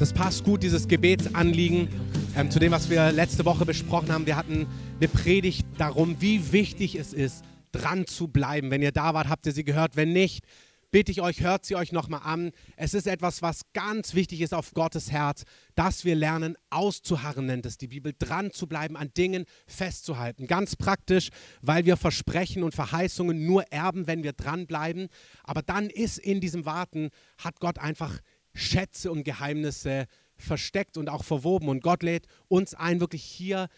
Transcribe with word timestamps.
das 0.00 0.14
passt 0.14 0.44
gut, 0.44 0.62
dieses 0.62 0.88
Gebetsanliegen 0.88 1.88
ähm, 2.34 2.50
zu 2.50 2.58
dem, 2.58 2.72
was 2.72 2.88
wir 2.88 3.12
letzte 3.12 3.44
Woche 3.44 3.66
besprochen 3.66 4.10
haben. 4.10 4.24
Wir 4.24 4.36
hatten 4.36 4.66
eine 4.96 5.08
Predigt 5.08 5.66
darum, 5.76 6.16
wie 6.20 6.52
wichtig 6.52 6.94
es 6.94 7.12
ist, 7.12 7.44
dran 7.70 8.06
zu 8.06 8.26
bleiben. 8.26 8.70
Wenn 8.70 8.80
ihr 8.80 8.92
da 8.92 9.12
wart, 9.12 9.28
habt 9.28 9.44
ihr 9.44 9.52
sie 9.52 9.62
gehört. 9.62 9.96
Wenn 9.96 10.14
nicht, 10.14 10.42
bitte 10.90 11.12
ich 11.12 11.20
euch, 11.20 11.42
hört 11.42 11.66
sie 11.66 11.76
euch 11.76 11.92
nochmal 11.92 12.22
an. 12.24 12.52
Es 12.76 12.94
ist 12.94 13.06
etwas, 13.06 13.42
was 13.42 13.60
ganz 13.74 14.14
wichtig 14.14 14.40
ist 14.40 14.54
auf 14.54 14.72
Gottes 14.72 15.10
Herz, 15.12 15.42
dass 15.74 16.06
wir 16.06 16.14
lernen, 16.14 16.56
auszuharren, 16.70 17.44
nennt 17.44 17.66
es 17.66 17.76
die 17.76 17.88
Bibel, 17.88 18.14
dran 18.18 18.52
zu 18.52 18.66
bleiben, 18.66 18.96
an 18.96 19.10
Dingen 19.14 19.44
festzuhalten. 19.66 20.46
Ganz 20.46 20.76
praktisch, 20.76 21.28
weil 21.60 21.84
wir 21.84 21.98
Versprechen 21.98 22.62
und 22.62 22.74
Verheißungen 22.74 23.44
nur 23.44 23.64
erben, 23.70 24.06
wenn 24.06 24.22
wir 24.22 24.32
dranbleiben. 24.32 25.08
Aber 25.44 25.60
dann 25.60 25.90
ist 25.90 26.16
in 26.16 26.40
diesem 26.40 26.64
Warten, 26.64 27.10
hat 27.36 27.60
Gott 27.60 27.78
einfach 27.78 28.18
Schätze 28.54 29.10
und 29.10 29.24
Geheimnisse 29.24 30.06
versteckt 30.36 30.96
und 30.96 31.08
auch 31.08 31.24
verwoben. 31.24 31.68
Und 31.68 31.82
Gott 31.82 32.02
lädt 32.02 32.26
uns 32.48 32.74
ein, 32.74 33.00
wirklich 33.00 33.22
hier 33.22 33.68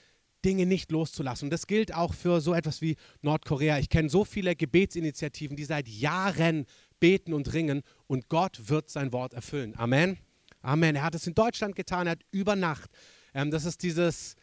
Dinge 0.45 0.67
nicht 0.67 0.91
loszulassen. 0.91 1.47
Und 1.47 1.51
das 1.51 1.67
gilt 1.67 1.95
auch 1.95 2.15
für 2.15 2.41
so 2.41 2.55
etwas 2.55 2.81
wie 2.81 2.97
Nordkorea. 3.21 3.79
Ich 3.79 3.89
kenne 3.89 4.09
so 4.09 4.25
viele 4.25 4.57
Gebetsinitiativen, 4.57 5.57
die 5.57 5.65
seit 5.65 5.89
Jahren 5.89 6.67
beten 7.01 7.33
und 7.33 7.53
ringen 7.53 7.83
und 8.07 8.29
Gott 8.29 8.69
wird 8.69 8.91
sein 8.91 9.13
Wort 9.13 9.35
erfüllen. 9.35 9.75
Amen. 9.77 10.19
Amen. 10.61 10.95
Er 10.95 11.03
hat 11.03 11.15
es 11.15 11.27
in 11.27 11.35
Deutschland 11.35 11.75
getan, 11.75 12.07
er 12.07 12.13
hat 12.13 12.23
über 12.31 12.55
Nacht. 12.55 12.91
Ähm, 13.35 13.51
das 13.51 13.65
ist 13.65 13.83
dieses 13.83 14.37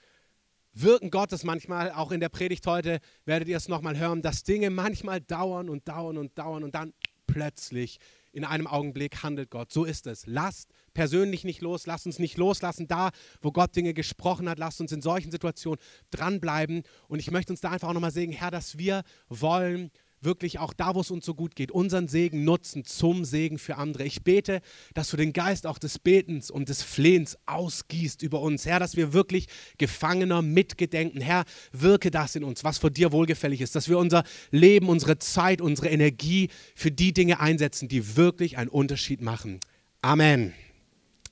Wirken 0.73 1.09
Gottes 1.09 1.43
manchmal, 1.43 1.91
auch 1.91 2.11
in 2.11 2.19
der 2.19 2.29
Predigt 2.29 2.67
heute 2.67 2.99
werdet 3.25 3.47
ihr 3.47 3.57
es 3.57 3.67
nochmal 3.67 3.97
hören, 3.97 4.21
dass 4.21 4.43
Dinge 4.43 4.69
manchmal 4.69 5.21
dauern 5.21 5.69
und 5.69 5.87
dauern 5.87 6.17
und 6.17 6.37
dauern 6.37 6.63
und 6.63 6.75
dann 6.75 6.93
plötzlich 7.27 7.99
in 8.31 8.45
einem 8.45 8.67
Augenblick 8.67 9.23
handelt 9.23 9.49
Gott. 9.49 9.71
So 9.71 9.85
ist 9.85 10.07
es. 10.07 10.25
Lasst 10.25 10.69
persönlich 10.93 11.43
nicht 11.43 11.61
los, 11.61 11.87
lasst 11.87 12.05
uns 12.05 12.19
nicht 12.19 12.37
loslassen. 12.37 12.87
Da, 12.87 13.09
wo 13.41 13.51
Gott 13.51 13.75
Dinge 13.75 13.93
gesprochen 13.93 14.49
hat, 14.49 14.59
lasst 14.59 14.81
uns 14.81 14.91
in 14.91 15.01
solchen 15.01 15.31
Situationen 15.31 15.79
dranbleiben. 16.11 16.83
Und 17.07 17.19
ich 17.19 17.31
möchte 17.31 17.53
uns 17.53 17.61
da 17.61 17.71
einfach 17.71 17.89
auch 17.89 17.93
nochmal 17.93 18.11
sagen, 18.11 18.31
Herr, 18.31 18.51
dass 18.51 18.77
wir 18.77 19.03
wollen, 19.29 19.91
wirklich 20.21 20.59
auch 20.59 20.73
da, 20.73 20.95
wo 20.95 21.01
es 21.01 21.11
uns 21.11 21.25
so 21.25 21.33
gut 21.33 21.55
geht, 21.55 21.71
unseren 21.71 22.07
Segen 22.07 22.43
nutzen 22.43 22.85
zum 22.85 23.25
Segen 23.25 23.57
für 23.57 23.77
andere. 23.77 24.03
Ich 24.03 24.23
bete, 24.23 24.61
dass 24.93 25.09
du 25.09 25.17
den 25.17 25.33
Geist 25.33 25.65
auch 25.65 25.77
des 25.77 25.99
Betens 25.99 26.51
und 26.51 26.69
des 26.69 26.83
Flehens 26.83 27.37
ausgießt 27.45 28.21
über 28.21 28.41
uns. 28.41 28.65
Herr, 28.65 28.79
dass 28.79 28.95
wir 28.95 29.13
wirklich 29.13 29.47
Gefangener 29.77 30.41
mitgedenken. 30.41 31.21
Herr, 31.21 31.45
wirke 31.71 32.11
das 32.11 32.35
in 32.35 32.43
uns, 32.43 32.63
was 32.63 32.77
vor 32.77 32.89
dir 32.89 33.11
wohlgefällig 33.11 33.61
ist, 33.61 33.75
dass 33.75 33.89
wir 33.89 33.97
unser 33.97 34.23
Leben, 34.51 34.89
unsere 34.89 35.19
Zeit, 35.19 35.61
unsere 35.61 35.89
Energie 35.89 36.49
für 36.75 36.91
die 36.91 37.13
Dinge 37.13 37.39
einsetzen, 37.39 37.87
die 37.87 38.15
wirklich 38.15 38.57
einen 38.57 38.69
Unterschied 38.69 39.21
machen. 39.21 39.59
Amen. 40.01 40.53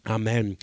Amen. 0.04 0.58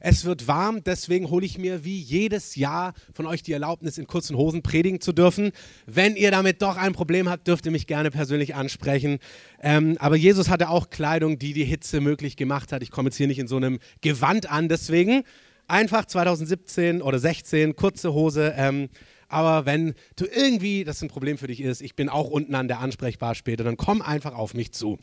Es 0.00 0.24
wird 0.24 0.46
warm, 0.46 0.82
deswegen 0.84 1.30
hole 1.30 1.44
ich 1.44 1.58
mir 1.58 1.84
wie 1.84 1.98
jedes 1.98 2.56
Jahr 2.56 2.94
von 3.12 3.26
euch 3.26 3.42
die 3.42 3.52
Erlaubnis, 3.52 3.98
in 3.98 4.06
kurzen 4.06 4.36
Hosen 4.36 4.62
predigen 4.62 5.00
zu 5.00 5.12
dürfen. 5.12 5.52
Wenn 5.86 6.16
ihr 6.16 6.30
damit 6.30 6.62
doch 6.62 6.76
ein 6.76 6.92
Problem 6.92 7.28
habt, 7.28 7.48
dürft 7.48 7.66
ihr 7.66 7.72
mich 7.72 7.86
gerne 7.86 8.10
persönlich 8.10 8.54
ansprechen. 8.54 9.18
Ähm, 9.60 9.96
aber 9.98 10.16
Jesus 10.16 10.48
hatte 10.48 10.70
auch 10.70 10.90
Kleidung, 10.90 11.38
die 11.38 11.52
die 11.52 11.64
Hitze 11.64 12.00
möglich 12.00 12.36
gemacht 12.36 12.72
hat. 12.72 12.82
Ich 12.82 12.90
komme 12.90 13.08
jetzt 13.08 13.16
hier 13.16 13.26
nicht 13.26 13.38
in 13.38 13.48
so 13.48 13.56
einem 13.56 13.78
Gewand 14.00 14.50
an, 14.50 14.68
deswegen 14.68 15.24
einfach 15.66 16.04
2017 16.06 17.02
oder 17.02 17.18
16 17.18 17.76
kurze 17.76 18.12
Hose. 18.12 18.54
Ähm, 18.56 18.88
aber 19.28 19.66
wenn 19.66 19.94
du 20.16 20.24
irgendwie, 20.24 20.84
das 20.84 21.02
ein 21.02 21.08
Problem 21.08 21.36
für 21.36 21.48
dich 21.48 21.60
ist, 21.60 21.82
ich 21.82 21.94
bin 21.94 22.08
auch 22.08 22.30
unten 22.30 22.54
an 22.54 22.68
der 22.68 22.80
ansprechbar 22.80 23.34
später, 23.34 23.64
dann 23.64 23.76
komm 23.76 24.00
einfach 24.00 24.34
auf 24.34 24.54
mich 24.54 24.72
zu. 24.72 24.98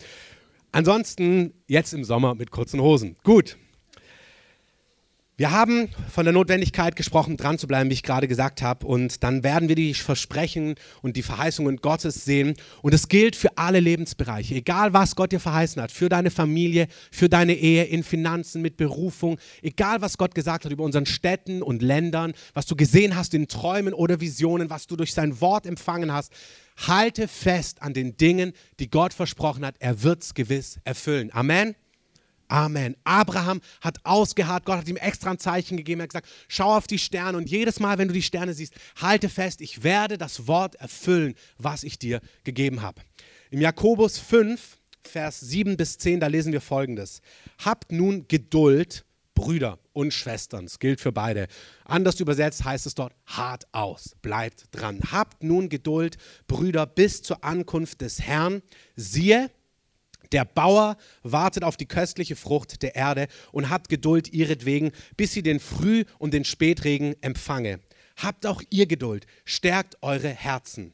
Ansonsten 0.71 1.53
jetzt 1.67 1.93
im 1.93 2.03
Sommer 2.03 2.35
mit 2.35 2.51
kurzen 2.51 2.81
Hosen. 2.81 3.15
Gut. 3.23 3.57
Wir 5.37 5.51
haben 5.51 5.89
von 6.09 6.23
der 6.23 6.31
Notwendigkeit 6.31 6.95
gesprochen, 6.95 7.35
dran 7.35 7.57
zu 7.57 7.67
bleiben, 7.67 7.89
wie 7.89 7.93
ich 7.95 8.03
gerade 8.03 8.29
gesagt 8.29 8.61
habe. 8.61 8.87
Und 8.87 9.21
dann 9.21 9.43
werden 9.43 9.67
wir 9.67 9.75
die 9.75 9.93
Versprechen 9.93 10.75
und 11.01 11.17
die 11.17 11.23
Verheißungen 11.23 11.77
Gottes 11.77 12.23
sehen. 12.23 12.55
Und 12.81 12.93
es 12.93 13.09
gilt 13.09 13.35
für 13.35 13.57
alle 13.57 13.81
Lebensbereiche, 13.81 14.55
egal 14.55 14.93
was 14.93 15.17
Gott 15.17 15.33
dir 15.33 15.41
verheißen 15.41 15.81
hat, 15.81 15.91
für 15.91 16.07
deine 16.07 16.31
Familie, 16.31 16.87
für 17.11 17.27
deine 17.27 17.53
Ehe, 17.53 17.83
in 17.83 18.03
Finanzen, 18.03 18.61
mit 18.61 18.77
Berufung, 18.77 19.37
egal 19.61 20.01
was 20.01 20.17
Gott 20.17 20.35
gesagt 20.35 20.63
hat 20.63 20.71
über 20.71 20.85
unseren 20.85 21.05
Städten 21.05 21.61
und 21.61 21.81
Ländern, 21.81 22.31
was 22.53 22.65
du 22.65 22.77
gesehen 22.77 23.17
hast 23.17 23.33
in 23.33 23.49
Träumen 23.49 23.93
oder 23.93 24.21
Visionen, 24.21 24.69
was 24.69 24.87
du 24.87 24.95
durch 24.95 25.13
sein 25.13 25.41
Wort 25.41 25.65
empfangen 25.65 26.13
hast. 26.13 26.31
Halte 26.87 27.27
fest 27.27 27.81
an 27.81 27.93
den 27.93 28.15
Dingen, 28.15 28.53
die 28.79 28.89
Gott 28.89 29.13
versprochen 29.13 29.65
hat. 29.65 29.75
Er 29.79 30.01
wird 30.01 30.23
es 30.23 30.33
gewiss 30.33 30.79
erfüllen. 30.85 31.29
Amen. 31.33 31.75
Amen. 32.47 32.95
Abraham 33.03 33.61
hat 33.81 33.97
ausgeharrt, 34.03 34.65
Gott 34.65 34.77
hat 34.77 34.87
ihm 34.87 34.97
extra 34.97 35.31
ein 35.31 35.39
Zeichen 35.39 35.77
gegeben, 35.77 36.01
er 36.01 36.03
hat 36.03 36.09
gesagt, 36.09 36.29
schau 36.47 36.75
auf 36.75 36.87
die 36.87 36.99
Sterne 36.99 37.37
und 37.37 37.49
jedes 37.49 37.79
Mal, 37.79 37.97
wenn 37.97 38.07
du 38.07 38.13
die 38.13 38.21
Sterne 38.21 38.53
siehst, 38.53 38.73
halte 39.01 39.29
fest, 39.29 39.61
ich 39.61 39.83
werde 39.83 40.17
das 40.17 40.47
Wort 40.47 40.75
erfüllen, 40.75 41.35
was 41.57 41.83
ich 41.83 41.97
dir 41.97 42.21
gegeben 42.43 42.81
habe. 42.81 43.01
Im 43.49 43.61
Jakobus 43.61 44.19
5, 44.19 44.77
Vers 45.03 45.39
7 45.39 45.77
bis 45.77 45.97
10, 45.97 46.19
da 46.19 46.27
lesen 46.27 46.51
wir 46.51 46.61
folgendes. 46.61 47.21
Habt 47.63 47.91
nun 47.91 48.27
Geduld, 48.27 49.05
Brüder 49.33 49.79
und 49.93 50.13
Schwestern, 50.13 50.65
es 50.65 50.79
gilt 50.79 51.01
für 51.01 51.11
beide. 51.11 51.47
Anders 51.83 52.19
übersetzt 52.19 52.63
heißt 52.63 52.85
es 52.85 52.95
dort, 52.95 53.13
hart 53.25 53.65
aus, 53.71 54.15
bleibt 54.21 54.65
dran. 54.71 54.99
Habt 55.11 55.43
nun 55.43 55.69
Geduld, 55.69 56.17
Brüder, 56.47 56.85
bis 56.85 57.21
zur 57.21 57.43
Ankunft 57.43 58.01
des 58.01 58.21
Herrn. 58.21 58.61
Siehe, 58.95 59.51
der 60.31 60.45
Bauer 60.45 60.97
wartet 61.23 61.63
auf 61.63 61.77
die 61.77 61.87
köstliche 61.87 62.35
Frucht 62.35 62.81
der 62.81 62.95
Erde 62.95 63.27
und 63.51 63.69
hat 63.69 63.89
Geduld 63.89 64.31
ihretwegen, 64.33 64.91
bis 65.17 65.33
sie 65.33 65.43
den 65.43 65.59
Früh- 65.59 66.05
und 66.17 66.33
den 66.33 66.45
Spätregen 66.45 67.15
empfange. 67.21 67.79
Habt 68.17 68.45
auch 68.45 68.61
ihr 68.69 68.85
Geduld, 68.85 69.25
stärkt 69.43 69.97
eure 70.01 70.29
Herzen. 70.29 70.93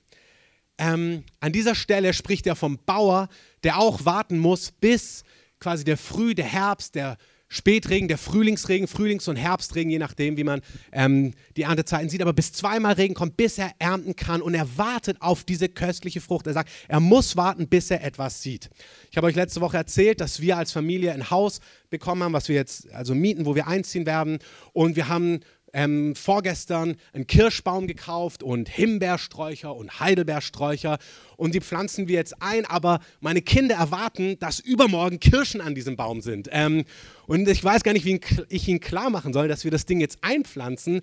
Ähm, 0.77 1.23
an 1.39 1.51
dieser 1.51 1.75
Stelle 1.75 2.13
spricht 2.13 2.47
er 2.47 2.55
vom 2.55 2.79
Bauer, 2.85 3.29
der 3.63 3.77
auch 3.77 4.05
warten 4.05 4.39
muss, 4.39 4.71
bis 4.71 5.23
quasi 5.59 5.83
der 5.83 5.97
Früh, 5.97 6.33
der 6.33 6.45
Herbst, 6.45 6.95
der 6.95 7.17
Spätregen, 7.53 8.07
der 8.07 8.17
Frühlingsregen, 8.17 8.87
Frühlings- 8.87 9.27
und 9.27 9.35
Herbstregen, 9.35 9.91
je 9.91 9.99
nachdem, 9.99 10.37
wie 10.37 10.45
man 10.45 10.61
ähm, 10.93 11.33
die 11.57 11.63
Erntezeiten 11.63 12.07
sieht, 12.07 12.21
aber 12.21 12.31
bis 12.31 12.53
zweimal 12.53 12.93
Regen 12.93 13.13
kommt, 13.13 13.35
bis 13.35 13.57
er 13.57 13.71
ernten 13.77 14.15
kann 14.15 14.41
und 14.41 14.53
er 14.53 14.77
wartet 14.77 15.21
auf 15.21 15.43
diese 15.43 15.67
köstliche 15.67 16.21
Frucht. 16.21 16.47
Er 16.47 16.53
sagt, 16.53 16.71
er 16.87 17.01
muss 17.01 17.35
warten, 17.35 17.67
bis 17.67 17.91
er 17.91 18.05
etwas 18.05 18.41
sieht. 18.41 18.69
Ich 19.09 19.17
habe 19.17 19.27
euch 19.27 19.35
letzte 19.35 19.59
Woche 19.59 19.75
erzählt, 19.75 20.21
dass 20.21 20.39
wir 20.39 20.55
als 20.55 20.71
Familie 20.71 21.11
ein 21.11 21.29
Haus 21.29 21.59
bekommen 21.89 22.23
haben, 22.23 22.31
was 22.31 22.47
wir 22.47 22.55
jetzt 22.55 22.89
also 22.93 23.13
mieten, 23.13 23.45
wo 23.45 23.53
wir 23.53 23.67
einziehen 23.67 24.05
werden 24.05 24.39
und 24.71 24.95
wir 24.95 25.09
haben 25.09 25.41
ähm, 25.73 26.15
vorgestern 26.15 26.95
einen 27.13 27.27
Kirschbaum 27.27 27.87
gekauft 27.87 28.43
und 28.43 28.69
Himbeersträucher 28.69 29.75
und 29.75 29.99
Heidelbeersträucher 29.99 30.97
und 31.37 31.55
die 31.55 31.61
pflanzen 31.61 32.07
wir 32.07 32.15
jetzt 32.15 32.41
ein, 32.41 32.65
aber 32.65 32.99
meine 33.19 33.41
Kinder 33.41 33.75
erwarten, 33.75 34.37
dass 34.39 34.59
übermorgen 34.59 35.19
Kirschen 35.19 35.61
an 35.61 35.75
diesem 35.75 35.95
Baum 35.95 36.21
sind. 36.21 36.49
Ähm, 36.51 36.85
und 37.27 37.47
ich 37.47 37.63
weiß 37.63 37.83
gar 37.83 37.93
nicht, 37.93 38.05
wie 38.05 38.19
ich 38.49 38.67
ihnen 38.67 38.79
klar 38.79 39.09
machen 39.09 39.33
soll, 39.33 39.47
dass 39.47 39.63
wir 39.63 39.71
das 39.71 39.85
Ding 39.85 39.99
jetzt 39.99 40.19
einpflanzen, 40.21 41.01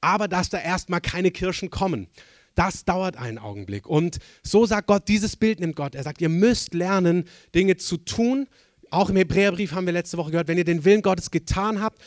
aber 0.00 0.28
dass 0.28 0.50
da 0.50 0.58
erstmal 0.58 1.00
keine 1.00 1.30
Kirschen 1.30 1.70
kommen. 1.70 2.08
Das 2.54 2.84
dauert 2.84 3.16
einen 3.16 3.38
Augenblick. 3.38 3.86
Und 3.86 4.18
so 4.42 4.66
sagt 4.66 4.88
Gott, 4.88 5.08
dieses 5.08 5.36
Bild 5.36 5.60
nimmt 5.60 5.76
Gott. 5.76 5.94
Er 5.94 6.02
sagt, 6.02 6.20
ihr 6.20 6.28
müsst 6.28 6.74
lernen, 6.74 7.24
Dinge 7.54 7.76
zu 7.76 7.96
tun. 7.96 8.48
Auch 8.90 9.08
im 9.08 9.16
Hebräerbrief 9.16 9.72
haben 9.72 9.86
wir 9.86 9.92
letzte 9.92 10.18
Woche 10.18 10.32
gehört, 10.32 10.48
wenn 10.48 10.58
ihr 10.58 10.64
den 10.64 10.84
Willen 10.84 11.02
Gottes 11.02 11.30
getan 11.30 11.80
habt, 11.80 12.02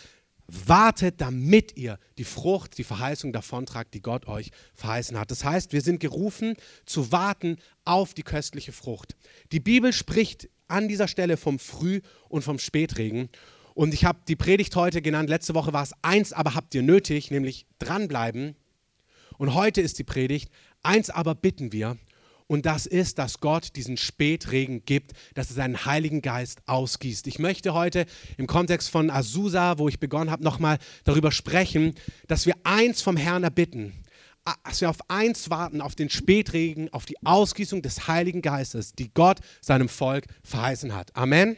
wartet, 0.48 1.22
damit 1.22 1.78
ihr 1.78 2.00
die 2.18 2.24
Frucht, 2.24 2.78
die 2.78 2.84
Verheißung 2.84 3.34
davontragt, 3.34 3.94
die 3.94 4.02
Gott 4.02 4.28
euch 4.28 4.52
verheißen 4.74 5.18
hat. 5.18 5.32
Das 5.32 5.44
heißt, 5.44 5.74
wir 5.74 5.82
sind 5.82 6.00
gerufen 6.00 6.56
zu 6.86 7.12
warten 7.12 7.58
auf 7.86 8.14
die 8.14 8.24
köstliche 8.24 8.72
Frucht. 8.72 9.16
Die 9.52 9.60
Bibel 9.60 9.94
spricht 9.94 10.50
an 10.68 10.88
dieser 10.88 11.08
Stelle 11.08 11.38
vom 11.38 11.60
Früh- 11.60 12.02
und 12.30 12.44
vom 12.44 12.60
Spätregen. 12.60 13.30
Und 13.74 13.94
ich 13.94 14.06
habe 14.06 14.20
die 14.28 14.36
Predigt 14.36 14.76
heute 14.76 15.02
genannt, 15.02 15.30
letzte 15.30 15.56
Woche 15.56 15.74
war 15.74 15.84
es 15.84 15.94
eins, 16.02 16.34
aber 16.34 16.56
habt 16.56 16.76
ihr 16.76 16.84
nötig, 16.84 17.32
nämlich 17.32 17.66
dranbleiben. 17.80 18.56
Und 19.38 19.54
heute 19.54 19.82
ist 19.82 19.98
die 19.98 20.04
Predigt, 20.04 20.52
eins 20.84 21.10
aber 21.10 21.36
bitten 21.36 21.72
wir, 21.72 21.98
und 22.54 22.68
das 22.68 22.86
ist, 22.86 23.18
dass 23.18 23.40
Gott 23.40 23.76
diesen 23.78 23.98
Spätregen 23.98 24.86
gibt, 24.86 25.14
dass 25.34 25.50
er 25.50 25.56
seinen 25.56 25.86
Heiligen 25.86 26.22
Geist 26.22 26.62
ausgießt. 26.68 27.26
Ich 27.26 27.40
möchte 27.40 27.74
heute 27.74 28.06
im 28.38 28.46
Kontext 28.46 28.92
von 28.92 29.10
Azusa, 29.10 29.80
wo 29.80 29.90
ich 29.90 30.00
begonnen 30.00 30.30
habe, 30.30 30.44
nochmal 30.44 30.78
darüber 31.04 31.32
sprechen, 31.32 31.96
dass 32.28 32.46
wir 32.46 32.54
eins 32.64 33.02
vom 33.02 33.18
Herrn 33.18 33.44
erbitten, 33.44 33.94
dass 34.66 34.82
wir 34.82 34.92
auf 34.92 35.10
eins 35.10 35.50
warten, 35.50 35.82
auf 35.82 35.96
den 35.96 36.12
Spätregen, 36.12 36.94
auf 36.94 37.06
die 37.06 37.18
Ausgießung 37.26 37.82
des 37.82 38.08
Heiligen 38.08 38.44
Geistes, 38.44 38.94
die 38.94 39.12
Gott 39.12 39.40
seinem 39.60 39.90
Volk 39.90 40.26
verheißen 40.44 40.94
hat. 40.94 41.16
Amen. 41.16 41.58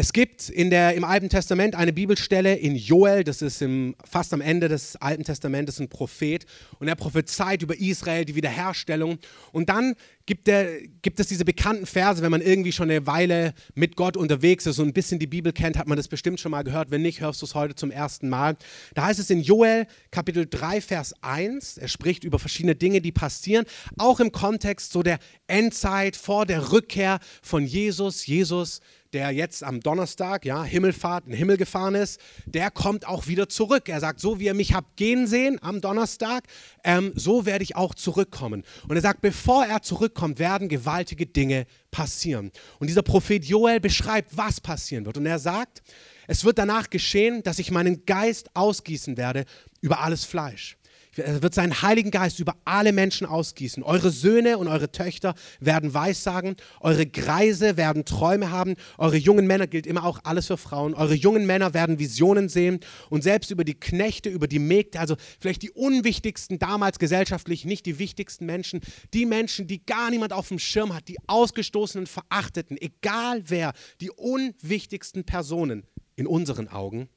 Es 0.00 0.14
gibt 0.14 0.48
in 0.48 0.70
der, 0.70 0.94
im 0.94 1.04
Alten 1.04 1.28
Testament 1.28 1.74
eine 1.74 1.92
Bibelstelle 1.92 2.54
in 2.54 2.74
Joel, 2.74 3.22
das 3.22 3.42
ist 3.42 3.60
im, 3.60 3.94
fast 4.02 4.32
am 4.32 4.40
Ende 4.40 4.68
des 4.68 4.96
Alten 4.96 5.24
Testamentes 5.24 5.78
ein 5.78 5.90
Prophet, 5.90 6.46
und 6.78 6.88
er 6.88 6.94
prophezeit 6.94 7.60
über 7.60 7.78
Israel, 7.78 8.24
die 8.24 8.34
Wiederherstellung. 8.34 9.18
Und 9.52 9.68
dann 9.68 9.94
gibt, 10.24 10.46
der, 10.46 10.80
gibt 11.02 11.20
es 11.20 11.26
diese 11.26 11.44
bekannten 11.44 11.84
Verse, 11.84 12.22
wenn 12.22 12.30
man 12.30 12.40
irgendwie 12.40 12.72
schon 12.72 12.90
eine 12.90 13.06
Weile 13.06 13.52
mit 13.74 13.94
Gott 13.94 14.16
unterwegs 14.16 14.64
ist 14.64 14.78
und 14.78 14.88
ein 14.88 14.94
bisschen 14.94 15.18
die 15.18 15.26
Bibel 15.26 15.52
kennt, 15.52 15.76
hat 15.76 15.86
man 15.86 15.98
das 15.98 16.08
bestimmt 16.08 16.40
schon 16.40 16.52
mal 16.52 16.62
gehört. 16.62 16.90
Wenn 16.90 17.02
nicht, 17.02 17.20
hörst 17.20 17.42
du 17.42 17.44
es 17.46 17.54
heute 17.54 17.74
zum 17.74 17.90
ersten 17.90 18.30
Mal. 18.30 18.56
Da 18.94 19.04
heißt 19.04 19.20
es 19.20 19.28
in 19.28 19.42
Joel 19.42 19.86
Kapitel 20.10 20.46
3, 20.48 20.80
Vers 20.80 21.14
1, 21.20 21.76
er 21.76 21.88
spricht 21.88 22.24
über 22.24 22.38
verschiedene 22.38 22.74
Dinge, 22.74 23.02
die 23.02 23.12
passieren, 23.12 23.66
auch 23.98 24.18
im 24.18 24.32
Kontext 24.32 24.92
so 24.92 25.02
der 25.02 25.18
Endzeit, 25.46 26.16
vor 26.16 26.46
der 26.46 26.72
Rückkehr 26.72 27.18
von 27.42 27.66
Jesus. 27.66 28.26
Jesus 28.26 28.80
der 29.12 29.30
jetzt 29.30 29.64
am 29.64 29.80
Donnerstag, 29.80 30.44
ja, 30.44 30.62
Himmelfahrt, 30.62 31.24
in 31.24 31.32
den 31.32 31.38
Himmel 31.38 31.56
gefahren 31.56 31.94
ist, 31.94 32.20
der 32.46 32.70
kommt 32.70 33.06
auch 33.06 33.26
wieder 33.26 33.48
zurück. 33.48 33.88
Er 33.88 34.00
sagt, 34.00 34.20
so 34.20 34.38
wie 34.38 34.46
ihr 34.46 34.54
mich 34.54 34.74
habt 34.74 34.96
gehen 34.96 35.26
sehen 35.26 35.58
am 35.62 35.80
Donnerstag, 35.80 36.44
ähm, 36.84 37.12
so 37.14 37.46
werde 37.46 37.64
ich 37.64 37.76
auch 37.76 37.94
zurückkommen. 37.94 38.64
Und 38.88 38.96
er 38.96 39.02
sagt, 39.02 39.20
bevor 39.20 39.66
er 39.66 39.82
zurückkommt, 39.82 40.38
werden 40.38 40.68
gewaltige 40.68 41.26
Dinge 41.26 41.66
passieren. 41.90 42.52
Und 42.78 42.86
dieser 42.86 43.02
Prophet 43.02 43.44
Joel 43.44 43.80
beschreibt, 43.80 44.36
was 44.36 44.60
passieren 44.60 45.04
wird. 45.06 45.16
Und 45.16 45.26
er 45.26 45.38
sagt, 45.38 45.82
es 46.26 46.44
wird 46.44 46.58
danach 46.58 46.90
geschehen, 46.90 47.42
dass 47.42 47.58
ich 47.58 47.70
meinen 47.70 48.04
Geist 48.06 48.54
ausgießen 48.54 49.16
werde 49.16 49.44
über 49.80 50.00
alles 50.00 50.24
Fleisch. 50.24 50.76
Er 51.20 51.42
wird 51.42 51.54
seinen 51.54 51.82
Heiligen 51.82 52.10
Geist 52.10 52.40
über 52.40 52.56
alle 52.64 52.92
Menschen 52.92 53.26
ausgießen. 53.26 53.82
Eure 53.82 54.10
Söhne 54.10 54.58
und 54.58 54.68
eure 54.68 54.90
Töchter 54.90 55.34
werden 55.60 55.94
Weissagen, 55.94 56.56
eure 56.80 57.06
Greise 57.06 57.76
werden 57.76 58.04
Träume 58.04 58.50
haben, 58.50 58.76
eure 58.98 59.16
jungen 59.16 59.46
Männer 59.46 59.66
gilt 59.66 59.86
immer 59.86 60.04
auch 60.04 60.20
alles 60.24 60.46
für 60.46 60.56
Frauen, 60.56 60.94
eure 60.94 61.14
jungen 61.14 61.46
Männer 61.46 61.74
werden 61.74 61.98
Visionen 61.98 62.48
sehen 62.48 62.80
und 63.08 63.22
selbst 63.22 63.50
über 63.50 63.64
die 63.64 63.78
Knechte, 63.78 64.28
über 64.30 64.48
die 64.48 64.58
Mägde, 64.58 65.00
also 65.00 65.16
vielleicht 65.38 65.62
die 65.62 65.70
unwichtigsten 65.70 66.58
damals 66.58 66.98
gesellschaftlich, 66.98 67.64
nicht 67.64 67.86
die 67.86 67.98
wichtigsten 67.98 68.46
Menschen, 68.46 68.80
die 69.14 69.26
Menschen, 69.26 69.66
die 69.66 69.84
gar 69.84 70.10
niemand 70.10 70.32
auf 70.32 70.48
dem 70.48 70.58
Schirm 70.58 70.94
hat, 70.94 71.08
die 71.08 71.18
ausgestoßenen, 71.26 72.06
verachteten, 72.06 72.76
egal 72.80 73.42
wer, 73.46 73.72
die 74.00 74.10
unwichtigsten 74.10 75.24
Personen 75.24 75.84
in 76.16 76.26
unseren 76.26 76.68
Augen 76.68 77.08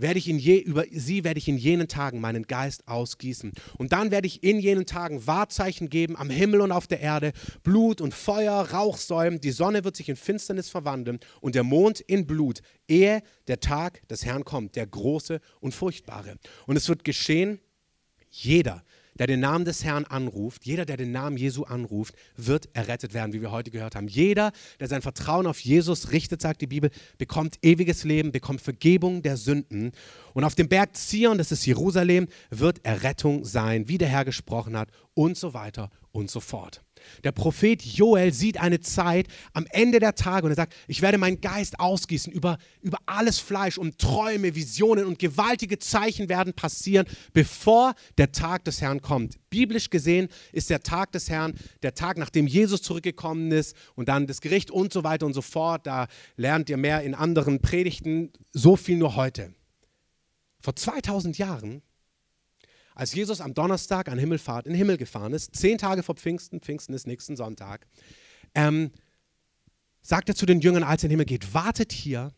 werde 0.00 0.18
ich 0.18 0.28
in 0.28 0.38
je, 0.38 0.58
über 0.58 0.84
sie 0.90 1.24
werde 1.24 1.38
ich 1.38 1.48
in 1.48 1.58
jenen 1.58 1.88
Tagen 1.88 2.20
meinen 2.20 2.46
Geist 2.46 2.86
ausgießen. 2.88 3.52
Und 3.76 3.92
dann 3.92 4.10
werde 4.10 4.26
ich 4.26 4.42
in 4.42 4.58
jenen 4.58 4.86
Tagen 4.86 5.26
Wahrzeichen 5.26 5.88
geben 5.90 6.16
am 6.16 6.30
Himmel 6.30 6.60
und 6.60 6.72
auf 6.72 6.86
der 6.86 7.00
Erde, 7.00 7.32
Blut 7.62 8.00
und 8.00 8.14
Feuer, 8.14 8.70
Rauchsäulen, 8.70 9.40
die 9.40 9.50
Sonne 9.50 9.84
wird 9.84 9.96
sich 9.96 10.08
in 10.08 10.16
Finsternis 10.16 10.68
verwandeln 10.68 11.18
und 11.40 11.54
der 11.54 11.64
Mond 11.64 12.00
in 12.00 12.26
Blut, 12.26 12.60
ehe 12.86 13.22
der 13.46 13.60
Tag 13.60 14.06
des 14.08 14.24
Herrn 14.24 14.44
kommt, 14.44 14.76
der 14.76 14.86
große 14.86 15.40
und 15.60 15.74
furchtbare. 15.74 16.36
Und 16.66 16.76
es 16.76 16.88
wird 16.88 17.04
geschehen, 17.04 17.60
jeder, 18.30 18.84
der 19.18 19.26
den 19.26 19.40
Namen 19.40 19.64
des 19.64 19.84
Herrn 19.84 20.04
anruft, 20.04 20.64
jeder, 20.64 20.84
der 20.84 20.96
den 20.96 21.12
Namen 21.12 21.36
Jesu 21.36 21.64
anruft, 21.64 22.14
wird 22.36 22.68
errettet 22.74 23.14
werden, 23.14 23.32
wie 23.32 23.40
wir 23.40 23.50
heute 23.50 23.70
gehört 23.70 23.94
haben. 23.94 24.08
Jeder, 24.08 24.52
der 24.80 24.88
sein 24.88 25.02
Vertrauen 25.02 25.46
auf 25.46 25.60
Jesus 25.60 26.12
richtet, 26.12 26.42
sagt 26.42 26.60
die 26.60 26.66
Bibel, 26.66 26.90
bekommt 27.18 27.58
ewiges 27.62 28.04
Leben, 28.04 28.32
bekommt 28.32 28.60
Vergebung 28.60 29.22
der 29.22 29.36
Sünden. 29.36 29.92
Und 30.34 30.44
auf 30.44 30.54
dem 30.54 30.68
Berg 30.68 30.96
Zion, 30.96 31.38
das 31.38 31.52
ist 31.52 31.66
Jerusalem, 31.66 32.28
wird 32.50 32.84
Errettung 32.84 33.44
sein, 33.44 33.88
wie 33.88 33.98
der 33.98 34.08
Herr 34.08 34.24
gesprochen 34.24 34.76
hat 34.76 34.90
und 35.14 35.36
so 35.36 35.54
weiter 35.54 35.90
und 36.12 36.30
so 36.30 36.40
fort. 36.40 36.82
Der 37.24 37.32
Prophet 37.32 37.82
Joel 37.82 38.32
sieht 38.32 38.58
eine 38.60 38.80
Zeit 38.80 39.28
am 39.52 39.66
Ende 39.70 39.98
der 39.98 40.14
Tage 40.14 40.46
und 40.46 40.52
er 40.52 40.56
sagt, 40.56 40.74
ich 40.86 41.02
werde 41.02 41.18
meinen 41.18 41.40
Geist 41.40 41.80
ausgießen 41.80 42.32
über, 42.32 42.58
über 42.82 42.98
alles 43.06 43.38
Fleisch 43.38 43.78
und 43.78 43.98
Träume, 43.98 44.54
Visionen 44.54 45.06
und 45.06 45.18
gewaltige 45.18 45.78
Zeichen 45.78 46.28
werden 46.28 46.52
passieren, 46.52 47.06
bevor 47.32 47.94
der 48.16 48.32
Tag 48.32 48.64
des 48.64 48.80
Herrn 48.80 49.02
kommt. 49.02 49.36
Biblisch 49.50 49.90
gesehen 49.90 50.28
ist 50.52 50.70
der 50.70 50.82
Tag 50.82 51.12
des 51.12 51.30
Herrn 51.30 51.54
der 51.82 51.94
Tag, 51.94 52.18
nachdem 52.18 52.46
Jesus 52.46 52.82
zurückgekommen 52.82 53.50
ist 53.52 53.74
und 53.94 54.08
dann 54.08 54.26
das 54.26 54.40
Gericht 54.40 54.70
und 54.70 54.92
so 54.92 55.04
weiter 55.04 55.26
und 55.26 55.34
so 55.34 55.42
fort. 55.42 55.86
Da 55.86 56.06
lernt 56.36 56.70
ihr 56.70 56.76
mehr 56.76 57.02
in 57.02 57.14
anderen 57.14 57.60
Predigten, 57.60 58.32
so 58.52 58.76
viel 58.76 58.98
nur 58.98 59.16
heute. 59.16 59.54
Vor 60.60 60.74
2000 60.74 61.38
Jahren 61.38 61.82
als 62.98 63.14
Jesus 63.14 63.40
am 63.40 63.54
Donnerstag 63.54 64.08
an 64.08 64.18
Himmelfahrt 64.18 64.66
in 64.66 64.72
den 64.72 64.78
Himmel 64.78 64.96
gefahren 64.96 65.32
ist, 65.32 65.54
zehn 65.54 65.78
Tage 65.78 66.02
vor 66.02 66.16
Pfingsten, 66.16 66.60
Pfingsten 66.60 66.92
ist 66.94 67.06
nächsten 67.06 67.36
Sonntag, 67.36 67.86
ähm, 68.56 68.90
sagt 70.02 70.28
er 70.28 70.34
zu 70.34 70.46
den 70.46 70.60
Jüngern, 70.60 70.82
als 70.82 71.02
er 71.02 71.06
in 71.06 71.10
den 71.10 71.12
Himmel 71.12 71.26
geht, 71.26 71.54
wartet 71.54 71.92
hier, 71.92 72.32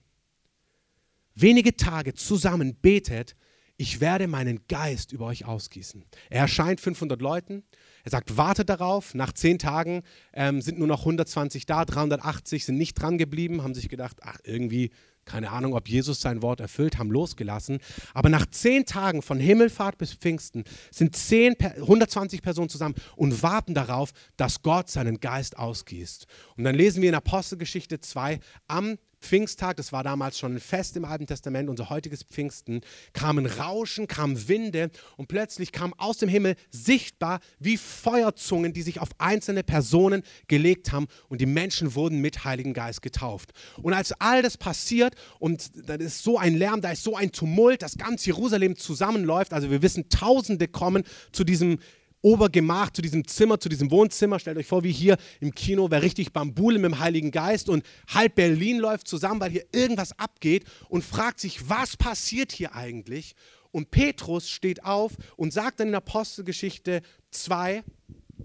wenige 1.34 1.76
Tage 1.76 2.12
zusammen, 2.12 2.76
betet, 2.76 3.36
ich 3.78 4.02
werde 4.02 4.26
meinen 4.26 4.60
Geist 4.68 5.12
über 5.12 5.24
euch 5.24 5.46
ausgießen. 5.46 6.04
Er 6.28 6.42
erscheint 6.42 6.82
500 6.82 7.22
Leuten. 7.22 7.62
Er 8.04 8.10
sagt, 8.10 8.36
wartet 8.36 8.68
darauf. 8.68 9.14
Nach 9.14 9.32
zehn 9.32 9.58
Tagen 9.58 10.02
ähm, 10.34 10.60
sind 10.60 10.78
nur 10.78 10.88
noch 10.88 11.00
120 11.00 11.64
da, 11.64 11.86
380 11.86 12.66
sind 12.66 12.76
nicht 12.76 13.00
dran 13.00 13.16
geblieben, 13.16 13.62
haben 13.62 13.74
sich 13.74 13.88
gedacht, 13.88 14.18
ach, 14.20 14.36
irgendwie 14.44 14.90
keine 15.30 15.50
Ahnung, 15.50 15.74
ob 15.74 15.88
Jesus 15.88 16.20
sein 16.20 16.42
Wort 16.42 16.60
erfüllt, 16.60 16.98
haben 16.98 17.10
losgelassen. 17.10 17.78
Aber 18.14 18.28
nach 18.28 18.46
zehn 18.46 18.84
Tagen 18.84 19.22
von 19.22 19.38
Himmelfahrt 19.38 19.98
bis 19.98 20.12
Pfingsten 20.14 20.64
sind 20.90 21.14
10, 21.14 21.56
120 21.60 22.42
Personen 22.42 22.68
zusammen 22.68 22.94
und 23.16 23.42
warten 23.42 23.74
darauf, 23.74 24.10
dass 24.36 24.62
Gott 24.62 24.90
seinen 24.90 25.20
Geist 25.20 25.56
ausgießt. 25.56 26.26
Und 26.56 26.64
dann 26.64 26.74
lesen 26.74 27.02
wir 27.02 27.08
in 27.08 27.14
Apostelgeschichte 27.14 28.00
2, 28.00 28.40
am 28.66 28.98
Pfingsttag, 29.20 29.76
das 29.76 29.92
war 29.92 30.02
damals 30.02 30.38
schon 30.38 30.56
ein 30.56 30.60
Fest 30.60 30.96
im 30.96 31.04
Alten 31.04 31.26
Testament, 31.26 31.68
unser 31.68 31.90
heutiges 31.90 32.22
Pfingsten, 32.22 32.80
kamen 33.12 33.46
Rauschen, 33.46 34.06
kamen 34.06 34.48
Winde 34.48 34.90
und 35.16 35.28
plötzlich 35.28 35.72
kam 35.72 35.94
aus 35.98 36.18
dem 36.18 36.28
Himmel 36.28 36.56
sichtbar 36.70 37.40
wie 37.58 37.76
Feuerzungen, 37.76 38.72
die 38.72 38.82
sich 38.82 39.00
auf 39.00 39.10
einzelne 39.18 39.62
Personen 39.62 40.22
gelegt 40.48 40.92
haben 40.92 41.06
und 41.28 41.40
die 41.40 41.46
Menschen 41.46 41.94
wurden 41.94 42.20
mit 42.20 42.44
Heiligen 42.44 42.74
Geist 42.74 43.02
getauft. 43.02 43.52
Und 43.82 43.92
als 43.92 44.12
all 44.20 44.42
das 44.42 44.56
passiert 44.56 45.14
und 45.38 45.70
da 45.88 45.94
ist 45.94 46.22
so 46.22 46.38
ein 46.38 46.56
Lärm, 46.56 46.80
da 46.80 46.90
ist 46.90 47.04
so 47.04 47.16
ein 47.16 47.32
Tumult, 47.32 47.82
dass 47.82 47.98
ganz 47.98 48.24
Jerusalem 48.24 48.76
zusammenläuft, 48.76 49.52
also 49.52 49.70
wir 49.70 49.82
wissen, 49.82 50.08
Tausende 50.08 50.66
kommen 50.66 51.04
zu 51.32 51.44
diesem 51.44 51.78
Obergemach, 52.22 52.90
zu 52.90 53.02
diesem 53.02 53.26
Zimmer, 53.26 53.58
zu 53.60 53.68
diesem 53.68 53.90
Wohnzimmer. 53.90 54.38
Stellt 54.38 54.58
euch 54.58 54.66
vor, 54.66 54.84
wie 54.84 54.92
hier 54.92 55.16
im 55.40 55.54
Kino 55.54 55.90
wäre 55.90 56.02
richtig 56.02 56.32
Bambule 56.32 56.78
mit 56.78 56.92
dem 56.92 56.98
Heiligen 56.98 57.30
Geist 57.30 57.68
und 57.68 57.84
halb 58.08 58.34
Berlin 58.34 58.78
läuft 58.78 59.08
zusammen, 59.08 59.40
weil 59.40 59.50
hier 59.50 59.66
irgendwas 59.72 60.18
abgeht 60.18 60.64
und 60.88 61.04
fragt 61.04 61.40
sich, 61.40 61.68
was 61.68 61.96
passiert 61.96 62.52
hier 62.52 62.74
eigentlich? 62.74 63.34
Und 63.72 63.90
Petrus 63.90 64.50
steht 64.50 64.84
auf 64.84 65.12
und 65.36 65.52
sagt 65.52 65.80
dann 65.80 65.88
in 65.88 65.94
Apostelgeschichte 65.94 67.02
2, 67.30 67.84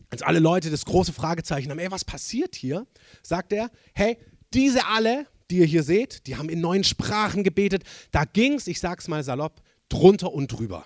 als 0.09 0.21
alle 0.21 0.39
Leute 0.39 0.69
das 0.69 0.85
große 0.85 1.13
Fragezeichen 1.13 1.71
haben, 1.71 1.79
ey, 1.79 1.91
was 1.91 2.05
passiert 2.05 2.55
hier? 2.55 2.85
Sagt 3.23 3.51
er, 3.53 3.71
hey, 3.93 4.17
diese 4.53 4.85
alle, 4.85 5.27
die 5.49 5.57
ihr 5.57 5.65
hier 5.65 5.83
seht, 5.83 6.27
die 6.27 6.35
haben 6.37 6.49
in 6.49 6.61
neuen 6.61 6.83
Sprachen 6.83 7.43
gebetet. 7.43 7.83
Da 8.11 8.25
ging 8.25 8.53
es, 8.53 8.67
ich 8.67 8.79
sag's 8.79 9.07
mal 9.07 9.23
salopp, 9.23 9.61
drunter 9.89 10.31
und 10.31 10.51
drüber. 10.51 10.85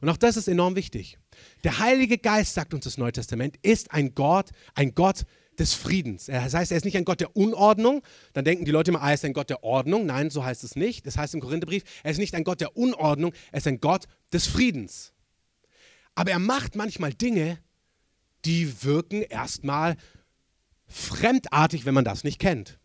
Und 0.00 0.08
auch 0.08 0.16
das 0.16 0.36
ist 0.36 0.48
enorm 0.48 0.76
wichtig. 0.76 1.18
Der 1.64 1.78
Heilige 1.78 2.18
Geist, 2.18 2.54
sagt 2.54 2.74
uns 2.74 2.84
das 2.84 2.98
Neue 2.98 3.12
Testament, 3.12 3.56
ist 3.62 3.92
ein 3.92 4.14
Gott, 4.14 4.50
ein 4.74 4.94
Gott 4.94 5.24
des 5.58 5.74
Friedens. 5.74 6.26
Das 6.26 6.54
heißt, 6.54 6.70
er 6.70 6.76
ist 6.76 6.84
nicht 6.84 6.96
ein 6.96 7.04
Gott 7.04 7.20
der 7.20 7.36
Unordnung. 7.36 8.02
Dann 8.32 8.44
denken 8.44 8.64
die 8.64 8.70
Leute 8.70 8.90
immer, 8.90 9.02
ah, 9.02 9.08
er 9.08 9.14
ist 9.14 9.24
ein 9.24 9.32
Gott 9.32 9.50
der 9.50 9.64
Ordnung. 9.64 10.06
Nein, 10.06 10.30
so 10.30 10.44
heißt 10.44 10.64
es 10.64 10.76
nicht. 10.76 11.06
Das 11.06 11.16
heißt 11.16 11.34
im 11.34 11.40
Korintherbrief, 11.40 11.82
er 12.02 12.10
ist 12.10 12.18
nicht 12.18 12.34
ein 12.34 12.44
Gott 12.44 12.60
der 12.60 12.76
Unordnung, 12.76 13.32
er 13.52 13.58
ist 13.58 13.66
ein 13.66 13.80
Gott 13.80 14.04
des 14.32 14.46
Friedens. 14.46 15.12
Aber 16.14 16.30
er 16.30 16.38
macht 16.38 16.76
manchmal 16.76 17.12
Dinge, 17.12 17.58
die 18.44 18.84
wirken 18.84 19.22
erstmal 19.22 19.96
fremdartig, 20.86 21.84
wenn 21.84 21.94
man 21.94 22.04
das 22.04 22.24
nicht 22.24 22.38
kennt. 22.38 22.78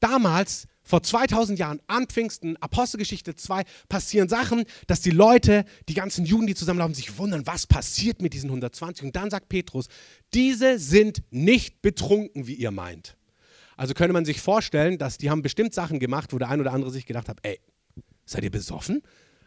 Damals 0.00 0.66
vor 0.84 1.02
2000 1.02 1.58
Jahren 1.58 1.80
an 1.86 2.06
Pfingsten, 2.06 2.56
Apostelgeschichte 2.58 3.34
2, 3.34 3.64
passieren 3.88 4.28
Sachen, 4.28 4.64
dass 4.86 5.00
die 5.00 5.10
Leute, 5.10 5.64
die 5.88 5.94
ganzen 5.94 6.26
Juden, 6.26 6.46
die 6.46 6.54
zusammenlaufen, 6.54 6.94
sich 6.94 7.18
wundern, 7.18 7.46
was 7.46 7.66
passiert 7.66 8.22
mit 8.22 8.34
diesen 8.34 8.50
120. 8.50 9.06
Und 9.06 9.16
dann 9.16 9.30
sagt 9.30 9.48
Petrus, 9.48 9.88
diese 10.34 10.78
sind 10.78 11.22
nicht 11.30 11.82
betrunken, 11.82 12.46
wie 12.46 12.54
ihr 12.54 12.70
meint. 12.70 13.16
Also 13.76 13.94
könnte 13.94 14.12
man 14.12 14.24
sich 14.24 14.40
vorstellen, 14.40 14.98
dass 14.98 15.18
die 15.18 15.30
haben 15.30 15.42
bestimmt 15.42 15.74
Sachen 15.74 15.98
gemacht, 15.98 16.32
wo 16.32 16.38
der 16.38 16.48
ein 16.48 16.60
oder 16.60 16.72
andere 16.72 16.90
sich 16.90 17.06
gedacht 17.06 17.28
hat, 17.28 17.38
ey, 17.42 17.58
seid 18.24 18.44
ihr 18.44 18.50
besoffen? 18.50 19.02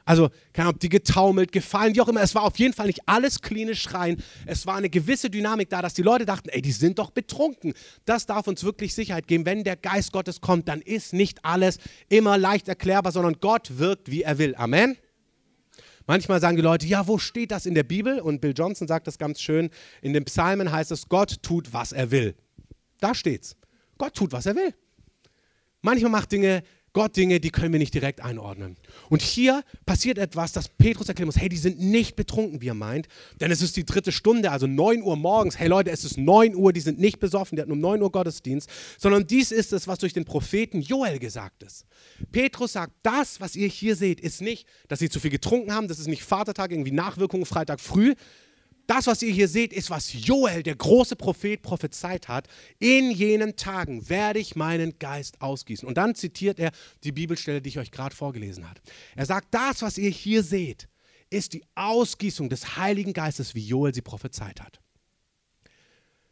Also, 0.07 0.29
keine 0.53 0.69
Ahnung, 0.69 0.79
die 0.79 0.87
getaumelt, 0.87 1.51
gefallen, 1.51 1.93
wie 1.93 1.99
auch 1.99 2.07
immer. 2.07 2.21
Es 2.21 2.33
war 2.33 2.43
auf 2.43 2.57
jeden 2.57 2.73
Fall 2.73 2.87
nicht 2.87 3.01
alles 3.07 3.41
klinisch 3.41 3.93
rein. 3.93 4.23
Es 4.45 4.65
war 4.65 4.77
eine 4.77 4.89
gewisse 4.89 5.29
Dynamik 5.29 5.69
da, 5.69 5.81
dass 5.81 5.95
die 5.95 6.01
Leute 6.01 6.25
dachten, 6.25 6.47
ey, 6.47 6.61
die 6.61 6.71
sind 6.71 6.97
doch 6.97 7.11
betrunken. 7.11 7.73
Das 8.05 8.25
darf 8.25 8.47
uns 8.47 8.63
wirklich 8.63 8.93
Sicherheit 8.95 9.27
geben. 9.27 9.45
Wenn 9.45 9.65
der 9.65 9.75
Geist 9.75 10.13
Gottes 10.13 10.39
kommt, 10.39 10.69
dann 10.69 10.79
ist 10.79 11.11
nicht 11.11 11.43
alles 11.43 11.77
immer 12.07 12.37
leicht 12.37 12.69
erklärbar, 12.69 13.11
sondern 13.11 13.41
Gott 13.41 13.79
wirkt, 13.79 14.09
wie 14.09 14.21
er 14.21 14.37
will. 14.37 14.55
Amen. 14.55 14.95
Manchmal 16.05 16.39
sagen 16.39 16.55
die 16.55 16.63
Leute, 16.63 16.87
ja, 16.87 17.05
wo 17.05 17.17
steht 17.17 17.51
das 17.51 17.65
in 17.65 17.75
der 17.75 17.83
Bibel? 17.83 18.21
Und 18.21 18.39
Bill 18.39 18.53
Johnson 18.55 18.87
sagt 18.87 19.07
das 19.07 19.17
ganz 19.17 19.41
schön. 19.41 19.69
In 20.01 20.13
den 20.13 20.23
Psalmen 20.23 20.71
heißt 20.71 20.91
es, 20.93 21.09
Gott 21.09 21.43
tut, 21.43 21.73
was 21.73 21.91
er 21.91 22.11
will. 22.11 22.33
Da 23.01 23.13
steht's. 23.13 23.57
Gott 23.97 24.13
tut, 24.13 24.31
was 24.31 24.45
er 24.45 24.55
will. 24.55 24.73
Manchmal 25.81 26.11
macht 26.11 26.31
Dinge 26.31 26.63
Gott 26.97 27.15
Dinge, 27.15 27.39
die 27.39 27.51
können 27.51 27.71
wir 27.71 27.77
nicht 27.77 27.93
direkt 27.93 28.23
einordnen. 28.23 28.75
Und 29.07 29.21
hier 29.21 29.61
passiert 29.85 30.17
etwas, 30.17 30.51
das 30.51 30.67
Petrus 30.67 31.07
erklären 31.07 31.27
muss. 31.27 31.37
Hey, 31.37 31.47
die 31.47 31.57
sind 31.57 31.79
nicht 31.79 32.15
betrunken, 32.15 32.59
wie 32.59 32.69
er 32.69 32.73
meint. 32.73 33.07
Denn 33.39 33.51
es 33.51 33.61
ist 33.61 33.77
die 33.77 33.85
dritte 33.85 34.11
Stunde, 34.11 34.49
also 34.49 34.65
9 34.65 35.03
Uhr 35.03 35.15
morgens. 35.15 35.59
Hey 35.59 35.67
Leute, 35.67 35.91
es 35.91 36.03
ist 36.03 36.17
9 36.17 36.55
Uhr, 36.55 36.73
die 36.73 36.79
sind 36.79 36.97
nicht 36.97 37.19
besoffen, 37.19 37.55
die 37.55 37.61
hatten 37.61 37.71
um 37.71 37.79
9 37.79 38.01
Uhr 38.01 38.11
Gottesdienst. 38.11 38.67
Sondern 38.97 39.27
dies 39.27 39.51
ist 39.51 39.73
es, 39.73 39.87
was 39.87 39.99
durch 39.99 40.13
den 40.13 40.25
Propheten 40.25 40.81
Joel 40.81 41.19
gesagt 41.19 41.61
ist. 41.61 41.85
Petrus 42.31 42.73
sagt, 42.73 42.93
das, 43.03 43.39
was 43.39 43.55
ihr 43.55 43.67
hier 43.67 43.95
seht, 43.95 44.19
ist 44.19 44.41
nicht, 44.41 44.67
dass 44.87 44.97
sie 44.97 45.09
zu 45.09 45.19
viel 45.19 45.29
getrunken 45.29 45.75
haben. 45.75 45.87
Das 45.87 45.99
ist 45.99 46.07
nicht 46.07 46.23
Vatertag, 46.23 46.71
irgendwie 46.71 46.89
Nachwirkungen 46.89 47.45
Freitag 47.45 47.79
früh, 47.79 48.15
das, 48.87 49.05
was 49.05 49.21
ihr 49.21 49.31
hier 49.31 49.47
seht, 49.47 49.73
ist, 49.73 49.89
was 49.89 50.11
Joel, 50.13 50.63
der 50.63 50.75
große 50.75 51.15
Prophet, 51.15 51.61
prophezeit 51.61 52.27
hat. 52.27 52.47
In 52.79 53.11
jenen 53.11 53.55
Tagen 53.55 54.09
werde 54.09 54.39
ich 54.39 54.55
meinen 54.55 54.97
Geist 54.97 55.41
ausgießen. 55.41 55.87
Und 55.87 55.97
dann 55.97 56.15
zitiert 56.15 56.57
er 56.59 56.71
die 57.03 57.11
Bibelstelle, 57.11 57.61
die 57.61 57.69
ich 57.69 57.79
euch 57.79 57.91
gerade 57.91 58.15
vorgelesen 58.15 58.67
habe. 58.67 58.79
Er 59.15 59.25
sagt, 59.25 59.53
das, 59.53 59.81
was 59.81 59.97
ihr 59.97 60.09
hier 60.09 60.41
seht, 60.41 60.87
ist 61.29 61.53
die 61.53 61.63
Ausgießung 61.75 62.49
des 62.49 62.77
Heiligen 62.77 63.11
Geistes, 63.13 63.53
wie 63.53 63.65
Joel 63.65 63.93
sie 63.93 64.01
prophezeit 64.01 64.61
hat. 64.61 64.79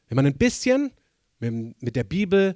Wenn 0.08 0.16
man 0.16 0.26
ein 0.26 0.38
bisschen 0.38 0.92
mit 1.40 1.96
der 1.96 2.06
Bibel 2.06 2.56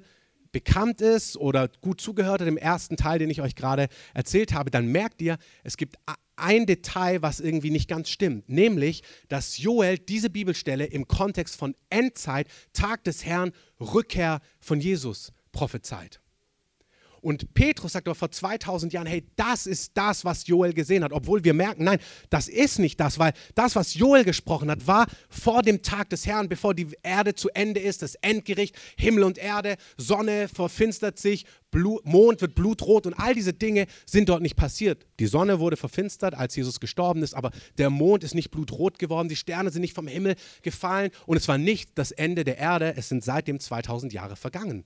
bekannt 0.52 1.00
ist 1.00 1.36
oder 1.36 1.68
gut 1.80 2.00
zugehört 2.00 2.40
hat 2.40 2.48
im 2.48 2.56
ersten 2.56 2.96
Teil, 2.96 3.18
den 3.18 3.30
ich 3.30 3.40
euch 3.40 3.54
gerade 3.54 3.88
erzählt 4.14 4.52
habe, 4.52 4.70
dann 4.70 4.86
merkt 4.86 5.22
ihr, 5.22 5.38
es 5.64 5.76
gibt 5.76 5.96
ein 6.36 6.66
Detail, 6.66 7.22
was 7.22 7.40
irgendwie 7.40 7.70
nicht 7.70 7.88
ganz 7.88 8.08
stimmt, 8.08 8.48
nämlich, 8.48 9.02
dass 9.28 9.58
Joel 9.58 9.98
diese 9.98 10.30
Bibelstelle 10.30 10.86
im 10.86 11.06
Kontext 11.06 11.56
von 11.56 11.74
Endzeit, 11.90 12.48
Tag 12.72 13.04
des 13.04 13.24
Herrn, 13.24 13.52
Rückkehr 13.78 14.40
von 14.58 14.80
Jesus 14.80 15.32
prophezeit. 15.52 16.20
Und 17.20 17.54
Petrus 17.54 17.92
sagt 17.92 18.08
aber 18.08 18.14
vor 18.14 18.30
2000 18.30 18.92
Jahren, 18.92 19.06
hey, 19.06 19.24
das 19.36 19.66
ist 19.66 19.92
das, 19.94 20.24
was 20.24 20.46
Joel 20.46 20.72
gesehen 20.72 21.04
hat. 21.04 21.12
Obwohl 21.12 21.44
wir 21.44 21.54
merken, 21.54 21.84
nein, 21.84 21.98
das 22.30 22.48
ist 22.48 22.78
nicht 22.78 22.98
das, 23.00 23.18
weil 23.18 23.32
das, 23.54 23.76
was 23.76 23.94
Joel 23.94 24.24
gesprochen 24.24 24.70
hat, 24.70 24.86
war 24.86 25.06
vor 25.28 25.62
dem 25.62 25.82
Tag 25.82 26.10
des 26.10 26.26
Herrn, 26.26 26.48
bevor 26.48 26.74
die 26.74 26.88
Erde 27.02 27.34
zu 27.34 27.48
Ende 27.50 27.80
ist, 27.80 28.02
das 28.02 28.14
Endgericht, 28.16 28.76
Himmel 28.96 29.24
und 29.24 29.38
Erde, 29.38 29.76
Sonne 29.96 30.48
verfinstert 30.48 31.18
sich, 31.18 31.44
Blut, 31.70 32.04
Mond 32.04 32.40
wird 32.40 32.54
blutrot 32.54 33.06
und 33.06 33.14
all 33.14 33.34
diese 33.34 33.52
Dinge 33.52 33.86
sind 34.04 34.28
dort 34.28 34.42
nicht 34.42 34.56
passiert. 34.56 35.06
Die 35.20 35.26
Sonne 35.26 35.60
wurde 35.60 35.76
verfinstert, 35.76 36.34
als 36.34 36.56
Jesus 36.56 36.80
gestorben 36.80 37.22
ist, 37.22 37.34
aber 37.34 37.50
der 37.78 37.90
Mond 37.90 38.24
ist 38.24 38.34
nicht 38.34 38.50
blutrot 38.50 38.98
geworden, 38.98 39.28
die 39.28 39.36
Sterne 39.36 39.70
sind 39.70 39.82
nicht 39.82 39.94
vom 39.94 40.08
Himmel 40.08 40.34
gefallen 40.62 41.10
und 41.26 41.36
es 41.36 41.46
war 41.48 41.58
nicht 41.58 41.90
das 41.94 42.10
Ende 42.10 42.44
der 42.44 42.58
Erde, 42.58 42.94
es 42.96 43.08
sind 43.08 43.22
seitdem 43.22 43.60
2000 43.60 44.12
Jahre 44.12 44.36
vergangen. 44.36 44.84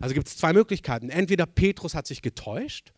Also 0.00 0.14
gibt 0.14 0.28
es 0.28 0.36
zwei 0.36 0.52
Möglichkeiten. 0.52 1.10
Entweder 1.10 1.46
Petrus 1.46 1.94
hat 1.94 2.06
sich 2.06 2.22
getäuscht, 2.22 2.92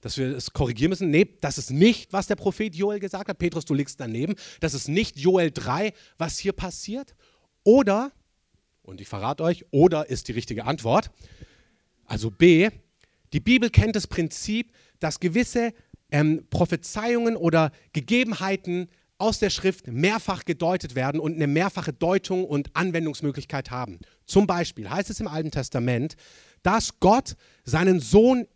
dass 0.00 0.18
wir 0.18 0.36
es 0.36 0.52
korrigieren 0.52 0.90
müssen. 0.90 1.10
Nee, 1.10 1.36
das 1.40 1.58
ist 1.58 1.70
nicht, 1.70 2.12
was 2.12 2.26
der 2.26 2.36
Prophet 2.36 2.74
Joel 2.74 3.00
gesagt 3.00 3.28
hat. 3.28 3.38
Petrus, 3.38 3.64
du 3.64 3.74
liegst 3.74 4.00
daneben. 4.00 4.34
Das 4.60 4.74
ist 4.74 4.88
nicht 4.88 5.18
Joel 5.18 5.50
3, 5.50 5.92
was 6.18 6.38
hier 6.38 6.52
passiert. 6.52 7.14
Oder, 7.62 8.12
und 8.82 9.00
ich 9.00 9.08
verrate 9.08 9.42
euch, 9.42 9.64
oder 9.70 10.10
ist 10.10 10.28
die 10.28 10.32
richtige 10.32 10.64
Antwort. 10.64 11.10
Also 12.04 12.30
B, 12.30 12.68
die 13.32 13.40
Bibel 13.40 13.70
kennt 13.70 13.96
das 13.96 14.06
Prinzip, 14.06 14.72
dass 15.00 15.20
gewisse 15.20 15.72
ähm, 16.10 16.46
Prophezeiungen 16.50 17.36
oder 17.36 17.72
Gegebenheiten 17.92 18.88
aus 19.24 19.38
der 19.38 19.48
Schrift 19.48 19.86
mehrfach 19.86 20.44
gedeutet 20.44 20.94
werden 20.94 21.18
und 21.18 21.34
eine 21.34 21.46
mehrfache 21.46 21.94
Deutung 21.94 22.44
und 22.44 22.76
Anwendungsmöglichkeit 22.76 23.70
haben. 23.70 23.98
Zum 24.26 24.46
Beispiel 24.46 24.90
heißt 24.90 25.08
es 25.08 25.18
im 25.18 25.28
Alten 25.28 25.50
Testament, 25.50 26.14
dass 26.62 27.00
Gott 27.00 27.34
seinen 27.64 28.00
Sohn 28.00 28.46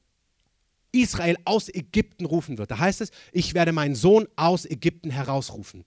Israel 0.93 1.39
aus 1.47 1.71
Ägypten 1.71 2.27
rufen 2.27 2.59
wird. 2.59 2.71
Da 2.71 2.79
heißt 2.79 3.01
es, 3.01 3.13
ich 3.33 3.55
werde 3.55 3.73
meinen 3.73 3.95
Sohn 3.95 4.29
aus 4.37 4.67
Ägypten 4.67 5.09
herausrufen. 5.09 5.87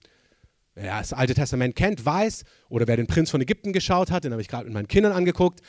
Wer 0.74 0.98
das 0.98 1.12
Alte 1.12 1.34
Testament 1.34 1.76
kennt, 1.76 2.04
weiß, 2.04 2.42
oder 2.68 2.88
wer 2.88 2.96
den 2.96 3.06
Prinz 3.06 3.30
von 3.30 3.40
Ägypten 3.40 3.72
geschaut 3.72 4.10
hat, 4.10 4.24
den 4.24 4.32
habe 4.32 4.42
ich 4.42 4.48
gerade 4.48 4.64
mit 4.64 4.74
meinen 4.74 4.88
Kindern 4.88 5.12
angeguckt, 5.12 5.60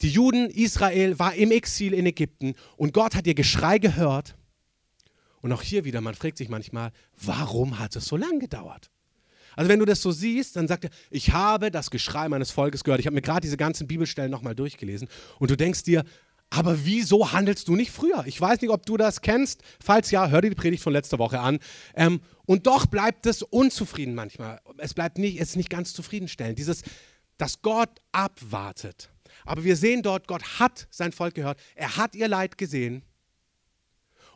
die 0.00 0.08
Juden, 0.08 0.48
Israel 0.48 1.18
war 1.18 1.34
im 1.34 1.50
Exil 1.50 1.92
in 1.92 2.06
Ägypten 2.06 2.54
und 2.78 2.94
Gott 2.94 3.14
hat 3.14 3.26
ihr 3.26 3.34
Geschrei 3.34 3.78
gehört 3.78 4.36
und 5.42 5.52
auch 5.52 5.62
hier 5.62 5.84
wieder, 5.84 6.00
man 6.00 6.14
fragt 6.14 6.38
sich 6.38 6.48
manchmal, 6.48 6.92
warum 7.20 7.78
hat 7.78 7.96
es 7.96 8.06
so 8.06 8.16
lange 8.16 8.38
gedauert? 8.38 8.90
Also 9.56 9.68
wenn 9.68 9.80
du 9.80 9.84
das 9.84 10.00
so 10.00 10.12
siehst, 10.12 10.54
dann 10.56 10.68
sagt 10.68 10.84
er, 10.84 10.90
ich 11.10 11.32
habe 11.32 11.70
das 11.70 11.90
Geschrei 11.90 12.28
meines 12.28 12.52
Volkes 12.52 12.84
gehört. 12.84 13.00
Ich 13.00 13.06
habe 13.06 13.14
mir 13.14 13.22
gerade 13.22 13.40
diese 13.40 13.56
ganzen 13.56 13.88
Bibelstellen 13.88 14.30
nochmal 14.30 14.54
durchgelesen 14.54 15.08
und 15.40 15.50
du 15.50 15.56
denkst 15.56 15.82
dir, 15.82 16.04
aber 16.50 16.84
wieso 16.86 17.32
handelst 17.32 17.68
du 17.68 17.76
nicht 17.76 17.90
früher? 17.90 18.24
Ich 18.26 18.40
weiß 18.40 18.60
nicht, 18.60 18.70
ob 18.70 18.86
du 18.86 18.96
das 18.96 19.20
kennst. 19.20 19.62
Falls 19.84 20.10
ja, 20.10 20.28
hör 20.28 20.40
dir 20.40 20.50
die 20.50 20.54
Predigt 20.54 20.82
von 20.82 20.92
letzter 20.92 21.18
Woche 21.18 21.40
an. 21.40 21.58
Ähm, 21.94 22.20
und 22.46 22.66
doch 22.66 22.86
bleibt 22.86 23.26
es 23.26 23.42
unzufrieden 23.42 24.14
manchmal. 24.14 24.60
Es 24.78 24.94
bleibt 24.94 25.18
nicht, 25.18 25.40
es 25.40 25.50
ist 25.50 25.56
nicht 25.56 25.70
ganz 25.70 25.92
zufriedenstellend. 25.92 26.58
Dieses, 26.58 26.82
dass 27.36 27.60
Gott 27.60 27.90
abwartet. 28.12 29.10
Aber 29.44 29.64
wir 29.64 29.76
sehen 29.76 30.02
dort, 30.02 30.26
Gott 30.26 30.58
hat 30.58 30.86
sein 30.90 31.12
Volk 31.12 31.34
gehört. 31.34 31.60
Er 31.74 31.96
hat 31.96 32.14
ihr 32.14 32.28
Leid 32.28 32.56
gesehen 32.56 33.02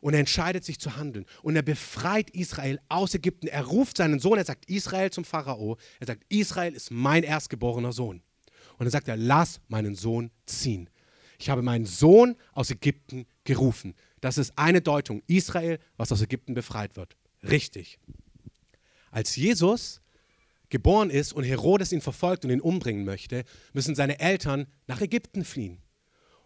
und 0.03 0.15
er 0.15 0.21
entscheidet 0.21 0.65
sich 0.65 0.79
zu 0.81 0.97
handeln. 0.97 1.25
Und 1.43 1.55
er 1.55 1.63
befreit 1.63 2.29
Israel 2.31 2.81
aus 2.89 3.15
Ägypten. 3.15 3.47
Er 3.47 3.65
ruft 3.65 3.97
seinen 3.97 4.19
Sohn, 4.19 4.37
er 4.37 4.45
sagt 4.45 4.69
Israel 4.69 5.11
zum 5.11 5.25
Pharao. 5.25 5.79
Er 6.01 6.09
sagt, 6.09 6.25
Israel 6.29 6.75
ist 6.75 6.91
mein 6.91 7.23
erstgeborener 7.23 7.93
Sohn. 7.93 8.21
Und 8.73 8.81
dann 8.81 8.91
sagt 8.91 9.07
er, 9.07 9.17
lass 9.17 9.61
meinen 9.69 9.95
Sohn 9.95 10.33
ziehen. 10.45 10.91
Ich 11.39 11.49
habe 11.51 11.63
meinen 11.63 11.87
Sohn 11.87 12.37
aus 12.53 12.71
Ägypten 12.71 13.27
gerufen. 13.45 13.95
Das 14.21 14.39
ist 14.39 14.53
eine 14.57 14.81
Deutung. 14.81 15.23
Israel, 15.29 15.79
was 15.97 16.11
aus 16.11 16.21
Ägypten 16.21 16.55
befreit 16.55 16.97
wird. 16.97 17.17
Richtig. 17.45 18.01
Als 19.13 19.37
Jesus 19.37 20.01
geboren 20.69 21.11
ist 21.11 21.33
und 21.33 21.45
Herodes 21.45 21.93
ihn 21.93 22.01
verfolgt 22.01 22.45
und 22.45 22.51
ihn 22.51 22.61
umbringen 22.61 23.05
möchte, 23.05 23.45
müssen 23.73 23.95
seine 23.95 24.19
Eltern 24.19 24.67
nach 24.87 25.01
Ägypten 25.01 25.45
fliehen. 25.45 25.82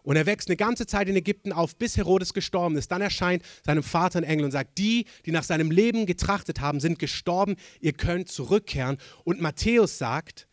Und 0.07 0.15
er 0.15 0.25
wächst 0.25 0.49
eine 0.49 0.57
ganze 0.57 0.87
Zeit 0.87 1.09
in 1.09 1.17
Ägypten 1.17 1.53
auf, 1.53 1.75
bis 1.75 1.97
Herodes 1.97 2.33
gestorben 2.33 2.77
ist. 2.77 2.93
Dann 2.93 3.03
erscheint 3.03 3.43
seinem 3.65 3.83
Vater 3.83 4.21
ein 4.21 4.25
Engel 4.25 4.45
und 4.45 4.53
sagt, 4.53 4.79
die, 4.79 5.07
die 5.27 5.33
nach 5.33 5.43
seinem 5.43 5.73
Leben 5.73 6.07
getrachtet 6.07 6.61
haben, 6.61 6.79
sind 6.79 7.01
gestorben, 7.01 7.57
ihr 7.81 7.93
könnt 7.93 8.29
zurückkehren. 8.29 8.99
Und 9.25 9.41
Matthäus 9.41 9.99
sagt, 9.99 10.47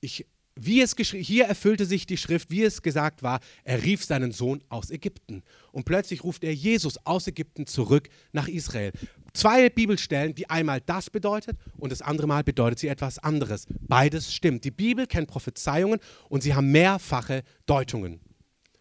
ich, 0.00 0.26
wie 0.56 0.82
es 0.82 0.94
hier 0.94 1.46
erfüllte 1.46 1.86
sich 1.86 2.04
die 2.04 2.18
Schrift, 2.18 2.50
wie 2.50 2.64
es 2.64 2.82
gesagt 2.82 3.22
war, 3.22 3.40
er 3.64 3.82
rief 3.82 4.04
seinen 4.04 4.30
Sohn 4.30 4.62
aus 4.68 4.90
Ägypten. 4.90 5.42
Und 5.72 5.86
plötzlich 5.86 6.22
ruft 6.22 6.44
er 6.44 6.52
Jesus 6.52 6.98
aus 7.06 7.26
Ägypten 7.26 7.66
zurück 7.66 8.10
nach 8.32 8.46
Israel. 8.46 8.92
Zwei 9.32 9.70
Bibelstellen, 9.70 10.34
die 10.34 10.50
einmal 10.50 10.82
das 10.82 11.08
bedeutet 11.08 11.56
und 11.78 11.92
das 11.92 12.02
andere 12.02 12.26
Mal 12.26 12.44
bedeutet 12.44 12.78
sie 12.78 12.88
etwas 12.88 13.18
anderes. 13.18 13.66
Beides 13.80 14.34
stimmt. 14.34 14.64
Die 14.64 14.70
Bibel 14.70 15.06
kennt 15.06 15.28
Prophezeiungen 15.28 15.98
und 16.28 16.42
sie 16.42 16.54
haben 16.54 16.70
mehrfache 16.70 17.42
Deutungen. 17.64 18.20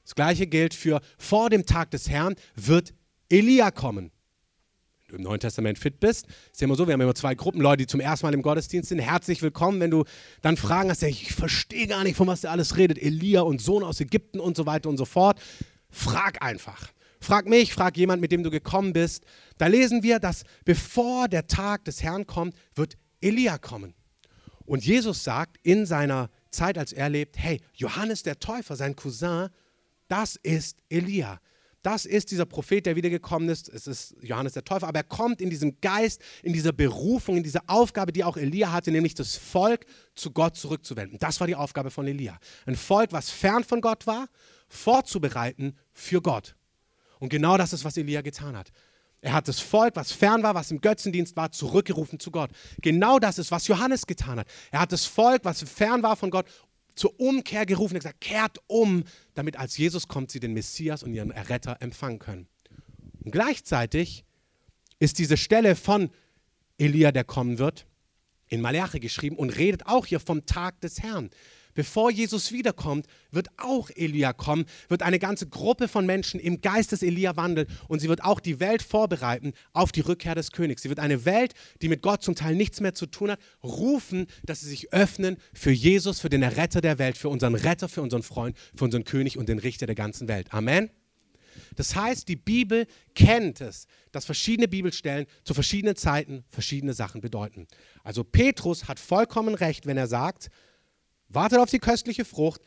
Das 0.05 0.13
gleiche 0.13 0.45
gilt 0.45 0.75
für 0.75 1.01
vor 1.17 1.49
dem 1.49 1.65
Tag 1.65 1.91
des 1.91 2.09
Herrn 2.09 2.35
wird 2.55 2.93
Elia 3.27 3.71
kommen. 3.71 4.11
Wenn 5.07 5.09
du 5.09 5.15
im 5.17 5.23
Neuen 5.23 5.39
Testament 5.39 5.79
fit 5.79 5.99
bist, 5.99 6.27
ist 6.51 6.61
ja 6.61 6.65
immer 6.65 6.75
so, 6.75 6.87
wir 6.87 6.93
haben 6.93 7.01
immer 7.01 7.15
zwei 7.15 7.33
Gruppen, 7.33 7.59
Leute, 7.59 7.77
die 7.77 7.87
zum 7.87 7.99
ersten 7.99 8.27
Mal 8.27 8.33
im 8.35 8.43
Gottesdienst 8.43 8.89
sind. 8.89 8.99
Herzlich 8.99 9.41
willkommen, 9.41 9.79
wenn 9.79 9.89
du 9.89 10.03
dann 10.43 10.57
Fragen 10.57 10.91
hast, 10.91 11.01
ich 11.01 11.33
verstehe 11.33 11.87
gar 11.87 12.03
nicht, 12.03 12.15
von 12.15 12.27
was 12.27 12.41
der 12.41 12.51
alles 12.51 12.77
redet. 12.77 13.01
Elia 13.01 13.41
und 13.41 13.61
Sohn 13.61 13.83
aus 13.83 13.99
Ägypten 13.99 14.39
und 14.39 14.55
so 14.55 14.67
weiter 14.67 14.89
und 14.89 14.97
so 14.97 15.05
fort. 15.05 15.39
Frag 15.89 16.43
einfach. 16.43 16.91
Frag 17.19 17.47
mich, 17.47 17.73
frag 17.73 17.97
jemand, 17.97 18.21
mit 18.21 18.31
dem 18.31 18.43
du 18.43 18.51
gekommen 18.51 18.93
bist. 18.93 19.23
Da 19.57 19.65
lesen 19.65 20.03
wir, 20.03 20.19
dass 20.19 20.43
bevor 20.65 21.27
der 21.27 21.47
Tag 21.47 21.85
des 21.85 22.03
Herrn 22.03 22.27
kommt, 22.27 22.55
wird 22.75 22.95
Elia 23.21 23.57
kommen. 23.57 23.95
Und 24.65 24.85
Jesus 24.85 25.23
sagt 25.23 25.57
in 25.63 25.87
seiner 25.87 26.29
Zeit, 26.51 26.77
als 26.77 26.93
er 26.93 27.09
lebt, 27.09 27.37
hey, 27.39 27.61
Johannes 27.73 28.21
der 28.21 28.39
Täufer, 28.39 28.75
sein 28.75 28.95
Cousin, 28.95 29.49
das 30.07 30.35
ist 30.43 30.77
Elia. 30.89 31.39
Das 31.85 32.05
ist 32.05 32.31
dieser 32.31 32.47
Prophet, 32.47 32.87
der 32.87 32.95
wiedergekommen 32.95 33.47
ist. 33.47 33.69
Es 33.69 33.85
ist 33.85 34.15
Johannes 34.21 34.53
der 34.53 34.63
Täufer, 34.63 34.87
aber 34.87 34.99
er 34.99 35.03
kommt 35.03 35.39
in 35.39 35.51
diesem 35.51 35.79
Geist, 35.81 36.19
in 36.41 36.51
dieser 36.51 36.71
Berufung, 36.71 37.37
in 37.37 37.43
dieser 37.43 37.61
Aufgabe, 37.67 38.11
die 38.11 38.23
auch 38.23 38.37
Elia 38.37 38.71
hatte, 38.71 38.89
nämlich 38.89 39.13
das 39.13 39.35
Volk 39.35 39.85
zu 40.15 40.31
Gott 40.31 40.55
zurückzuwenden. 40.55 41.19
Das 41.19 41.39
war 41.39 41.45
die 41.45 41.55
Aufgabe 41.55 41.91
von 41.91 42.07
Elia. 42.07 42.39
Ein 42.65 42.75
Volk, 42.75 43.11
was 43.11 43.29
fern 43.29 43.63
von 43.63 43.81
Gott 43.81 44.07
war, 44.07 44.29
vorzubereiten 44.67 45.77
für 45.93 46.23
Gott. 46.23 46.55
Und 47.19 47.29
genau 47.29 47.55
das 47.55 47.71
ist, 47.71 47.85
was 47.85 47.97
Elia 47.97 48.21
getan 48.21 48.57
hat. 48.57 48.71
Er 49.21 49.33
hat 49.33 49.47
das 49.47 49.59
Volk, 49.59 49.95
was 49.95 50.11
fern 50.11 50.43
war, 50.43 50.53
was 50.53 50.69
im 50.69 50.81
Götzendienst 50.81 51.35
war, 51.35 51.51
zurückgerufen 51.51 52.19
zu 52.19 52.29
Gott. 52.29 52.51
Genau 52.81 53.17
das 53.17 53.39
ist, 53.39 53.49
was 53.49 53.67
Johannes 53.67 54.05
getan 54.05 54.39
hat. 54.39 54.47
Er 54.69 54.81
hat 54.81 54.91
das 54.91 55.05
Volk, 55.05 55.45
was 55.45 55.63
fern 55.63 56.03
war 56.03 56.15
von 56.15 56.29
Gott, 56.29 56.45
zur 56.95 57.19
Umkehr 57.19 57.65
gerufen 57.65 57.95
und 57.95 57.99
gesagt, 57.99 58.21
kehrt 58.21 58.59
um, 58.67 59.03
damit 59.33 59.57
als 59.57 59.77
Jesus 59.77 60.07
kommt, 60.07 60.31
sie 60.31 60.39
den 60.39 60.53
Messias 60.53 61.03
und 61.03 61.13
ihren 61.13 61.31
Erretter 61.31 61.77
empfangen 61.81 62.19
können. 62.19 62.47
Und 63.23 63.31
gleichzeitig 63.31 64.23
ist 64.99 65.19
diese 65.19 65.37
Stelle 65.37 65.75
von 65.75 66.09
Elia, 66.77 67.11
der 67.11 67.23
kommen 67.23 67.57
wird, 67.57 67.85
in 68.47 68.61
Malachi 68.61 68.99
geschrieben 68.99 69.35
und 69.35 69.57
redet 69.57 69.87
auch 69.87 70.05
hier 70.05 70.19
vom 70.19 70.45
Tag 70.45 70.79
des 70.81 71.01
Herrn. 71.01 71.29
Bevor 71.75 72.09
Jesus 72.09 72.51
wiederkommt, 72.51 73.05
wird 73.31 73.49
auch 73.57 73.91
Elia 73.95 74.33
kommen, 74.33 74.65
wird 74.87 75.03
eine 75.03 75.19
ganze 75.19 75.47
Gruppe 75.47 75.87
von 75.87 76.07
Menschen 76.07 76.39
im 76.39 76.61
Geist 76.61 76.91
des 76.91 77.03
Elia 77.03 77.35
wandeln 77.35 77.67
und 77.87 77.99
sie 77.99 78.09
wird 78.09 78.23
auch 78.23 78.39
die 78.39 78.59
Welt 78.59 78.81
vorbereiten 78.81 79.53
auf 79.73 79.91
die 79.91 80.01
Rückkehr 80.01 80.33
des 80.33 80.51
Königs. 80.51 80.81
Sie 80.81 80.89
wird 80.89 80.99
eine 80.99 81.25
Welt, 81.25 81.53
die 81.83 81.89
mit 81.89 82.01
Gott 82.01 82.23
zum 82.23 82.33
Teil 82.33 82.55
nichts 82.55 82.79
mehr 82.81 82.95
zu 82.95 83.05
tun 83.05 83.31
hat, 83.31 83.39
rufen, 83.63 84.25
dass 84.43 84.61
sie 84.61 84.69
sich 84.69 84.91
öffnen 84.91 85.37
für 85.53 85.71
Jesus, 85.71 86.19
für 86.19 86.29
den 86.29 86.41
Erretter 86.41 86.81
der 86.81 86.97
Welt, 86.97 87.17
für 87.17 87.29
unseren 87.29 87.53
Retter, 87.53 87.87
für 87.89 88.01
unseren 88.01 88.23
Freund, 88.23 88.57
für 88.75 88.85
unseren 88.85 89.03
König 89.03 89.37
und 89.37 89.49
den 89.49 89.59
Richter 89.59 89.85
der 89.85 89.95
ganzen 89.95 90.27
Welt. 90.27 90.53
Amen. 90.53 90.89
Das 91.75 91.95
heißt, 91.95 92.27
die 92.27 92.35
Bibel 92.35 92.87
kennt 93.13 93.61
es, 93.61 93.87
dass 94.11 94.25
verschiedene 94.25 94.67
Bibelstellen 94.67 95.25
zu 95.43 95.53
verschiedenen 95.53 95.95
Zeiten 95.95 96.43
verschiedene 96.49 96.93
Sachen 96.93 97.21
bedeuten. 97.21 97.67
Also 98.03 98.23
Petrus 98.23 98.87
hat 98.87 98.99
vollkommen 98.99 99.55
recht, 99.55 99.85
wenn 99.85 99.97
er 99.97 100.07
sagt, 100.07 100.49
wartet 101.29 101.59
auf 101.59 101.69
die 101.69 101.79
köstliche 101.79 102.25
Frucht. 102.25 102.61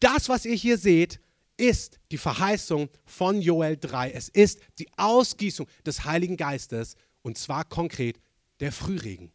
Das, 0.00 0.28
was 0.28 0.44
ihr 0.44 0.54
hier 0.54 0.78
seht, 0.78 1.20
ist 1.56 2.00
die 2.10 2.18
Verheißung 2.18 2.88
von 3.04 3.40
Joel 3.40 3.76
3. 3.76 4.12
Es 4.12 4.28
ist 4.28 4.60
die 4.78 4.88
Ausgießung 4.96 5.66
des 5.84 6.04
Heiligen 6.04 6.36
Geistes 6.36 6.96
und 7.22 7.36
zwar 7.36 7.64
konkret 7.64 8.18
der 8.60 8.72
Frühregen. 8.72 9.30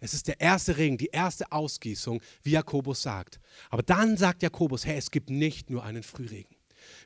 Es 0.00 0.14
ist 0.14 0.28
der 0.28 0.40
erste 0.40 0.76
Regen, 0.76 0.96
die 0.96 1.10
erste 1.12 1.50
Ausgießung, 1.50 2.20
wie 2.42 2.52
Jakobus 2.52 3.02
sagt. 3.02 3.40
Aber 3.70 3.82
dann 3.82 4.16
sagt 4.16 4.42
Jakobus, 4.44 4.86
hey, 4.86 4.96
es 4.96 5.10
gibt 5.10 5.30
nicht 5.30 5.70
nur 5.70 5.82
einen 5.82 6.04
Frühregen. 6.04 6.54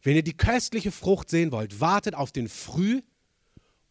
Wenn 0.02 0.16
ihr 0.16 0.22
die 0.22 0.36
köstliche 0.36 0.92
Frucht 0.92 1.30
sehen 1.30 1.52
wollt, 1.52 1.80
wartet 1.80 2.14
auf 2.14 2.32
den 2.32 2.48
Früh- 2.48 3.00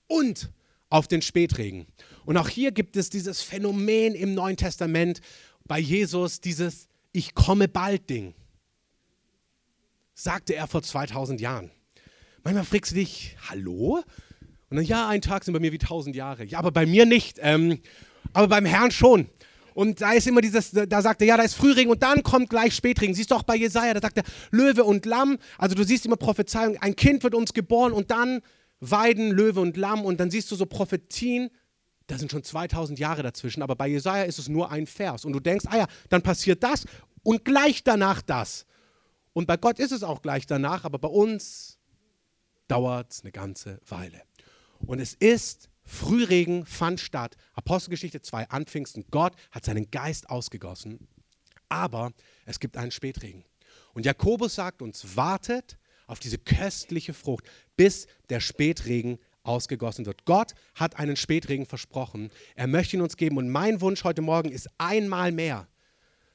und 0.08 0.52
auf 0.90 1.08
den 1.08 1.22
Spätregen. 1.22 1.88
Und 2.26 2.38
auch 2.38 2.50
hier 2.50 2.72
gibt 2.72 2.96
es 2.96 3.10
dieses 3.10 3.42
Phänomen 3.42 4.14
im 4.14 4.36
Neuen 4.36 4.58
Testament 4.58 5.22
bei 5.72 5.80
Jesus, 5.80 6.42
dieses 6.42 6.90
Ich 7.14 7.34
komme 7.34 7.70
bald 7.70 8.10
Ding. 8.10 8.34
Sagte 10.14 10.54
er 10.54 10.68
vor 10.68 10.84
2000 10.84 11.40
Jahren. 11.40 11.72
Manchmal 12.44 12.66
fragst 12.66 12.92
du 12.92 12.96
dich, 12.96 13.38
hallo? 13.50 14.04
Und 14.70 14.76
dann, 14.76 14.84
ja, 14.84 15.08
ein 15.08 15.22
Tag 15.22 15.46
sind 15.46 15.54
bei 15.54 15.62
mir 15.62 15.72
wie 15.72 15.80
1000 15.80 16.14
Jahre. 16.14 16.44
Ja, 16.44 16.60
aber 16.60 16.72
bei 16.72 16.86
mir 16.86 17.06
nicht. 17.06 17.40
Ähm, 17.42 17.80
aber 18.34 18.50
beim 18.50 18.66
Herrn 18.66 18.92
schon. 18.92 19.30
Und 19.74 20.02
da 20.02 20.12
ist 20.12 20.28
immer 20.28 20.42
dieses, 20.42 20.72
da 20.72 21.02
sagt 21.02 21.22
er, 21.22 21.28
ja, 21.30 21.38
da 21.38 21.44
ist 21.44 21.54
Frühregen 21.54 21.90
und 21.90 22.04
dann 22.04 22.22
kommt 22.22 22.50
gleich 22.50 22.76
Spätregen. 22.76 23.16
Siehst 23.16 23.32
du 23.32 23.36
auch 23.36 23.44
bei 23.44 23.56
Jesaja, 23.56 23.94
da 23.94 24.02
sagt 24.02 24.18
er, 24.18 24.24
Löwe 24.50 24.84
und 24.84 25.06
Lamm. 25.06 25.38
Also 25.58 25.74
du 25.74 25.86
siehst 25.86 26.06
immer 26.06 26.18
Prophezeiung, 26.18 26.76
ein 26.82 26.98
Kind 26.98 27.24
wird 27.24 27.34
uns 27.34 27.54
geboren 27.54 27.94
und 27.94 28.12
dann 28.12 28.42
Weiden, 28.82 29.32
Löwe 29.32 29.62
und 29.62 29.78
Lamm. 29.78 30.04
Und 30.04 30.20
dann 30.20 30.32
siehst 30.32 30.52
du 30.52 30.58
so 30.58 30.66
Prophetien, 30.66 31.50
da 32.12 32.18
sind 32.18 32.30
schon 32.30 32.44
2000 32.44 33.00
Jahre 33.00 33.24
dazwischen. 33.24 33.64
Aber 33.64 33.76
bei 33.76 33.88
Jesaja 33.88 34.24
ist 34.24 34.38
es 34.38 34.50
nur 34.50 34.70
ein 34.70 34.86
Vers. 34.86 35.24
Und 35.24 35.32
du 35.32 35.40
denkst, 35.40 35.66
ah 35.70 35.78
ja, 35.78 35.88
dann 36.10 36.22
passiert 36.22 36.62
das 36.62 36.86
und 37.24 37.46
gleich 37.46 37.86
danach 37.86 38.22
das. 38.22 38.66
Und 39.32 39.48
bei 39.48 39.56
Gott 39.56 39.80
ist 39.80 39.94
es 39.94 40.04
auch 40.04 40.22
gleich 40.22 40.46
danach, 40.46 40.84
aber 40.84 41.00
bei 41.00 41.08
uns 41.08 41.80
dauert 42.68 43.14
es 43.14 43.22
eine 43.22 43.32
ganze 43.32 43.80
Weile. 43.88 44.22
Und 44.80 45.00
es 45.00 45.14
ist 45.14 45.70
Frühregen 45.84 46.66
fand 46.66 47.00
statt. 47.00 47.38
Apostelgeschichte 47.54 48.22
2 48.22 48.50
an 48.50 48.66
Pfingsten. 48.66 49.06
Gott 49.10 49.34
hat 49.50 49.64
seinen 49.64 49.90
Geist 49.90 50.30
ausgegossen, 50.30 51.08
aber 51.70 52.12
es 52.46 52.60
gibt 52.60 52.76
einen 52.76 52.92
Spätregen. 52.92 53.46
Und 53.94 54.06
Jakobus 54.06 54.56
sagt 54.56 54.82
uns, 54.82 55.16
wartet 55.16 55.78
auf 56.08 56.20
diese 56.20 56.38
köstliche 56.38 57.14
Frucht, 57.14 57.46
bis 57.78 58.08
der 58.30 58.42
Spätregen 58.42 59.18
ausgegossen 59.44 60.06
wird. 60.06 60.26
Gott 60.26 60.54
hat 60.76 60.98
einen 60.98 61.16
Spätregen 61.16 61.66
versprochen. 61.66 62.30
Er 62.56 62.68
möchte 62.68 62.98
ihn 62.98 63.02
uns 63.02 63.18
geben. 63.18 63.38
Und 63.38 63.50
mein 63.50 63.82
Wunsch 63.82 64.04
heute 64.04 64.22
Morgen 64.22 64.50
ist 64.50 64.70
einmal 64.78 65.32
mehr, 65.32 65.68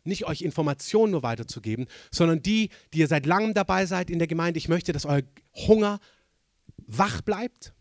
nicht 0.04 0.26
euch 0.26 0.42
Informationen 0.42 1.12
nur 1.12 1.22
weiterzugeben, 1.22 1.86
sondern 2.10 2.42
die, 2.42 2.70
die 2.92 2.98
ihr 2.98 3.08
seit 3.08 3.26
langem 3.26 3.54
dabei 3.54 3.86
seid 3.86 4.10
in 4.10 4.18
der 4.18 4.28
Gemeinde. 4.28 4.58
Ich 4.58 4.68
möchte, 4.68 4.92
dass 4.92 5.04
euer 5.04 5.22
Hunger 5.54 6.00
wach 6.86 7.22
bleibt 7.22 7.72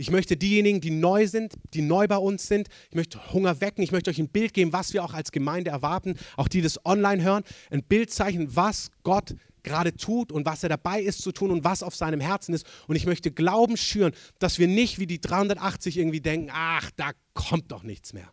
ich 0.00 0.10
möchte 0.10 0.34
diejenigen, 0.34 0.80
die 0.80 0.92
neu 0.92 1.26
sind, 1.26 1.52
die 1.74 1.82
neu 1.82 2.08
bei 2.08 2.16
uns 2.16 2.48
sind, 2.48 2.68
ich 2.88 2.94
möchte 2.94 3.34
Hunger 3.34 3.60
wecken. 3.60 3.82
Ich 3.82 3.92
möchte 3.92 4.08
euch 4.08 4.18
ein 4.18 4.30
Bild 4.30 4.54
geben, 4.54 4.72
was 4.72 4.94
wir 4.94 5.04
auch 5.04 5.12
als 5.12 5.30
Gemeinde 5.30 5.70
erwarten. 5.70 6.14
Auch 6.38 6.48
die, 6.48 6.58
die 6.58 6.62
das 6.62 6.86
online 6.86 7.22
hören, 7.22 7.44
ein 7.68 7.82
Bild 7.82 8.10
zeichnen, 8.10 8.56
was 8.56 8.90
Gott 9.02 9.34
gerade 9.62 9.96
tut 9.96 10.32
und 10.32 10.46
was 10.46 10.62
er 10.62 10.68
dabei 10.68 11.00
ist 11.00 11.22
zu 11.22 11.32
tun 11.32 11.50
und 11.50 11.64
was 11.64 11.82
auf 11.82 11.94
seinem 11.94 12.20
Herzen 12.20 12.54
ist. 12.54 12.66
Und 12.86 12.96
ich 12.96 13.06
möchte 13.06 13.30
Glauben 13.30 13.76
schüren, 13.76 14.12
dass 14.38 14.58
wir 14.58 14.68
nicht 14.68 14.98
wie 14.98 15.06
die 15.06 15.20
380 15.20 15.98
irgendwie 15.98 16.20
denken, 16.20 16.50
ach, 16.52 16.90
da 16.96 17.12
kommt 17.34 17.72
doch 17.72 17.82
nichts 17.82 18.12
mehr. 18.12 18.32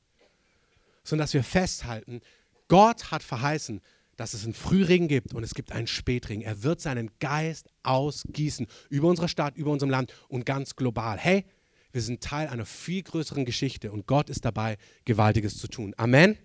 Sondern 1.03 1.25
dass 1.25 1.33
wir 1.33 1.43
festhalten, 1.43 2.21
Gott 2.67 3.11
hat 3.11 3.23
verheißen, 3.23 3.81
dass 4.17 4.33
es 4.33 4.43
einen 4.43 4.53
Frühregen 4.53 5.07
gibt 5.07 5.33
und 5.33 5.43
es 5.43 5.53
gibt 5.53 5.71
einen 5.71 5.87
Spätregen. 5.87 6.41
Er 6.41 6.63
wird 6.63 6.81
seinen 6.81 7.11
Geist 7.19 7.69
ausgießen 7.83 8.67
über 8.89 9.07
unsere 9.07 9.29
Stadt, 9.29 9.55
über 9.55 9.71
unserem 9.71 9.91
Land 9.91 10.13
und 10.27 10.45
ganz 10.45 10.75
global. 10.75 11.17
Hey, 11.17 11.45
wir 11.91 12.01
sind 12.01 12.21
Teil 12.21 12.47
einer 12.47 12.65
viel 12.65 13.03
größeren 13.03 13.45
Geschichte 13.45 13.91
und 13.91 14.07
Gott 14.07 14.29
ist 14.29 14.43
dabei, 14.43 14.77
Gewaltiges 15.05 15.57
zu 15.57 15.67
tun. 15.67 15.93
Amen. 15.97 16.37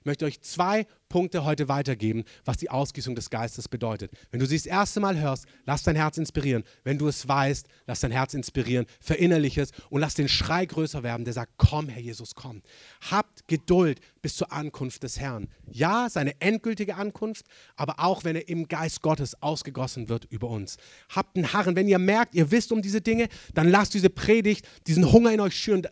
Ich 0.00 0.06
möchte 0.06 0.24
euch 0.24 0.40
zwei 0.40 0.86
Punkte 1.10 1.44
heute 1.44 1.68
weitergeben, 1.68 2.24
was 2.46 2.56
die 2.56 2.70
Ausgießung 2.70 3.14
des 3.14 3.28
Geistes 3.28 3.68
bedeutet. 3.68 4.10
Wenn 4.30 4.40
du 4.40 4.46
sie 4.46 4.56
das 4.56 4.64
erste 4.64 4.98
Mal 4.98 5.20
hörst, 5.20 5.44
lass 5.66 5.82
dein 5.82 5.94
Herz 5.94 6.16
inspirieren. 6.16 6.64
Wenn 6.84 6.96
du 6.96 7.06
es 7.06 7.28
weißt, 7.28 7.66
lass 7.86 8.00
dein 8.00 8.10
Herz 8.10 8.32
inspirieren, 8.32 8.86
verinnerliche 8.98 9.60
es 9.60 9.72
und 9.90 10.00
lass 10.00 10.14
den 10.14 10.30
Schrei 10.30 10.64
größer 10.64 11.02
werden, 11.02 11.26
der 11.26 11.34
sagt, 11.34 11.52
komm, 11.58 11.90
Herr 11.90 12.00
Jesus, 12.00 12.34
komm. 12.34 12.62
Habt 13.10 13.46
Geduld 13.46 14.00
bis 14.22 14.36
zur 14.36 14.50
Ankunft 14.50 15.02
des 15.02 15.20
Herrn. 15.20 15.48
Ja, 15.66 16.08
seine 16.08 16.40
endgültige 16.40 16.96
Ankunft, 16.96 17.44
aber 17.76 17.96
auch, 18.00 18.24
wenn 18.24 18.36
er 18.36 18.48
im 18.48 18.68
Geist 18.68 19.02
Gottes 19.02 19.42
ausgegossen 19.42 20.08
wird 20.08 20.24
über 20.30 20.48
uns. 20.48 20.78
Habt 21.10 21.36
einen 21.36 21.52
Harren. 21.52 21.76
Wenn 21.76 21.88
ihr 21.88 21.98
merkt, 21.98 22.34
ihr 22.34 22.50
wisst 22.50 22.72
um 22.72 22.80
diese 22.80 23.02
Dinge, 23.02 23.28
dann 23.52 23.68
lasst 23.68 23.92
diese 23.92 24.08
Predigt, 24.08 24.66
diesen 24.86 25.12
Hunger 25.12 25.30
in 25.34 25.40
euch 25.40 25.56
schüren 25.56 25.86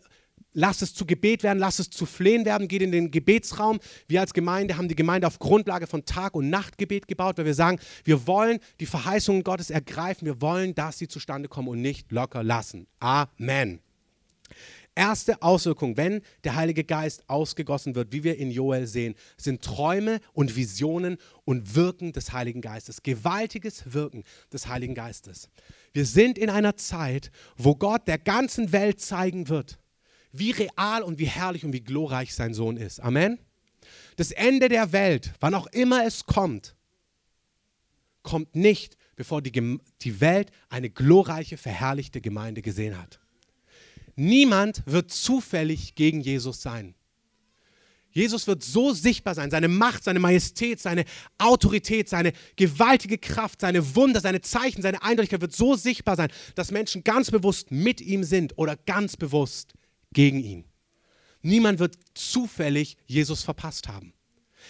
Lasst 0.59 0.81
es 0.81 0.93
zu 0.93 1.05
Gebet 1.05 1.43
werden, 1.43 1.57
lasst 1.57 1.79
es 1.79 1.89
zu 1.89 2.05
Flehen 2.05 2.43
werden, 2.43 2.67
geht 2.67 2.81
in 2.81 2.91
den 2.91 3.11
Gebetsraum. 3.11 3.79
Wir 4.09 4.19
als 4.19 4.33
Gemeinde 4.33 4.75
haben 4.75 4.89
die 4.89 4.95
Gemeinde 4.95 5.25
auf 5.25 5.39
Grundlage 5.39 5.87
von 5.87 6.03
Tag- 6.03 6.35
und 6.35 6.49
Nachtgebet 6.49 7.07
gebaut, 7.07 7.37
weil 7.37 7.45
wir 7.45 7.53
sagen, 7.53 7.79
wir 8.03 8.27
wollen 8.27 8.59
die 8.81 8.85
Verheißungen 8.85 9.43
Gottes 9.43 9.69
ergreifen, 9.69 10.25
wir 10.25 10.41
wollen, 10.41 10.75
dass 10.75 10.97
sie 10.97 11.07
zustande 11.07 11.47
kommen 11.47 11.69
und 11.69 11.81
nicht 11.81 12.11
locker 12.11 12.43
lassen. 12.43 12.87
Amen. 12.99 13.79
Erste 14.95 15.41
Auswirkung, 15.41 15.95
wenn 15.95 16.21
der 16.43 16.57
Heilige 16.57 16.83
Geist 16.83 17.23
ausgegossen 17.29 17.95
wird, 17.95 18.11
wie 18.11 18.25
wir 18.25 18.37
in 18.37 18.51
Joel 18.51 18.85
sehen, 18.85 19.15
sind 19.37 19.61
Träume 19.61 20.19
und 20.33 20.57
Visionen 20.57 21.15
und 21.45 21.73
Wirken 21.73 22.11
des 22.11 22.33
Heiligen 22.33 22.59
Geistes. 22.59 23.01
Gewaltiges 23.01 23.93
Wirken 23.93 24.25
des 24.51 24.67
Heiligen 24.67 24.93
Geistes. 24.93 25.49
Wir 25.93 26.05
sind 26.05 26.37
in 26.37 26.49
einer 26.49 26.75
Zeit, 26.75 27.31
wo 27.55 27.75
Gott 27.75 28.09
der 28.09 28.17
ganzen 28.17 28.73
Welt 28.73 28.99
zeigen 28.99 29.47
wird, 29.47 29.79
wie 30.31 30.51
real 30.51 31.03
und 31.03 31.19
wie 31.19 31.27
herrlich 31.27 31.65
und 31.65 31.73
wie 31.73 31.81
glorreich 31.81 32.33
sein 32.33 32.53
Sohn 32.53 32.77
ist. 32.77 32.99
Amen. 32.99 33.39
Das 34.15 34.31
Ende 34.31 34.69
der 34.69 34.91
Welt, 34.91 35.33
wann 35.39 35.53
auch 35.53 35.67
immer 35.67 36.05
es 36.05 36.25
kommt, 36.25 36.75
kommt 38.21 38.55
nicht, 38.55 38.97
bevor 39.15 39.41
die, 39.41 39.79
die 40.01 40.21
Welt 40.21 40.51
eine 40.69 40.89
glorreiche, 40.89 41.57
verherrlichte 41.57 42.21
Gemeinde 42.21 42.61
gesehen 42.61 42.97
hat. 42.97 43.19
Niemand 44.15 44.83
wird 44.85 45.11
zufällig 45.11 45.95
gegen 45.95 46.21
Jesus 46.21 46.61
sein. 46.61 46.95
Jesus 48.11 48.47
wird 48.47 48.63
so 48.63 48.91
sichtbar 48.93 49.35
sein, 49.35 49.51
seine 49.51 49.67
Macht, 49.67 50.03
seine 50.03 50.19
Majestät, 50.19 50.79
seine 50.79 51.05
Autorität, 51.37 52.09
seine 52.09 52.33
gewaltige 52.55 53.17
Kraft, 53.17 53.61
seine 53.61 53.95
Wunder, 53.95 54.19
seine 54.19 54.41
Zeichen, 54.41 54.81
seine 54.81 55.03
Eindeutigkeit 55.03 55.41
wird 55.41 55.55
so 55.55 55.75
sichtbar 55.75 56.15
sein, 56.15 56.29
dass 56.55 56.71
Menschen 56.71 57.03
ganz 57.03 57.29
bewusst 57.29 57.71
mit 57.71 58.01
ihm 58.01 58.23
sind 58.23 58.57
oder 58.57 58.75
ganz 58.75 59.15
bewusst 59.15 59.73
gegen 60.13 60.39
ihn. 60.39 60.65
Niemand 61.41 61.79
wird 61.79 61.95
zufällig 62.13 62.97
Jesus 63.05 63.43
verpasst 63.43 63.87
haben. 63.87 64.13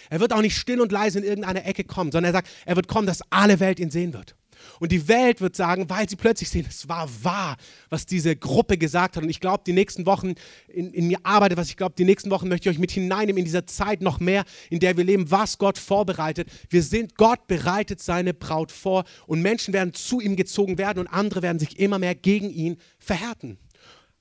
Er 0.08 0.20
wird 0.20 0.32
auch 0.32 0.40
nicht 0.40 0.56
still 0.56 0.80
und 0.80 0.92
leise 0.92 1.18
in 1.18 1.24
irgendeine 1.24 1.64
Ecke 1.64 1.84
kommen, 1.84 2.12
sondern 2.12 2.32
er 2.32 2.38
sagt, 2.38 2.48
er 2.64 2.76
wird 2.76 2.88
kommen, 2.88 3.06
dass 3.06 3.22
alle 3.30 3.60
Welt 3.60 3.80
ihn 3.80 3.90
sehen 3.90 4.12
wird. 4.12 4.36
Und 4.78 4.92
die 4.92 5.08
Welt 5.08 5.40
wird 5.40 5.56
sagen, 5.56 5.88
weil 5.88 6.08
sie 6.08 6.16
plötzlich 6.16 6.50
sehen, 6.50 6.66
es 6.68 6.88
war 6.88 7.08
wahr, 7.22 7.56
was 7.88 8.06
diese 8.06 8.36
Gruppe 8.36 8.76
gesagt 8.76 9.16
hat. 9.16 9.22
Und 9.22 9.30
ich 9.30 9.40
glaube, 9.40 9.64
die 9.66 9.72
nächsten 9.72 10.06
Wochen 10.06 10.34
in, 10.68 10.92
in 10.92 11.06
mir 11.06 11.18
arbeitet 11.22 11.58
was. 11.58 11.68
Ich 11.68 11.78
glaube, 11.78 11.94
die 11.96 12.04
nächsten 12.04 12.30
Wochen 12.30 12.48
möchte 12.48 12.68
ich 12.68 12.76
euch 12.76 12.80
mit 12.80 12.90
hineinnehmen 12.90 13.38
in 13.38 13.44
dieser 13.44 13.66
Zeit 13.66 14.02
noch 14.02 14.20
mehr, 14.20 14.44
in 14.68 14.78
der 14.78 14.96
wir 14.96 15.04
leben, 15.04 15.30
was 15.30 15.58
Gott 15.58 15.78
vorbereitet. 15.78 16.48
Wir 16.68 16.82
sind, 16.82 17.16
Gott 17.16 17.46
bereitet 17.46 18.02
seine 18.02 18.34
Braut 18.34 18.70
vor 18.70 19.04
und 19.26 19.40
Menschen 19.40 19.72
werden 19.72 19.94
zu 19.94 20.20
ihm 20.20 20.36
gezogen 20.36 20.78
werden 20.78 20.98
und 20.98 21.06
andere 21.06 21.42
werden 21.42 21.58
sich 21.58 21.78
immer 21.78 21.98
mehr 21.98 22.14
gegen 22.14 22.50
ihn 22.50 22.76
verhärten 22.98 23.58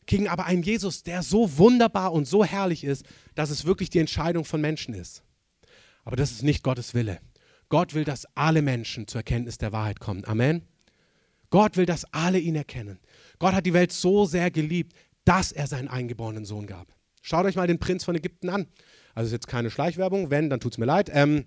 gegen 0.10 0.28
aber 0.28 0.48
einen 0.48 0.64
Jesus, 0.64 1.04
der 1.04 1.22
so 1.22 1.60
wunderbar 1.60 2.14
und 2.14 2.28
so 2.28 2.44
herrlich 2.44 2.84
ist, 2.84 3.06
dass 3.36 3.52
es 3.52 3.66
wirklich 3.66 3.92
die 3.92 4.00
Entscheidung 4.00 4.44
von 4.44 4.60
Menschen 4.60 4.96
ist. 4.96 5.24
Aber 6.04 6.16
das 6.16 6.32
ist 6.32 6.42
nicht 6.42 6.64
Gottes 6.64 6.96
Wille. 6.96 7.20
Gott 7.70 7.94
will, 7.94 8.06
dass 8.06 8.26
alle 8.34 8.64
Menschen 8.64 9.08
zur 9.08 9.20
Erkenntnis 9.20 9.60
der 9.60 9.72
Wahrheit 9.72 10.00
kommen. 10.00 10.26
Amen. 10.26 10.64
Gott 11.52 11.78
will, 11.78 11.86
dass 11.86 12.12
alle 12.12 12.40
ihn 12.40 12.56
erkennen. 12.56 12.98
Gott 13.38 13.54
hat 13.54 13.68
die 13.68 13.74
Welt 13.74 13.92
so 13.92 14.26
sehr 14.26 14.50
geliebt, 14.50 14.96
dass 15.26 15.52
er 15.52 15.68
seinen 15.68 15.88
eingeborenen 15.88 16.44
Sohn 16.44 16.66
gab. 16.66 16.88
Schaut 17.22 17.46
euch 17.46 17.56
mal 17.56 17.68
den 17.68 17.78
Prinz 17.78 18.04
von 18.04 18.16
Ägypten 18.16 18.50
an. 18.50 18.66
Also 19.14 19.28
ist 19.28 19.34
jetzt 19.34 19.48
keine 19.48 19.70
Schleichwerbung. 19.70 20.32
Wenn, 20.32 20.50
dann 20.50 20.60
tut 20.60 20.72
es 20.72 20.78
mir 20.80 20.86
leid. 20.86 21.12
Ähm, 21.14 21.46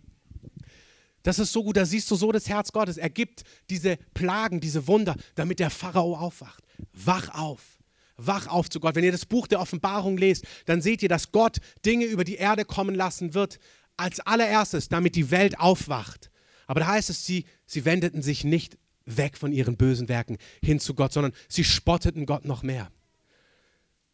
das 1.24 1.40
ist 1.40 1.52
so 1.52 1.64
gut, 1.64 1.76
da 1.76 1.84
siehst 1.84 2.08
du 2.12 2.14
so 2.14 2.30
das 2.30 2.48
Herz 2.48 2.70
Gottes. 2.70 2.96
Er 2.96 3.10
gibt 3.10 3.42
diese 3.70 3.96
Plagen, 4.14 4.60
diese 4.60 4.86
Wunder, 4.86 5.16
damit 5.34 5.58
der 5.58 5.70
Pharao 5.70 6.16
aufwacht. 6.16 6.62
Wach 6.92 7.28
auf. 7.30 7.81
Wach 8.16 8.46
auf 8.46 8.68
zu 8.70 8.80
Gott. 8.80 8.94
Wenn 8.94 9.04
ihr 9.04 9.12
das 9.12 9.26
Buch 9.26 9.46
der 9.46 9.60
Offenbarung 9.60 10.16
lest, 10.16 10.44
dann 10.66 10.82
seht 10.82 11.02
ihr, 11.02 11.08
dass 11.08 11.32
Gott 11.32 11.58
Dinge 11.84 12.04
über 12.04 12.24
die 12.24 12.36
Erde 12.36 12.64
kommen 12.64 12.94
lassen 12.94 13.34
wird, 13.34 13.58
als 13.96 14.20
allererstes, 14.20 14.88
damit 14.88 15.16
die 15.16 15.30
Welt 15.30 15.58
aufwacht. 15.58 16.30
Aber 16.66 16.80
da 16.80 16.86
heißt 16.86 17.10
es, 17.10 17.26
sie, 17.26 17.44
sie 17.66 17.84
wendeten 17.84 18.22
sich 18.22 18.44
nicht 18.44 18.78
weg 19.04 19.36
von 19.36 19.52
ihren 19.52 19.76
bösen 19.76 20.08
Werken 20.08 20.38
hin 20.62 20.80
zu 20.80 20.94
Gott, 20.94 21.12
sondern 21.12 21.32
sie 21.48 21.64
spotteten 21.64 22.26
Gott 22.26 22.44
noch 22.44 22.62
mehr. 22.62 22.90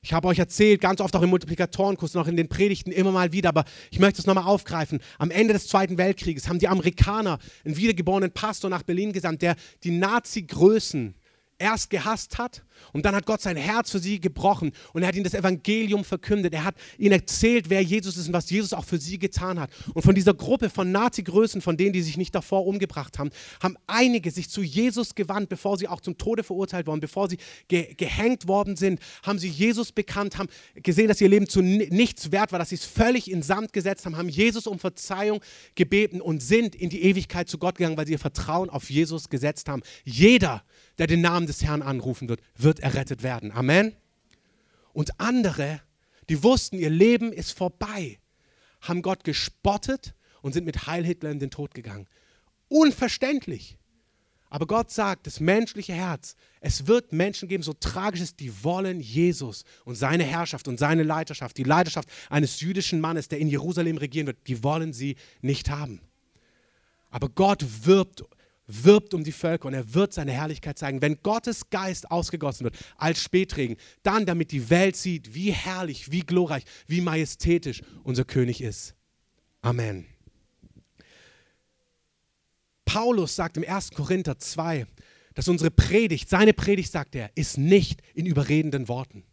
Ich 0.00 0.12
habe 0.12 0.28
euch 0.28 0.38
erzählt, 0.38 0.80
ganz 0.80 1.00
oft 1.00 1.14
auch 1.16 1.22
im 1.22 1.30
Multiplikatorenkurs, 1.30 2.14
noch 2.14 2.28
in 2.28 2.36
den 2.36 2.48
Predigten 2.48 2.92
immer 2.92 3.10
mal 3.10 3.32
wieder, 3.32 3.48
aber 3.48 3.64
ich 3.90 3.98
möchte 3.98 4.20
es 4.20 4.26
nochmal 4.26 4.44
aufgreifen. 4.44 5.00
Am 5.18 5.30
Ende 5.30 5.54
des 5.54 5.66
Zweiten 5.66 5.98
Weltkrieges 5.98 6.48
haben 6.48 6.60
die 6.60 6.68
Amerikaner 6.68 7.38
einen 7.64 7.76
wiedergeborenen 7.76 8.30
Pastor 8.30 8.70
nach 8.70 8.84
Berlin 8.84 9.12
gesandt, 9.12 9.42
der 9.42 9.56
die 9.82 9.90
Nazi-Größen 9.90 11.14
erst 11.58 11.90
gehasst 11.90 12.38
hat 12.38 12.62
und 12.92 13.04
dann 13.04 13.14
hat 13.14 13.26
Gott 13.26 13.40
sein 13.40 13.56
Herz 13.56 13.90
für 13.90 13.98
sie 13.98 14.20
gebrochen 14.20 14.72
und 14.92 15.02
er 15.02 15.08
hat 15.08 15.14
ihnen 15.14 15.24
das 15.24 15.34
Evangelium 15.34 16.04
verkündet. 16.04 16.54
Er 16.54 16.64
hat 16.64 16.76
ihnen 16.96 17.12
erzählt, 17.12 17.68
wer 17.68 17.82
Jesus 17.82 18.16
ist 18.16 18.28
und 18.28 18.32
was 18.32 18.50
Jesus 18.50 18.72
auch 18.72 18.84
für 18.84 18.98
sie 18.98 19.18
getan 19.18 19.58
hat. 19.58 19.70
Und 19.94 20.02
von 20.02 20.14
dieser 20.14 20.34
Gruppe 20.34 20.70
von 20.70 20.92
Nazi-Größen, 20.92 21.60
von 21.60 21.76
denen, 21.76 21.92
die 21.92 22.02
sich 22.02 22.16
nicht 22.16 22.34
davor 22.34 22.66
umgebracht 22.66 23.18
haben, 23.18 23.30
haben 23.62 23.76
einige 23.86 24.30
sich 24.30 24.48
zu 24.48 24.62
Jesus 24.62 25.14
gewandt, 25.14 25.48
bevor 25.48 25.78
sie 25.78 25.88
auch 25.88 26.00
zum 26.00 26.16
Tode 26.18 26.42
verurteilt 26.42 26.86
wurden, 26.86 27.00
bevor 27.00 27.28
sie 27.28 27.38
ge 27.68 27.94
gehängt 27.94 28.48
worden 28.48 28.76
sind, 28.76 29.00
haben 29.22 29.38
sie 29.38 29.48
Jesus 29.48 29.92
bekannt, 29.92 30.38
haben 30.38 30.48
gesehen, 30.74 31.08
dass 31.08 31.20
ihr 31.20 31.28
Leben 31.28 31.48
zu 31.48 31.62
nichts 31.62 32.32
wert 32.32 32.52
war, 32.52 32.58
dass 32.58 32.70
sie 32.70 32.76
es 32.76 32.84
völlig 32.84 33.30
in 33.30 33.42
Sand 33.42 33.72
gesetzt 33.72 34.06
haben, 34.06 34.16
haben 34.16 34.28
Jesus 34.28 34.66
um 34.66 34.78
Verzeihung 34.78 35.40
gebeten 35.74 36.20
und 36.20 36.42
sind 36.42 36.74
in 36.74 36.90
die 36.90 37.02
Ewigkeit 37.02 37.48
zu 37.48 37.58
Gott 37.58 37.76
gegangen, 37.76 37.96
weil 37.96 38.06
sie 38.06 38.12
ihr 38.12 38.18
Vertrauen 38.18 38.70
auf 38.70 38.90
Jesus 38.90 39.28
gesetzt 39.28 39.68
haben. 39.68 39.82
Jeder, 40.04 40.62
der 40.98 41.06
den 41.06 41.20
Namen 41.20 41.46
des 41.46 41.62
Herrn 41.62 41.82
anrufen 41.82 42.28
wird, 42.28 42.40
wird 42.56 42.80
errettet 42.80 43.22
werden. 43.22 43.52
Amen. 43.52 43.94
Und 44.92 45.20
andere, 45.20 45.80
die 46.28 46.42
wussten, 46.42 46.78
ihr 46.78 46.90
Leben 46.90 47.32
ist 47.32 47.56
vorbei, 47.56 48.18
haben 48.80 49.02
Gott 49.02 49.24
gespottet 49.24 50.14
und 50.42 50.52
sind 50.52 50.64
mit 50.64 50.86
Heil 50.86 51.04
Hitler 51.04 51.30
in 51.30 51.38
den 51.38 51.50
Tod 51.50 51.74
gegangen. 51.74 52.06
Unverständlich. 52.68 53.78
Aber 54.50 54.66
Gott 54.66 54.90
sagt, 54.90 55.26
das 55.26 55.40
menschliche 55.40 55.92
Herz, 55.92 56.34
es 56.60 56.86
wird 56.86 57.12
Menschen 57.12 57.48
geben, 57.48 57.62
so 57.62 57.74
tragisch 57.74 58.22
ist, 58.22 58.40
die 58.40 58.64
wollen 58.64 58.98
Jesus 59.00 59.64
und 59.84 59.94
seine 59.94 60.24
Herrschaft 60.24 60.68
und 60.68 60.78
seine 60.78 61.02
Leiterschaft, 61.02 61.58
die 61.58 61.64
Leiterschaft 61.64 62.08
eines 62.30 62.60
jüdischen 62.60 63.00
Mannes, 63.00 63.28
der 63.28 63.40
in 63.40 63.48
Jerusalem 63.48 63.98
regieren 63.98 64.26
wird, 64.26 64.38
die 64.46 64.62
wollen 64.64 64.94
sie 64.94 65.16
nicht 65.42 65.68
haben. 65.68 66.00
Aber 67.10 67.28
Gott 67.28 67.64
wirbt 67.84 68.24
wirbt 68.68 69.14
um 69.14 69.24
die 69.24 69.32
Völker 69.32 69.66
und 69.66 69.74
er 69.74 69.94
wird 69.94 70.12
seine 70.12 70.30
Herrlichkeit 70.30 70.78
zeigen. 70.78 71.02
Wenn 71.02 71.20
Gottes 71.22 71.70
Geist 71.70 72.10
ausgegossen 72.10 72.64
wird 72.64 72.76
als 72.96 73.20
Spätregen, 73.20 73.76
dann 74.02 74.26
damit 74.26 74.52
die 74.52 74.70
Welt 74.70 74.94
sieht, 74.94 75.34
wie 75.34 75.50
herrlich, 75.50 76.12
wie 76.12 76.20
glorreich, 76.20 76.64
wie 76.86 77.00
majestätisch 77.00 77.82
unser 78.04 78.24
König 78.24 78.60
ist. 78.60 78.94
Amen. 79.62 80.06
Paulus 82.84 83.34
sagt 83.36 83.56
im 83.56 83.64
1. 83.68 83.90
Korinther 83.90 84.38
2, 84.38 84.86
dass 85.34 85.48
unsere 85.48 85.70
Predigt, 85.70 86.28
seine 86.28 86.52
Predigt, 86.52 86.92
sagt 86.92 87.14
er, 87.14 87.30
ist 87.34 87.58
nicht 87.58 88.02
in 88.14 88.26
überredenden 88.26 88.88
Worten. 88.88 89.24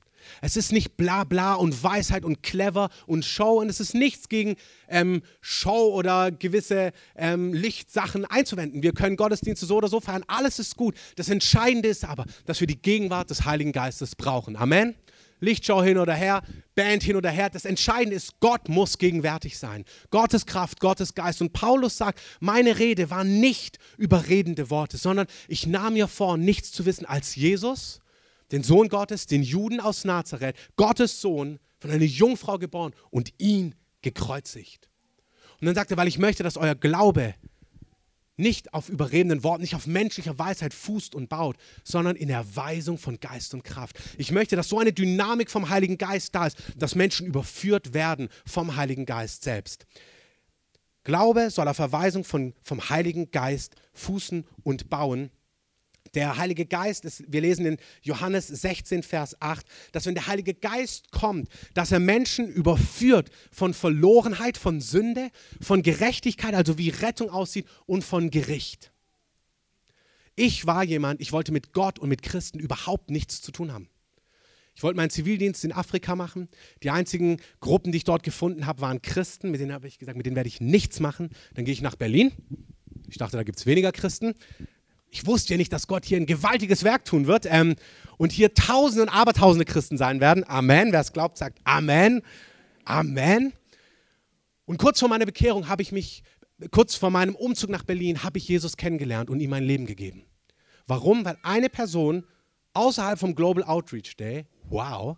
Es 0.42 0.58
ist 0.58 0.72
nicht 0.72 0.98
bla 0.98 1.24
bla 1.24 1.54
und 1.54 1.84
Weisheit 1.84 2.26
und 2.26 2.44
clever 2.44 2.90
und 3.08 3.26
Show 3.26 3.62
und 3.62 3.70
es 3.70 3.80
ist 3.80 3.94
nichts 3.94 4.30
gegen 4.30 4.56
ähm, 4.88 5.22
Show 5.42 5.94
oder 5.94 6.32
gewisse 6.32 6.92
ähm, 7.16 7.54
Lichtsachen 7.54 8.26
einzuwenden. 8.26 8.84
Wir 8.84 8.94
können 8.94 9.16
Gottesdienste 9.16 9.66
so 9.66 9.78
oder 9.78 9.88
so 9.88 10.00
feiern, 10.00 10.24
alles 10.28 10.60
ist 10.60 10.78
gut. 10.78 10.96
Das 11.16 11.30
Entscheidende 11.30 11.90
ist 11.90 12.06
aber, 12.06 12.26
dass 12.46 12.60
wir 12.60 12.68
die 12.68 12.82
Gegenwart 12.82 13.30
des 13.30 13.46
Heiligen 13.46 13.72
Geistes 13.72 14.16
brauchen. 14.16 14.56
Amen. 14.56 14.96
Lichtshow 15.42 15.84
hin 15.84 15.98
oder 15.98 16.14
her, 16.14 16.42
Band 16.76 17.04
hin 17.04 17.16
oder 17.16 17.30
her. 17.30 17.50
Das 17.50 17.66
Entscheidende 17.66 18.16
ist, 18.16 18.40
Gott 18.40 18.70
muss 18.70 18.98
gegenwärtig 18.98 19.58
sein. 19.58 19.84
Gottes 20.10 20.46
Kraft, 20.46 20.80
Gottes 20.80 21.14
Geist. 21.14 21.42
Und 21.42 21.54
Paulus 21.54 21.98
sagt, 21.98 22.20
meine 22.40 22.80
Rede 22.80 23.10
war 23.10 23.24
nicht 23.24 23.78
überredende 23.98 24.70
Worte, 24.70 24.98
sondern 24.98 25.28
ich 25.48 25.68
nahm 25.68 25.94
mir 25.94 26.08
vor, 26.08 26.38
nichts 26.38 26.72
zu 26.72 26.86
wissen 26.86 27.06
als 27.06 27.36
Jesus 27.36 28.00
den 28.52 28.64
Sohn 28.64 28.90
Gottes, 28.90 29.26
den 29.26 29.44
Juden 29.44 29.80
aus 29.80 30.06
Nazareth, 30.06 30.56
Gottes 30.76 31.22
Sohn, 31.22 31.60
von 31.80 31.92
einer 31.92 32.04
Jungfrau 32.04 32.58
geboren 32.58 32.94
und 33.12 33.34
ihn 33.38 33.76
gekreuzigt. 34.02 34.90
Und 35.60 35.68
dann 35.68 35.76
sagt 35.76 35.92
er, 35.92 35.98
weil 35.98 36.08
ich 36.08 36.18
möchte, 36.18 36.44
dass 36.44 36.58
euer 36.58 36.76
Glaube 36.76 37.36
nicht 38.38 38.74
auf 38.74 38.90
überredenden 38.90 39.44
Worten, 39.44 39.62
nicht 39.62 39.76
auf 39.76 39.88
menschlicher 39.88 40.38
Weisheit 40.38 40.74
fußt 40.74 41.16
und 41.16 41.30
baut, 41.30 41.56
sondern 41.84 42.16
in 42.16 42.30
Erweisung 42.30 42.98
von 42.98 43.20
Geist 43.20 43.54
und 43.54 43.64
Kraft. 43.64 43.98
Ich 44.18 44.32
möchte, 44.32 44.56
dass 44.56 44.70
so 44.70 44.80
eine 44.80 44.92
Dynamik 44.92 45.50
vom 45.50 45.70
Heiligen 45.70 45.98
Geist 45.98 46.36
da 46.36 46.48
ist, 46.48 46.58
dass 46.76 46.96
Menschen 46.96 47.28
überführt 47.28 47.94
werden 47.94 48.30
vom 48.46 48.76
Heiligen 48.76 49.06
Geist 49.06 49.44
selbst. 49.44 49.86
Glaube 51.04 51.50
soll 51.52 51.68
auf 51.68 51.80
Erweisung 51.80 52.24
von, 52.24 52.54
vom 52.64 52.90
Heiligen 52.90 53.32
Geist 53.32 53.76
fußen 53.94 54.46
und 54.64 54.90
bauen. 54.90 55.30
Der 56.16 56.38
Heilige 56.38 56.66
Geist, 56.66 57.04
ist, 57.04 57.24
wir 57.28 57.42
lesen 57.42 57.66
in 57.66 57.78
Johannes 58.02 58.48
16, 58.48 59.04
Vers 59.04 59.36
8, 59.42 59.66
dass 59.92 60.06
wenn 60.06 60.16
der 60.16 60.28
Heilige 60.28 60.54
Geist 60.54 61.12
kommt, 61.12 61.50
dass 61.74 61.92
er 61.92 62.00
Menschen 62.00 62.48
überführt 62.48 63.30
von 63.52 63.74
Verlorenheit, 63.74 64.58
von 64.58 64.80
Sünde, 64.80 65.30
von 65.60 65.82
Gerechtigkeit, 65.82 66.56
also 66.56 66.78
wie 66.78 66.90
Rettung 66.90 67.30
aussieht, 67.30 67.68
und 67.86 68.04
von 68.04 68.32
Gericht. 68.32 68.94
Ich 70.38 70.66
war 70.66 70.86
jemand, 70.86 71.20
ich 71.20 71.34
wollte 71.34 71.52
mit 71.52 71.74
Gott 71.74 72.00
und 72.00 72.08
mit 72.08 72.22
Christen 72.22 72.60
überhaupt 72.60 73.10
nichts 73.10 73.42
zu 73.42 73.52
tun 73.52 73.74
haben. 73.74 73.90
Ich 74.74 74.84
wollte 74.84 74.98
meinen 74.98 75.10
Zivildienst 75.10 75.64
in 75.64 75.72
Afrika 75.72 76.16
machen. 76.16 76.50
Die 76.84 76.92
einzigen 76.92 77.42
Gruppen, 77.60 77.92
die 77.92 77.98
ich 77.98 78.04
dort 78.04 78.24
gefunden 78.24 78.66
habe, 78.66 78.82
waren 78.82 79.02
Christen. 79.02 79.52
Mit 79.52 79.62
denen 79.62 79.72
habe 79.72 79.88
ich 79.88 80.00
gesagt, 80.00 80.18
mit 80.18 80.26
denen 80.26 80.36
werde 80.36 80.50
ich 80.50 80.60
nichts 80.60 81.00
machen. 81.00 81.30
Dann 81.54 81.64
gehe 81.64 81.74
ich 81.74 81.82
nach 81.82 81.96
Berlin. 81.96 82.34
Ich 83.08 83.18
dachte, 83.18 83.38
da 83.38 83.44
gibt 83.44 83.58
es 83.60 83.66
weniger 83.66 83.94
Christen 83.94 84.36
ich 85.16 85.26
wusste 85.26 85.54
ja 85.54 85.58
nicht, 85.58 85.72
dass 85.72 85.88
Gott 85.88 86.04
hier 86.04 86.18
ein 86.18 86.26
gewaltiges 86.26 86.84
Werk 86.84 87.06
tun 87.06 87.26
wird 87.26 87.46
ähm, 87.50 87.76
und 88.18 88.34
hier 88.34 88.54
Tausende 88.54 89.04
und 89.04 89.10
Abertausende 89.10 89.64
Christen 89.64 89.98
sein 89.98 90.20
werden. 90.20 90.44
Amen. 90.46 90.92
Wer 90.92 91.00
es 91.00 91.14
glaubt, 91.14 91.38
sagt 91.38 91.60
Amen. 91.64 92.22
Amen. 92.84 93.54
Und 94.66 94.78
kurz 94.78 95.00
vor 95.00 95.08
meiner 95.08 95.26
Bekehrung 95.26 95.70
habe 95.70 95.82
ich 95.82 95.94
mich, 95.94 96.24
kurz 96.70 96.96
vor 96.96 97.12
meinem 97.12 97.34
Umzug 97.34 97.70
nach 97.70 97.84
Berlin, 97.84 98.24
habe 98.24 98.40
ich 98.40 98.48
Jesus 98.50 98.76
kennengelernt 98.76 99.30
und 99.30 99.40
ihm 99.40 99.52
mein 99.52 99.64
Leben 99.64 99.86
gegeben. 99.86 100.26
Warum? 100.86 101.24
Weil 101.24 101.38
eine 101.44 101.70
Person 101.70 102.26
außerhalb 102.74 103.18
vom 103.18 103.36
Global 103.36 103.64
Outreach 103.64 104.18
Day, 104.18 104.48
wow, 104.66 105.16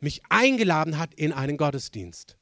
mich 0.00 0.20
eingeladen 0.28 0.98
hat 0.98 1.14
in 1.14 1.32
einen 1.32 1.56
Gottesdienst. 1.56 2.36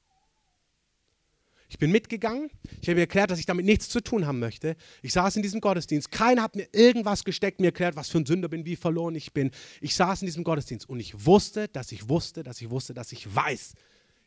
Ich 1.72 1.78
bin 1.78 1.90
mitgegangen. 1.90 2.50
Ich 2.82 2.88
habe 2.88 2.96
mir 2.96 3.00
erklärt, 3.02 3.30
dass 3.30 3.38
ich 3.38 3.46
damit 3.46 3.64
nichts 3.64 3.88
zu 3.88 4.02
tun 4.02 4.26
haben 4.26 4.38
möchte. 4.38 4.76
Ich 5.00 5.14
saß 5.14 5.36
in 5.36 5.42
diesem 5.42 5.62
Gottesdienst. 5.62 6.10
Keiner 6.10 6.42
hat 6.42 6.54
mir 6.54 6.68
irgendwas 6.72 7.24
gesteckt, 7.24 7.60
mir 7.60 7.68
erklärt, 7.68 7.96
was 7.96 8.10
für 8.10 8.18
ein 8.18 8.26
Sünder 8.26 8.50
bin, 8.50 8.66
wie 8.66 8.76
verloren 8.76 9.14
ich 9.14 9.32
bin. 9.32 9.50
Ich 9.80 9.96
saß 9.96 10.20
in 10.20 10.26
diesem 10.26 10.44
Gottesdienst 10.44 10.86
und 10.86 11.00
ich 11.00 11.24
wusste, 11.24 11.68
dass 11.68 11.90
ich 11.90 12.10
wusste, 12.10 12.42
dass 12.42 12.60
ich 12.60 12.68
wusste, 12.68 12.92
dass 12.92 13.10
ich 13.10 13.34
weiß, 13.34 13.72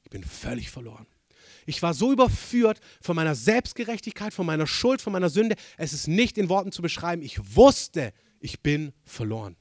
ich 0.03 0.09
bin 0.09 0.23
völlig 0.23 0.71
verloren. 0.71 1.05
Ich 1.67 1.83
war 1.83 1.93
so 1.93 2.11
überführt 2.11 2.79
von 2.99 3.15
meiner 3.15 3.35
Selbstgerechtigkeit, 3.35 4.33
von 4.33 4.47
meiner 4.47 4.65
Schuld, 4.65 4.99
von 4.99 5.13
meiner 5.13 5.29
Sünde. 5.29 5.55
Es 5.77 5.93
ist 5.93 6.07
nicht 6.07 6.39
in 6.39 6.49
Worten 6.49 6.71
zu 6.71 6.81
beschreiben. 6.81 7.21
Ich 7.21 7.55
wusste, 7.55 8.11
ich 8.39 8.63
bin 8.63 8.91
verloren. 9.03 9.55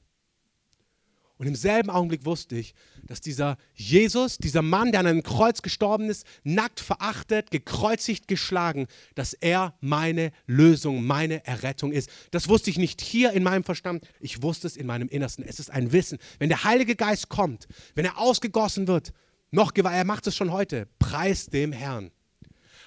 Und 1.37 1.47
im 1.47 1.55
selben 1.55 1.89
Augenblick 1.89 2.25
wusste 2.25 2.55
ich, 2.55 2.73
dass 3.03 3.19
dieser 3.19 3.57
Jesus, 3.73 4.37
dieser 4.37 4.61
Mann, 4.61 4.91
der 4.91 5.01
an 5.01 5.07
einem 5.07 5.23
Kreuz 5.23 5.61
gestorben 5.61 6.09
ist, 6.09 6.25
nackt 6.43 6.79
verachtet, 6.79 7.51
gekreuzigt, 7.51 8.27
geschlagen, 8.27 8.87
dass 9.15 9.33
er 9.33 9.75
meine 9.81 10.31
Lösung, 10.47 11.05
meine 11.05 11.45
Errettung 11.45 11.91
ist. 11.91 12.09
Das 12.31 12.47
wusste 12.47 12.69
ich 12.69 12.77
nicht 12.77 13.01
hier 13.01 13.33
in 13.33 13.43
meinem 13.43 13.65
Verstand, 13.65 14.07
ich 14.21 14.41
wusste 14.41 14.67
es 14.67 14.77
in 14.77 14.87
meinem 14.87 15.09
Innersten. 15.09 15.43
Es 15.43 15.59
ist 15.59 15.71
ein 15.71 15.91
Wissen. 15.91 16.19
Wenn 16.39 16.49
der 16.49 16.63
Heilige 16.63 16.95
Geist 16.95 17.27
kommt, 17.27 17.67
wenn 17.95 18.05
er 18.05 18.17
ausgegossen 18.17 18.87
wird, 18.87 19.11
noch 19.51 19.73
er 19.75 20.05
macht 20.05 20.27
es 20.27 20.35
schon 20.35 20.51
heute, 20.51 20.87
preis 20.99 21.47
dem 21.47 21.71
Herrn. 21.71 22.11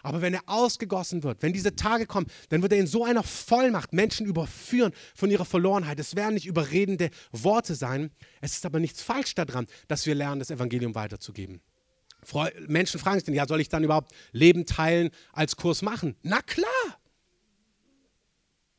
Aber 0.08 0.22
wenn 0.22 0.32
er 0.32 0.40
ausgegossen 0.46 1.22
wird, 1.22 1.42
wenn 1.42 1.52
diese 1.52 1.76
Tage 1.76 2.06
kommen, 2.06 2.28
dann 2.48 2.62
wird 2.62 2.72
er 2.72 2.78
in 2.78 2.86
so 2.86 3.04
einer 3.04 3.22
Vollmacht 3.22 3.92
Menschen 3.92 4.24
überführen 4.24 4.94
von 5.14 5.30
ihrer 5.30 5.44
Verlorenheit. 5.44 6.00
Es 6.00 6.16
werden 6.16 6.32
nicht 6.32 6.46
überredende 6.46 7.10
Worte 7.30 7.74
sein. 7.74 8.10
Es 8.40 8.52
ist 8.52 8.64
aber 8.64 8.80
nichts 8.80 9.02
falsch 9.02 9.34
daran, 9.34 9.66
dass 9.86 10.06
wir 10.06 10.14
lernen, 10.14 10.38
das 10.38 10.50
Evangelium 10.50 10.94
weiterzugeben. 10.94 11.60
Menschen 12.66 12.98
fragen 12.98 13.18
sich 13.18 13.24
dann, 13.24 13.34
ja, 13.34 13.46
soll 13.46 13.60
ich 13.60 13.68
dann 13.68 13.84
überhaupt 13.84 14.12
Leben 14.32 14.64
teilen 14.64 15.10
als 15.34 15.56
Kurs 15.56 15.82
machen? 15.82 16.16
Na 16.22 16.40
klar. 16.40 16.68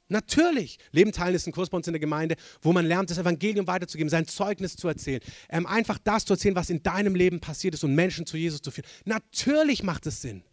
Natürlich. 0.07 0.79
Leben 0.91 1.11
teilen 1.11 1.35
ist 1.35 1.45
ein 1.45 1.53
Kurs 1.53 1.69
bei 1.69 1.77
uns 1.77 1.85
in 1.85 1.93
der 1.93 1.99
Gemeinde, 1.99 2.37
wo 2.63 2.73
man 2.73 2.87
lernt, 2.87 3.11
das 3.11 3.19
Evangelium 3.19 3.67
weiterzugeben, 3.67 4.09
sein 4.09 4.25
Zeugnis 4.25 4.75
zu 4.75 4.87
erzählen. 4.87 5.21
Ähm, 5.49 5.67
einfach 5.67 5.99
das 6.03 6.25
zu 6.25 6.33
erzählen, 6.33 6.55
was 6.55 6.71
in 6.71 6.81
deinem 6.81 7.13
Leben 7.13 7.39
passiert 7.39 7.75
ist 7.75 7.83
und 7.83 7.93
Menschen 7.93 8.25
zu 8.25 8.35
Jesus 8.35 8.63
zu 8.63 8.71
führen. 8.71 8.87
Natürlich 9.05 9.83
macht 9.83 10.07
es 10.07 10.23
Sinn. 10.23 10.43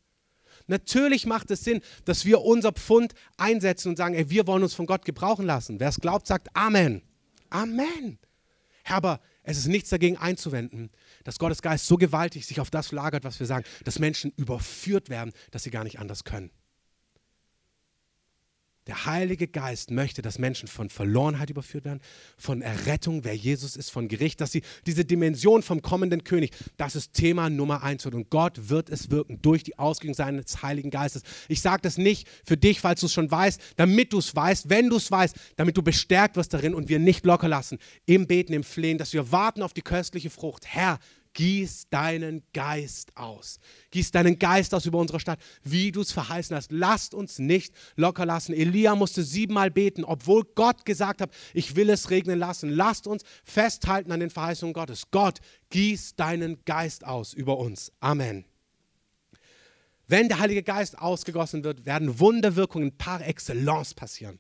Natürlich 0.66 1.26
macht 1.26 1.50
es 1.50 1.62
Sinn, 1.62 1.81
dass 2.05 2.24
wir 2.24 2.42
unser 2.42 2.72
Pfund 2.72 3.14
einsetzen 3.37 3.90
und 3.90 3.96
sagen, 3.96 4.14
ey, 4.14 4.31
wir 4.31 4.46
wollen 4.46 4.62
uns 4.62 4.74
von 4.74 4.87
Gott 4.87 5.05
gebrauchen 5.05 5.46
lassen. 5.46 5.79
Wer 5.81 5.88
es 5.88 6.00
glaubt, 6.00 6.26
sagt 6.26 6.48
Amen. 6.55 7.02
Amen. 7.50 8.18
Herr, 8.83 8.96
aber 8.96 9.20
es 9.42 9.59
ist 9.59 9.66
nichts 9.66 9.90
dagegen 9.90 10.16
einzuwenden, 10.16 10.90
dass 11.24 11.38
Gottes 11.38 11.62
Geist 11.62 11.87
so 11.87 11.96
gewaltig 11.96 12.46
sich 12.46 12.61
auf 12.61 12.70
das 12.70 12.92
lagert, 12.92 13.24
was 13.24 13.38
wir 13.38 13.46
sagen, 13.46 13.64
dass 13.85 13.98
Menschen 13.98 14.33
überführt 14.37 15.09
werden, 15.09 15.33
dass 15.52 15.62
sie 15.62 15.70
gar 15.70 15.85
nicht 15.85 15.98
anders 16.00 16.24
können. 16.24 16.50
Der 18.87 19.05
Heilige 19.05 19.49
Geist 19.49 19.90
möchte, 19.90 20.22
dass 20.22 20.38
Menschen 20.38 20.68
von 20.68 20.90
Verlorenheit 20.90 21.51
überführt 21.51 21.85
werden, 21.85 22.01
von 22.38 22.62
Errettung, 22.62 23.25
wer 23.25 23.35
Jesus 23.35 23.75
ist, 23.75 23.90
von 23.90 24.07
Gericht, 24.07 24.40
dass 24.40 24.53
sie 24.53 24.62
diese 24.87 25.05
Dimension 25.05 25.62
vom 25.62 25.83
kommenden 25.83 26.22
König, 26.22 26.53
das 26.77 26.94
ist 26.94 27.12
Thema 27.12 27.51
Nummer 27.51 27.83
eins 27.83 28.05
wird. 28.05 28.14
Und 28.14 28.31
Gott 28.31 28.68
wird 28.68 28.88
es 28.88 29.11
wirken 29.11 29.42
durch 29.42 29.64
die 29.64 29.77
Ausgehung 29.77 30.14
seines 30.14 30.62
Heiligen 30.62 30.90
Geistes. 30.90 31.22
Ich 31.49 31.61
sage 31.61 31.83
das 31.83 31.99
nicht 31.99 32.29
für 32.44 32.57
dich, 32.57 32.81
falls 32.81 33.01
du 33.01 33.07
es 33.07 33.12
schon 33.12 33.29
weißt, 33.29 33.61
damit 33.75 34.12
du 34.12 34.18
es 34.18 34.35
weißt, 34.37 34.70
wenn 34.70 34.88
du 34.88 34.96
es 34.96 35.11
weißt, 35.11 35.35
damit 35.57 35.77
du 35.77 35.83
bestärkt 35.83 36.37
wirst 36.37 36.55
darin 36.55 36.72
und 36.72 36.88
wir 36.88 37.01
nicht 37.01 37.27
locker 37.27 37.49
lassen 37.49 37.79
im 38.05 38.29
Beten, 38.29 38.53
im 38.53 38.62
Flehen, 38.62 38.99
dass 38.99 39.12
wir 39.12 39.33
warten 39.33 39.62
auf 39.62 39.72
die 39.72 39.83
köstliche 39.83 40.31
Frucht. 40.31 40.64
Herr, 40.64 41.01
Gieß 41.37 41.90
deinen 41.90 42.42
Geist 42.55 43.14
aus. 43.14 43.61
Gieß 43.90 44.11
deinen 44.11 44.38
Geist 44.38 44.72
aus 44.72 44.87
über 44.87 44.99
unsere 44.99 45.20
Stadt, 45.20 45.38
wie 45.62 45.92
du 45.92 46.01
es 46.01 46.11
verheißen 46.11 46.57
hast. 46.57 46.72
Lasst 46.72 47.12
uns 47.12 47.38
nicht 47.38 47.75
locker 47.94 48.25
lassen. 48.25 48.55
Elia 48.55 48.94
musste 48.94 49.22
siebenmal 49.22 49.70
beten, 49.70 50.03
obwohl 50.03 50.44
Gott 50.55 50.87
gesagt 50.87 51.20
hat, 51.20 51.31
ich 51.53 51.77
will 51.77 51.90
es 51.90 52.09
regnen 52.09 52.38
lassen. 52.38 52.70
Lasst 52.70 53.07
uns 53.07 53.22
festhalten 53.44 54.12
an 54.12 54.20
den 54.20 54.31
Verheißungen 54.31 54.72
Gottes. 54.72 55.11
Gott, 55.11 55.40
gieß 55.68 56.16
deinen 56.16 56.64
Geist 56.64 57.07
aus 57.07 57.35
über 57.35 57.59
uns. 57.59 57.92
Amen. 58.01 58.46
Wenn 60.09 60.29
der 60.29 60.38
Heilige 60.38 60.62
Geist 60.62 60.96
ausgegossen 60.96 61.64
wird, 61.64 61.85
werden 61.85 62.18
Wunderwirkungen 62.18 62.96
par 62.96 63.20
excellence 63.20 63.92
passieren. 63.92 64.38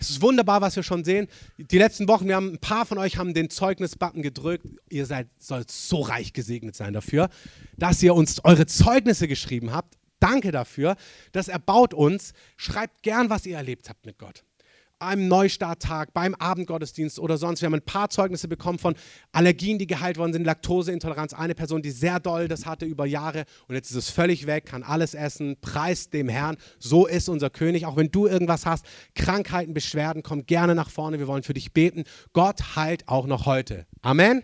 Es 0.00 0.10
ist 0.10 0.22
wunderbar, 0.22 0.60
was 0.60 0.76
wir 0.76 0.84
schon 0.84 1.04
sehen. 1.04 1.26
Die 1.58 1.78
letzten 1.78 2.06
Wochen, 2.06 2.28
wir 2.28 2.36
haben 2.36 2.52
ein 2.52 2.58
paar 2.58 2.86
von 2.86 2.98
euch 2.98 3.16
haben 3.16 3.34
den 3.34 3.50
Zeugnisbutton 3.50 4.22
gedrückt. 4.22 4.64
Ihr 4.88 5.06
seid 5.06 5.28
sollt 5.38 5.70
so 5.70 6.00
reich 6.00 6.32
gesegnet 6.32 6.76
sein 6.76 6.92
dafür, 6.92 7.28
dass 7.76 8.02
ihr 8.02 8.14
uns 8.14 8.44
eure 8.44 8.66
Zeugnisse 8.66 9.26
geschrieben 9.26 9.72
habt. 9.72 9.96
Danke 10.20 10.52
dafür. 10.52 10.96
Das 11.32 11.48
erbaut 11.48 11.94
uns. 11.94 12.32
Schreibt 12.56 13.02
gern, 13.02 13.28
was 13.28 13.44
ihr 13.44 13.56
erlebt 13.56 13.88
habt 13.88 14.06
mit 14.06 14.18
Gott 14.18 14.44
einem 15.00 15.28
Neustarttag, 15.28 16.12
beim 16.12 16.34
Abendgottesdienst 16.34 17.18
oder 17.18 17.38
sonst. 17.38 17.60
Wir 17.60 17.66
haben 17.66 17.74
ein 17.74 17.82
paar 17.82 18.10
Zeugnisse 18.10 18.48
bekommen 18.48 18.78
von 18.78 18.94
Allergien, 19.32 19.78
die 19.78 19.86
geheilt 19.86 20.18
worden 20.18 20.32
sind, 20.32 20.44
Laktoseintoleranz. 20.44 21.34
Eine 21.34 21.54
Person, 21.54 21.82
die 21.82 21.90
sehr 21.90 22.20
doll 22.20 22.48
das 22.48 22.66
hatte 22.66 22.84
über 22.84 23.06
Jahre 23.06 23.44
und 23.68 23.74
jetzt 23.74 23.90
ist 23.90 23.96
es 23.96 24.10
völlig 24.10 24.46
weg, 24.46 24.66
kann 24.66 24.82
alles 24.82 25.14
essen, 25.14 25.56
preist 25.60 26.12
dem 26.14 26.28
Herrn. 26.28 26.56
So 26.78 27.06
ist 27.06 27.28
unser 27.28 27.50
König. 27.50 27.86
Auch 27.86 27.96
wenn 27.96 28.10
du 28.10 28.26
irgendwas 28.26 28.66
hast, 28.66 28.84
Krankheiten, 29.14 29.74
Beschwerden, 29.74 30.22
komm 30.22 30.46
gerne 30.46 30.74
nach 30.74 30.90
vorne. 30.90 31.18
Wir 31.18 31.28
wollen 31.28 31.42
für 31.42 31.54
dich 31.54 31.72
beten. 31.72 32.04
Gott 32.32 32.76
heilt 32.76 33.08
auch 33.08 33.26
noch 33.26 33.46
heute. 33.46 33.86
Amen. 34.02 34.42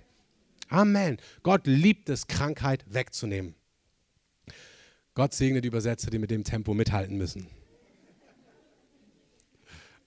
Amen. 0.68 1.18
Gott 1.42 1.66
liebt 1.66 2.08
es, 2.08 2.26
Krankheit 2.26 2.84
wegzunehmen. 2.88 3.54
Gott 5.14 5.32
segne 5.32 5.60
die 5.60 5.68
Übersetzer, 5.68 6.10
die 6.10 6.18
mit 6.18 6.30
dem 6.30 6.42
Tempo 6.42 6.74
mithalten 6.74 7.16
müssen. 7.16 7.48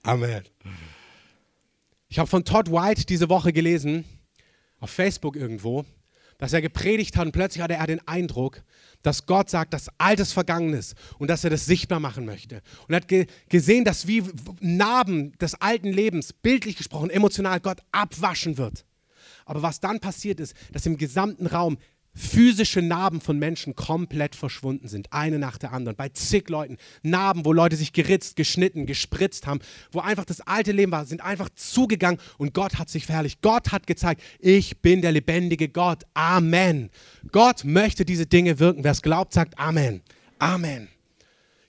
Amen. 0.07 0.41
Ich 2.07 2.17
habe 2.17 2.29
von 2.29 2.45
Todd 2.45 2.71
White 2.71 3.05
diese 3.05 3.27
Woche 3.27 3.51
gelesen, 3.51 4.05
auf 4.79 4.89
Facebook 4.89 5.35
irgendwo, 5.35 5.83
dass 6.37 6.53
er 6.53 6.61
gepredigt 6.61 7.17
hat 7.17 7.25
und 7.25 7.33
plötzlich 7.33 7.61
hatte 7.61 7.73
er 7.73 7.87
den 7.87 8.07
Eindruck, 8.07 8.63
dass 9.01 9.25
Gott 9.25 9.49
sagt, 9.49 9.73
dass 9.73 9.89
Altes 9.97 10.31
vergangen 10.31 10.73
ist 10.73 10.95
und 11.19 11.29
dass 11.29 11.43
er 11.43 11.49
das 11.49 11.65
sichtbar 11.65 11.99
machen 11.99 12.23
möchte. 12.23 12.61
Und 12.87 12.93
er 12.93 13.01
hat 13.01 13.09
ge 13.09 13.27
gesehen, 13.49 13.83
dass 13.83 14.07
wie 14.07 14.23
Narben 14.61 15.37
des 15.39 15.55
alten 15.55 15.91
Lebens, 15.91 16.31
bildlich 16.31 16.77
gesprochen, 16.77 17.09
emotional 17.09 17.59
Gott 17.59 17.79
abwaschen 17.91 18.57
wird. 18.57 18.85
Aber 19.43 19.61
was 19.61 19.81
dann 19.81 19.99
passiert 19.99 20.39
ist, 20.39 20.55
dass 20.71 20.85
im 20.85 20.97
gesamten 20.97 21.47
Raum 21.47 21.77
physische 22.17 22.81
Narben 22.81 23.21
von 23.21 23.37
Menschen 23.37 23.75
komplett 23.75 24.35
verschwunden 24.35 24.87
sind, 24.87 25.13
eine 25.13 25.39
nach 25.39 25.57
der 25.57 25.71
anderen, 25.71 25.95
bei 25.95 26.09
zig 26.09 26.49
Leuten. 26.49 26.77
Narben, 27.03 27.45
wo 27.45 27.53
Leute 27.53 27.75
sich 27.75 27.93
geritzt, 27.93 28.35
geschnitten, 28.35 28.85
gespritzt 28.85 29.45
haben, 29.45 29.59
wo 29.91 29.99
einfach 29.99 30.25
das 30.25 30.41
alte 30.41 30.71
Leben 30.71 30.91
war, 30.91 31.05
sind 31.05 31.21
einfach 31.21 31.49
zugegangen 31.55 32.19
und 32.37 32.53
Gott 32.53 32.79
hat 32.79 32.89
sich 32.89 33.05
verherrlicht. 33.05 33.41
Gott 33.41 33.71
hat 33.71 33.87
gezeigt, 33.87 34.21
ich 34.39 34.81
bin 34.81 35.01
der 35.01 35.11
lebendige 35.11 35.69
Gott. 35.69 36.03
Amen. 36.13 36.89
Gott 37.31 37.63
möchte 37.63 38.03
diese 38.03 38.25
Dinge 38.25 38.59
wirken. 38.59 38.83
Wer 38.83 38.91
es 38.91 39.01
glaubt, 39.01 39.33
sagt 39.33 39.59
Amen. 39.59 40.01
Amen. 40.39 40.87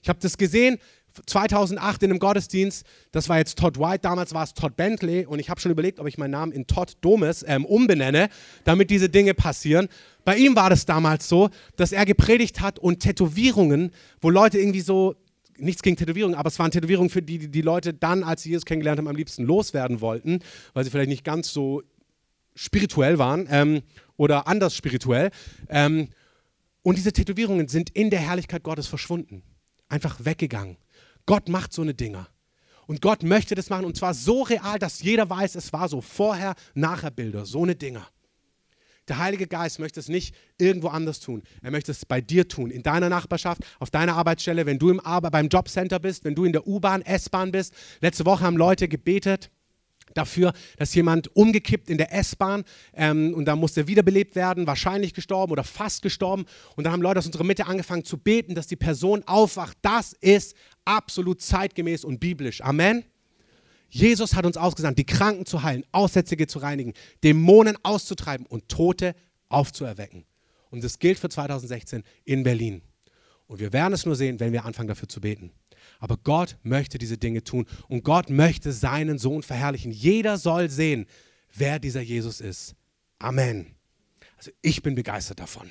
Ich 0.01 0.09
habe 0.09 0.19
das 0.19 0.37
gesehen, 0.37 0.79
2008 1.25 2.03
in 2.03 2.11
einem 2.11 2.19
Gottesdienst, 2.19 2.85
das 3.11 3.29
war 3.29 3.37
jetzt 3.37 3.57
Todd 3.57 3.79
White, 3.79 3.99
damals 4.01 4.33
war 4.33 4.43
es 4.43 4.53
Todd 4.53 4.75
Bentley 4.75 5.25
und 5.25 5.39
ich 5.39 5.49
habe 5.49 5.59
schon 5.59 5.71
überlegt, 5.71 5.99
ob 5.99 6.07
ich 6.07 6.17
meinen 6.17 6.31
Namen 6.31 6.51
in 6.51 6.67
Todd 6.67 6.93
Domes 7.01 7.43
ähm, 7.47 7.65
umbenenne, 7.65 8.29
damit 8.63 8.89
diese 8.89 9.09
Dinge 9.09 9.33
passieren. 9.33 9.87
Bei 10.25 10.37
ihm 10.37 10.55
war 10.55 10.69
das 10.69 10.85
damals 10.85 11.27
so, 11.27 11.49
dass 11.75 11.91
er 11.91 12.05
gepredigt 12.05 12.61
hat 12.61 12.79
und 12.79 12.99
Tätowierungen, 12.99 13.91
wo 14.21 14.29
Leute 14.29 14.59
irgendwie 14.59 14.81
so, 14.81 15.15
nichts 15.57 15.81
gegen 15.81 15.97
Tätowierungen, 15.97 16.37
aber 16.37 16.47
es 16.47 16.59
waren 16.59 16.71
Tätowierungen, 16.71 17.09
für 17.09 17.21
die 17.21 17.49
die 17.49 17.61
Leute 17.61 17.93
dann, 17.93 18.23
als 18.23 18.43
sie 18.43 18.49
Jesus 18.49 18.65
kennengelernt 18.65 18.99
haben, 18.99 19.07
am 19.07 19.15
liebsten 19.15 19.43
loswerden 19.43 20.01
wollten, 20.01 20.39
weil 20.73 20.83
sie 20.83 20.89
vielleicht 20.89 21.09
nicht 21.09 21.23
ganz 21.23 21.51
so 21.51 21.83
spirituell 22.55 23.19
waren 23.19 23.47
ähm, 23.49 23.81
oder 24.17 24.47
anders 24.47 24.75
spirituell. 24.75 25.31
Ähm, 25.69 26.09
und 26.81 26.97
diese 26.97 27.13
Tätowierungen 27.13 27.67
sind 27.67 27.89
in 27.89 28.09
der 28.09 28.19
Herrlichkeit 28.19 28.63
Gottes 28.63 28.87
verschwunden, 28.87 29.43
einfach 29.89 30.23
weggegangen. 30.23 30.77
Gott 31.29 31.47
macht 31.47 31.73
so 31.73 31.83
eine 31.83 31.93
Dinger. 31.93 32.27
Und 32.87 33.03
Gott 33.03 33.21
möchte 33.21 33.53
das 33.53 33.69
machen 33.69 33.85
und 33.85 33.95
zwar 33.95 34.15
so 34.15 34.41
real, 34.41 34.79
dass 34.79 35.03
jeder 35.03 35.29
weiß, 35.29 35.53
es 35.53 35.71
war 35.71 35.87
so 35.87 36.01
vorher, 36.01 36.55
nachher 36.73 37.11
Bilder, 37.11 37.45
so 37.45 37.61
eine 37.61 37.75
Dinger. 37.75 38.07
Der 39.07 39.19
Heilige 39.19 39.45
Geist 39.45 39.77
möchte 39.77 39.99
es 39.99 40.09
nicht 40.09 40.33
irgendwo 40.57 40.87
anders 40.87 41.19
tun. 41.19 41.43
Er 41.61 41.69
möchte 41.69 41.91
es 41.91 42.03
bei 42.03 42.19
dir 42.19 42.47
tun, 42.47 42.71
in 42.71 42.81
deiner 42.81 43.09
Nachbarschaft, 43.09 43.61
auf 43.77 43.91
deiner 43.91 44.15
Arbeitsstelle, 44.15 44.65
wenn 44.65 44.79
du 44.79 44.89
im 44.89 44.99
Ar 45.05 45.21
beim 45.21 45.49
Jobcenter 45.49 45.99
bist, 45.99 46.25
wenn 46.25 46.33
du 46.33 46.45
in 46.45 46.51
der 46.51 46.65
U-Bahn, 46.65 47.03
S-Bahn 47.03 47.51
bist. 47.51 47.75
Letzte 48.01 48.25
Woche 48.25 48.43
haben 48.43 48.57
Leute 48.57 48.87
gebetet 48.87 49.51
dafür, 50.13 50.53
dass 50.77 50.93
jemand 50.95 51.35
umgekippt 51.35 51.89
in 51.89 51.97
der 51.97 52.13
S-Bahn 52.13 52.63
ähm, 52.93 53.33
und 53.33 53.45
da 53.45 53.55
musste 53.55 53.87
wiederbelebt 53.87 54.35
werden, 54.35 54.67
wahrscheinlich 54.67 55.13
gestorben 55.13 55.51
oder 55.51 55.63
fast 55.63 56.01
gestorben. 56.01 56.45
Und 56.75 56.83
dann 56.83 56.93
haben 56.93 57.01
Leute 57.01 57.19
aus 57.19 57.25
unserer 57.25 57.43
Mitte 57.43 57.67
angefangen 57.67 58.03
zu 58.03 58.17
beten, 58.17 58.55
dass 58.55 58.67
die 58.67 58.75
Person 58.75 59.23
aufwacht. 59.25 59.77
Das 59.81 60.13
ist 60.13 60.55
absolut 60.85 61.41
zeitgemäß 61.41 62.03
und 62.03 62.19
biblisch. 62.19 62.61
Amen. 62.61 63.03
Jesus 63.89 64.35
hat 64.35 64.45
uns 64.45 64.57
ausgesandt, 64.57 64.99
die 64.99 65.05
Kranken 65.05 65.45
zu 65.45 65.63
heilen, 65.63 65.83
Aussätzige 65.91 66.47
zu 66.47 66.59
reinigen, 66.59 66.93
Dämonen 67.23 67.77
auszutreiben 67.83 68.45
und 68.45 68.69
Tote 68.69 69.15
aufzuerwecken. 69.49 70.25
Und 70.69 70.83
das 70.83 70.99
gilt 70.99 71.17
für 71.17 71.29
2016 71.29 72.03
in 72.25 72.43
Berlin. 72.43 72.81
Und 73.47 73.59
wir 73.59 73.73
werden 73.73 73.93
es 73.93 74.05
nur 74.05 74.15
sehen, 74.15 74.39
wenn 74.39 74.53
wir 74.53 74.65
anfangen 74.65 74.87
dafür 74.87 75.09
zu 75.09 75.21
beten. 75.21 75.51
Aber 75.99 76.17
Gott 76.17 76.57
möchte 76.63 76.97
diese 76.97 77.17
Dinge 77.17 77.43
tun 77.43 77.65
und 77.87 78.03
Gott 78.03 78.29
möchte 78.29 78.71
seinen 78.71 79.19
Sohn 79.19 79.43
verherrlichen. 79.43 79.91
Jeder 79.91 80.37
soll 80.37 80.69
sehen, 80.69 81.05
wer 81.53 81.79
dieser 81.79 82.01
Jesus 82.01 82.41
ist. 82.41 82.75
Amen. 83.19 83.75
Also 84.37 84.51
ich 84.61 84.81
bin 84.81 84.95
begeistert 84.95 85.39
davon. 85.39 85.69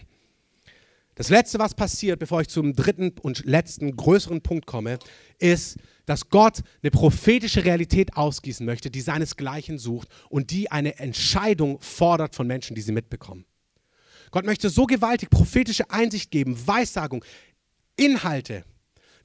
Das 1.15 1.31
Letzte, 1.31 1.59
was 1.59 1.75
passiert, 1.75 2.21
bevor 2.21 2.43
ich 2.43 2.49
zum 2.49 2.75
dritten 2.75 3.13
und 3.23 3.45
letzten 3.45 3.97
größeren 3.97 4.41
Punkt 4.41 4.67
komme, 4.67 5.01
ist, 5.39 5.79
dass 6.07 6.29
Gott 6.29 6.61
eine 6.81 6.93
prophetische 6.93 7.65
Realität 7.65 8.17
ausgießen 8.17 8.65
möchte, 8.65 8.89
die 8.89 9.01
seinesgleichen 9.01 9.79
sucht 9.79 10.09
und 10.29 10.53
die 10.53 10.71
eine 10.71 11.01
Entscheidung 11.01 11.81
fordert 11.81 12.37
von 12.37 12.47
Menschen, 12.47 12.77
die 12.77 12.83
sie 12.83 12.93
mitbekommen. 12.93 13.47
Gott 14.31 14.47
möchte 14.47 14.71
so 14.71 14.87
gewaltig 14.87 15.29
prophetische 15.31 15.91
Einsicht 15.91 16.31
geben, 16.31 16.57
Weissagung, 16.67 17.25
Inhalte, 17.97 18.65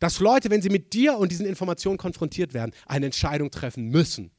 dass 0.04 0.20
Leute, 0.20 0.50
wenn 0.50 0.62
sie 0.62 0.68
mit 0.68 0.92
dir 0.92 1.18
und 1.18 1.32
diesen 1.32 1.46
Informationen 1.46 1.98
konfrontiert 1.98 2.54
werden, 2.54 2.74
eine 2.88 3.06
Entscheidung 3.06 3.52
treffen 3.52 3.88
müssen. 3.88 4.32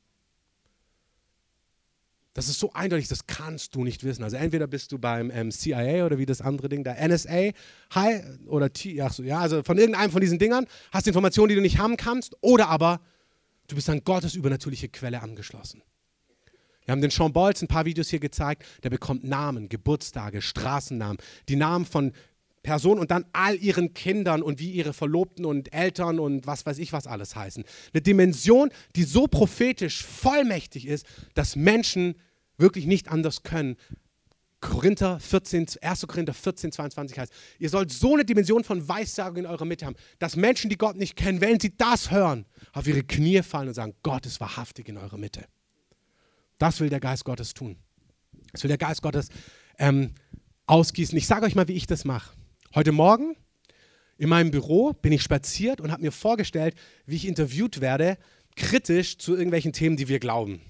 Das 2.35 2.50
ist 2.50 2.61
so 2.61 2.74
eindeutig, 2.74 3.09
das 3.09 3.27
kannst 3.27 3.74
du 3.74 3.83
nicht 3.83 4.05
wissen. 4.05 4.22
Also 4.24 4.37
entweder 4.37 4.66
bist 4.66 4.92
du 4.92 4.98
beim 4.98 5.31
ähm, 5.31 5.50
CIA 5.50 6.05
oder 6.05 6.18
wie 6.18 6.27
das 6.27 6.42
andere 6.42 6.68
Ding, 6.68 6.85
der 6.85 7.00
NSA, 7.09 7.53
Hi 7.94 8.20
oder 8.44 8.74
T, 8.74 9.00
ach 9.00 9.14
so, 9.14 9.22
ja, 9.22 9.38
also 9.38 9.62
von 9.62 9.79
irgendeinem 9.79 10.11
von 10.11 10.20
diesen 10.20 10.38
Dingern, 10.38 10.66
hast 10.92 11.07
Informationen, 11.07 11.48
die 11.48 11.55
du 11.55 11.62
nicht 11.62 11.79
haben 11.79 11.96
kannst, 11.96 12.37
oder 12.42 12.68
aber 12.68 13.00
du 13.68 13.77
bist 13.77 13.88
an 13.88 14.05
Gottes 14.05 14.35
übernatürliche 14.35 14.90
Quelle 14.90 15.22
angeschlossen. 15.22 15.83
Wir 16.85 16.92
haben 16.92 17.00
den 17.00 17.11
Sean 17.11 17.33
Bolz 17.33 17.62
ein 17.62 17.68
paar 17.68 17.87
Videos 17.87 18.11
hier 18.11 18.20
gezeigt, 18.20 18.66
der 18.83 18.90
bekommt 18.90 19.24
Namen, 19.24 19.70
Geburtstage, 19.70 20.42
Straßennamen, 20.42 21.16
die 21.48 21.57
Namen 21.57 21.87
von 21.87 22.12
Person 22.64 22.98
und 22.98 23.12
dann 23.12 23.24
all 23.33 23.55
ihren 23.57 23.94
Kindern 23.94 24.42
und 24.42 24.59
wie 24.59 24.72
ihre 24.72 24.92
Verlobten 24.92 25.44
und 25.44 25.72
Eltern 25.72 26.18
und 26.18 26.48
was 26.48 26.66
weiß 26.66 26.79
ich 26.79 26.92
was 26.92 27.07
alles 27.07 27.37
heißen. 27.37 27.62
Eine 27.92 28.03
Dimension, 28.03 28.70
die 28.96 29.05
so 29.05 29.29
prophetisch 29.29 30.03
vollmächtig 30.03 30.88
ist, 30.88 31.07
dass 31.35 31.55
Menschen 31.55 32.16
wirklich 32.57 32.87
nicht 32.87 33.09
anders 33.09 33.44
können. 33.44 33.77
Korinther 34.61 35.20
14, 35.20 35.66
1. 35.83 36.07
Korinther 36.07 36.33
14, 36.33 36.72
22 36.72 37.18
heißt, 37.18 37.33
ihr 37.59 37.68
sollt 37.68 37.92
so 37.92 38.14
eine 38.14 38.24
Dimension 38.24 38.64
von 38.64 38.88
Weissagung 38.88 39.37
in 39.37 39.46
eurer 39.46 39.66
Mitte 39.66 39.85
haben, 39.85 39.96
dass 40.18 40.37
Menschen, 40.37 40.70
die 40.70 40.79
Gott 40.79 40.96
nicht 40.96 41.16
kennen, 41.16 41.42
wenn 41.42 41.61
sie 41.61 41.77
das 41.77 42.11
hören, 42.11 42.46
auf 42.72 42.87
ihre 42.87 43.03
Knie 43.03 43.42
fallen 43.42 43.68
und 43.68 43.74
sagen, 43.74 43.94
Gott 44.03 44.24
ist 44.24 44.40
wahrhaftig 44.40 44.88
in 44.88 44.96
eurer 44.96 45.18
Mitte. 45.18 45.44
Das 46.57 46.81
will 46.81 46.88
der 46.88 47.00
Geist 47.00 47.27
Gottes 47.27 47.53
tun. 47.53 47.77
Das 48.53 48.62
will 48.62 48.68
der 48.68 48.79
Geist 48.79 49.03
Gottes 49.03 49.29
ähm, 49.79 50.14
ausgießen. 50.66 51.18
Ich 51.18 51.27
sage 51.27 51.44
euch 51.44 51.55
mal, 51.55 51.68
wie 51.68 51.74
ich 51.74 51.87
das 51.87 52.07
mache. 52.07 52.35
Heute 52.75 52.91
Morgen 52.91 53.37
in 54.19 54.29
meinem 54.29 54.51
Büro 54.51 54.95
bin 54.95 55.13
ich 55.13 55.23
spaziert 55.23 55.81
und 55.81 55.93
habe 55.93 56.03
mir 56.03 56.11
vorgestellt, 56.11 56.75
wie 57.07 57.15
ich 57.15 57.29
interviewt 57.29 57.81
werde, 57.81 58.19
kritisch 58.57 59.17
zu 59.19 59.37
irgendwelchen 59.37 59.73
Themen, 59.73 59.97
die 59.97 60.09
wir 60.09 60.19
glauben. 60.19 60.61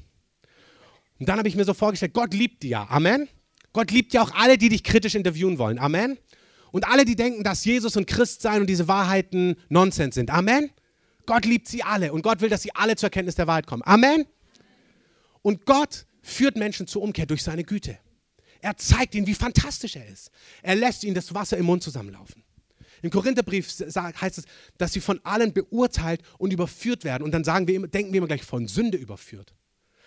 Und 1.19 1.31
dann 1.31 1.39
habe 1.39 1.49
ich 1.49 1.57
mir 1.57 1.65
so 1.65 1.73
vorgestellt, 1.73 2.13
Gott 2.13 2.35
liebt 2.35 2.63
die 2.63 2.69
ja. 2.69 2.87
Amen. 2.91 3.27
Gott 3.73 3.91
liebt 3.91 4.13
ja 4.13 4.21
auch 4.21 4.33
alle, 4.35 4.59
die 4.59 4.69
dich 4.69 4.85
kritisch 4.85 5.15
interviewen 5.15 5.57
wollen. 5.57 5.79
Amen. 5.79 6.19
Und 6.73 6.87
alle, 6.87 7.07
die 7.07 7.17
denken, 7.17 7.43
dass 7.43 7.65
Jesus 7.65 7.97
und 7.97 8.07
Christ 8.07 8.43
sein 8.43 8.61
und 8.61 8.67
diese 8.67 8.87
Wahrheiten 8.87 9.57
Nonsens 9.71 10.15
sind. 10.15 10.29
Amen. 10.29 10.69
Gott 11.25 11.47
liebt 11.47 11.69
sie 11.69 11.85
alle 11.85 12.13
und 12.13 12.21
Gott 12.21 12.43
will, 12.43 12.51
dass 12.51 12.61
sie 12.61 12.75
alle 12.75 12.97
zur 12.97 13.07
Erkenntnis 13.07 13.37
der 13.37 13.47
Wahrheit 13.47 13.67
kommen. 13.67 13.83
Amen. 13.87 14.27
Und 15.41 15.65
Gott 15.65 16.05
führt 16.21 16.57
Menschen 16.57 16.87
zur 16.87 17.01
Umkehr 17.01 17.25
durch 17.25 17.43
seine 17.43 17.65
Güte. 17.65 17.99
Er 18.65 18.79
zeigt 18.79 19.15
ihnen, 19.15 19.27
wie 19.27 19.35
fantastisch 19.35 19.95
er 19.95 20.07
ist. 20.09 20.31
Er 20.63 20.75
lässt 20.75 21.05
ihnen 21.05 21.15
das 21.15 21.35
Wasser 21.35 21.59
im 21.59 21.67
Mund 21.67 21.83
zusammenlaufen. 21.83 22.43
Im 23.03 23.11
Korintherbrief 23.11 23.69
heißt 23.69 24.39
es, 24.39 24.45
dass 24.79 24.95
sie 24.95 25.01
von 25.01 25.21
allen 25.23 25.53
beurteilt 25.53 26.23
und 26.39 26.51
überführt 26.51 27.05
werden. 27.05 27.25
Und 27.25 27.33
dann 27.33 27.45
sagen 27.45 27.69
wir, 27.69 27.87
denken 27.87 28.15
wir 28.15 28.19
immer 28.19 28.27
gleich 28.27 28.43
von 28.43 28.67
Sünde 28.67 28.97
überführt. 28.97 29.55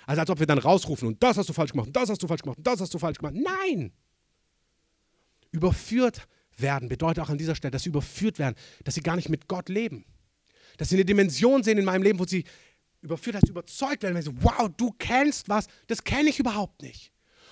Also 0.07 0.21
als 0.21 0.29
ob 0.31 0.39
wir 0.39 0.47
dann 0.47 0.57
rausrufen 0.57 1.07
und 1.07 1.21
das 1.21 1.37
hast 1.37 1.47
du 1.49 1.53
falsch 1.53 1.73
gemacht, 1.73 1.89
das 1.93 2.09
hast 2.09 2.23
du 2.23 2.27
falsch 2.27 2.41
gemacht, 2.41 2.57
das 2.63 2.81
hast 2.81 2.91
du 2.91 2.97
falsch 2.97 3.19
gemacht. 3.19 3.35
Nein! 3.35 3.91
Überführt 5.51 6.27
werden 6.57 6.89
bedeutet 6.89 7.23
auch 7.23 7.29
an 7.29 7.37
dieser 7.37 7.53
Stelle, 7.53 7.69
dass 7.69 7.83
sie 7.83 7.89
überführt 7.89 8.39
werden, 8.39 8.55
dass 8.83 8.95
sie 8.95 9.01
gar 9.01 9.17
nicht 9.17 9.29
mit 9.29 9.47
Gott 9.47 9.69
leben. 9.69 10.03
Dass 10.77 10.89
sie 10.89 10.95
eine 10.95 11.05
Dimension 11.05 11.61
sehen 11.61 11.77
in 11.77 11.85
meinem 11.85 12.01
Leben, 12.01 12.17
wo 12.17 12.25
sie 12.25 12.43
überführt 13.01 13.35
heißt, 13.35 13.49
überzeugt 13.49 14.01
werden, 14.01 14.15
wenn 14.15 14.23
sie, 14.23 14.33
wow, 14.41 14.67
du 14.75 14.95
kennst 14.97 15.47
was, 15.47 15.67
das 15.85 16.03
kenne 16.03 16.31
ich 16.31 16.39
überhaupt 16.39 16.81
nicht. 16.81 17.11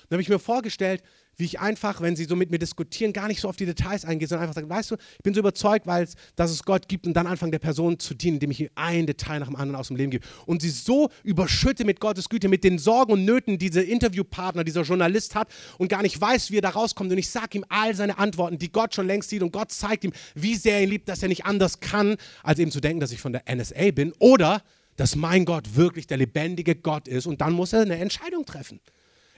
Dann 0.10 0.18
habe 0.18 0.22
ich 0.22 0.30
mir 0.30 0.40
vorgestellt, 0.40 1.04
wie 1.38 1.46
ich 1.46 1.60
einfach, 1.60 2.02
wenn 2.02 2.16
sie 2.16 2.26
so 2.26 2.36
mit 2.36 2.52
mir 2.52 2.60
diskutieren, 2.60 3.14
gar 3.14 3.28
nicht 3.28 3.42
so 3.42 3.50
auf 3.50 3.56
die 3.56 3.66
Details 3.66 4.06
eingehe, 4.06 4.28
sondern 4.28 4.44
einfach 4.44 4.56
sage, 4.56 4.70
weißt 4.70 4.92
du, 4.92 4.96
ich 4.96 5.24
bin 5.24 5.34
so 5.34 5.40
überzeugt, 5.40 5.86
weil 5.86 6.04
es, 6.04 6.16
dass 6.36 6.52
es 6.52 6.64
Gott 6.64 6.88
gibt 6.88 7.08
und 7.08 7.14
dann 7.14 7.28
anfangen 7.28 7.52
der 7.52 7.60
Person 7.60 8.00
zu 8.00 8.14
dienen, 8.14 8.36
indem 8.36 8.52
ich 8.52 8.62
ihr 8.62 8.70
ein 8.76 9.06
Detail 9.06 9.40
nach 9.40 9.48
dem 9.48 9.56
anderen 9.56 9.76
aus 9.76 9.88
dem 9.88 9.98
Leben 9.98 10.12
gebe. 10.12 10.26
Und 10.46 10.62
sie 10.62 10.70
so 10.70 11.10
überschütte 11.24 11.86
mit 11.86 12.00
Gottes 12.00 12.30
Güte, 12.30 12.48
mit 12.48 12.64
den 12.64 12.78
Sorgen 12.78 13.14
und 13.14 13.26
Nöten, 13.26 13.58
die 13.58 13.70
dieser 13.70 13.86
Interviewpartner, 13.86 14.64
dieser 14.64 14.84
Journalist 14.84 15.36
hat 15.36 15.50
und 15.78 15.90
gar 15.90 16.02
nicht 16.02 16.20
weiß, 16.20 16.52
wie 16.52 16.58
er 16.58 16.62
da 16.62 16.70
rauskommt. 16.70 17.12
Und 17.12 17.18
ich 17.18 17.30
sage 17.30 17.58
ihm 17.58 17.66
all 17.70 17.96
seine 17.96 18.18
Antworten, 18.18 18.58
die 18.58 18.72
Gott 18.72 18.96
schon 18.96 19.08
längst 19.08 19.30
sieht 19.30 19.42
und 19.42 19.52
Gott 19.52 19.72
zeigt 19.72 20.04
ihm, 20.04 20.14
wie 20.36 20.56
sehr 20.56 20.76
er 20.76 20.84
ihn 20.84 20.90
liebt, 20.90 21.10
dass 21.10 21.22
er 21.22 21.30
nicht 21.30 21.46
anders 21.46 21.80
kann, 21.80 22.16
als 22.44 22.60
eben 22.60 22.72
zu 22.72 22.80
denken, 22.80 23.00
dass 23.00 23.12
ich 23.12 23.20
von 23.20 23.34
der 23.34 23.44
NSA 23.54 23.92
bin 23.92 24.14
oder 24.20 24.62
dass 24.96 25.16
mein 25.16 25.44
Gott 25.44 25.76
wirklich 25.76 26.08
der 26.08 26.18
lebendige 26.18 26.76
Gott 26.76 27.08
ist 27.08 27.26
und 27.26 27.42
dann 27.42 27.54
muss 27.54 27.74
er 27.74 27.82
eine 27.82 27.98
Entscheidung 27.98 28.46
treffen. 28.46 28.80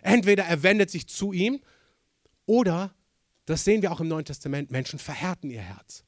Entweder 0.01 0.43
er 0.43 0.63
wendet 0.63 0.89
sich 0.89 1.07
zu 1.07 1.33
ihm 1.33 1.62
oder, 2.45 2.93
das 3.45 3.63
sehen 3.63 3.81
wir 3.81 3.91
auch 3.91 3.99
im 3.99 4.07
Neuen 4.07 4.25
Testament, 4.25 4.71
Menschen 4.71 4.99
verhärten 4.99 5.49
ihr 5.49 5.62
Herz. 5.62 6.03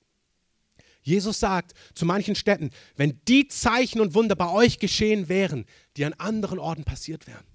Jesus 1.01 1.39
sagt 1.39 1.73
zu 1.93 2.05
manchen 2.05 2.35
Städten, 2.35 2.69
wenn 2.95 3.19
die 3.27 3.47
Zeichen 3.47 4.01
und 4.01 4.13
Wunder 4.13 4.35
bei 4.35 4.49
euch 4.49 4.79
geschehen 4.79 5.29
wären, 5.29 5.65
die 5.97 6.05
an 6.05 6.13
anderen 6.13 6.59
Orten 6.59 6.83
passiert 6.83 7.27
wären. 7.27 7.45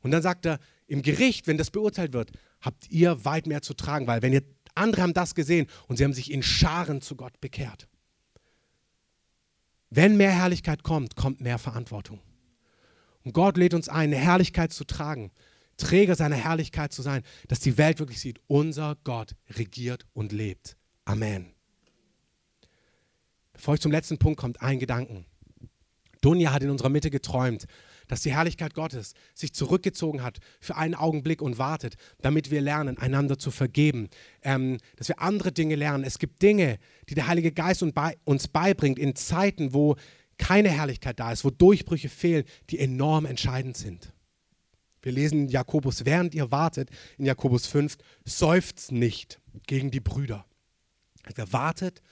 Und 0.00 0.10
dann 0.10 0.22
sagt 0.22 0.46
er, 0.46 0.58
im 0.86 1.02
Gericht, 1.02 1.46
wenn 1.46 1.58
das 1.58 1.70
beurteilt 1.70 2.12
wird, 2.12 2.32
habt 2.60 2.90
ihr 2.90 3.24
weit 3.24 3.46
mehr 3.46 3.62
zu 3.62 3.74
tragen, 3.74 4.06
weil 4.06 4.22
wenn 4.22 4.32
ihr 4.32 4.42
andere 4.74 5.02
haben 5.02 5.14
das 5.14 5.34
gesehen 5.34 5.66
und 5.88 5.96
sie 5.96 6.04
haben 6.04 6.14
sich 6.14 6.30
in 6.30 6.42
Scharen 6.42 7.00
zu 7.00 7.16
Gott 7.16 7.40
bekehrt. 7.40 7.88
Wenn 9.90 10.16
mehr 10.16 10.30
Herrlichkeit 10.30 10.82
kommt, 10.82 11.16
kommt 11.16 11.40
mehr 11.40 11.58
Verantwortung. 11.58 12.20
Und 13.24 13.34
Gott 13.34 13.56
lädt 13.56 13.74
uns 13.74 13.88
ein, 13.88 14.12
eine 14.12 14.16
Herrlichkeit 14.16 14.72
zu 14.72 14.84
tragen. 14.84 15.30
Träger 15.82 16.14
seiner 16.14 16.36
Herrlichkeit 16.36 16.92
zu 16.92 17.02
sein, 17.02 17.22
dass 17.48 17.58
die 17.58 17.76
Welt 17.76 17.98
wirklich 17.98 18.20
sieht, 18.20 18.40
unser 18.46 18.96
Gott 19.02 19.34
regiert 19.50 20.06
und 20.12 20.30
lebt. 20.30 20.76
Amen. 21.04 21.52
Bevor 23.52 23.74
ich 23.74 23.80
zum 23.80 23.90
letzten 23.90 24.18
Punkt 24.18 24.38
komme, 24.38 24.54
ein 24.60 24.78
Gedanken. 24.78 25.26
Dunja 26.20 26.52
hat 26.52 26.62
in 26.62 26.70
unserer 26.70 26.88
Mitte 26.88 27.10
geträumt, 27.10 27.66
dass 28.06 28.20
die 28.20 28.32
Herrlichkeit 28.32 28.74
Gottes 28.74 29.14
sich 29.34 29.52
zurückgezogen 29.52 30.22
hat 30.22 30.38
für 30.60 30.76
einen 30.76 30.94
Augenblick 30.94 31.42
und 31.42 31.58
wartet, 31.58 31.96
damit 32.20 32.52
wir 32.52 32.60
lernen, 32.60 32.96
einander 32.96 33.38
zu 33.38 33.50
vergeben, 33.50 34.08
ähm, 34.42 34.78
dass 34.96 35.08
wir 35.08 35.20
andere 35.20 35.50
Dinge 35.50 35.74
lernen. 35.74 36.04
Es 36.04 36.20
gibt 36.20 36.42
Dinge, 36.42 36.78
die 37.08 37.14
der 37.14 37.26
Heilige 37.26 37.50
Geist 37.50 37.82
uns 37.82 38.48
beibringt 38.48 39.00
in 39.00 39.16
Zeiten, 39.16 39.74
wo 39.74 39.96
keine 40.38 40.70
Herrlichkeit 40.70 41.18
da 41.18 41.32
ist, 41.32 41.44
wo 41.44 41.50
Durchbrüche 41.50 42.08
fehlen, 42.08 42.44
die 42.70 42.78
enorm 42.78 43.26
entscheidend 43.26 43.76
sind. 43.76 44.12
Wir 45.02 45.12
lesen 45.12 45.40
in 45.40 45.48
Jakobus, 45.48 46.04
während 46.04 46.34
ihr 46.34 46.50
wartet, 46.50 46.90
in 47.18 47.26
Jakobus 47.26 47.66
5, 47.66 47.96
seufzt 48.24 48.92
nicht 48.92 49.40
gegen 49.66 49.90
die 49.90 50.00
Brüder. 50.00 50.46
Also 51.24 51.52
wartet, 51.52 52.02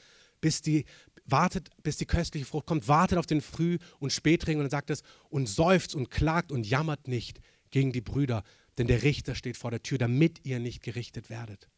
bis 0.41 0.61
die, 0.61 0.85
wartet, 1.25 1.71
bis 1.83 1.97
die 1.97 2.07
köstliche 2.07 2.47
Frucht 2.47 2.67
kommt, 2.67 2.89
wartet 2.89 3.19
auf 3.19 3.27
den 3.27 3.41
Früh- 3.41 3.79
und 3.99 4.13
Spätregen 4.13 4.61
und 4.61 4.65
dann 4.65 4.71
sagt 4.71 4.91
es, 4.91 5.03
und 5.29 5.49
seufzt 5.49 5.95
und 5.95 6.11
klagt 6.11 6.53
und 6.53 6.67
jammert 6.67 7.09
nicht 7.09 7.41
gegen 7.71 7.93
die 7.93 8.01
Brüder, 8.01 8.43
denn 8.79 8.89
der 8.89 9.03
Richter 9.03 9.35
steht 9.35 9.57
vor 9.57 9.71
der 9.71 9.83
Tür, 9.83 9.99
damit 9.99 10.45
ihr 10.45 10.59
nicht 10.59 10.83
gerichtet 10.83 11.31
werdet. 11.31 11.69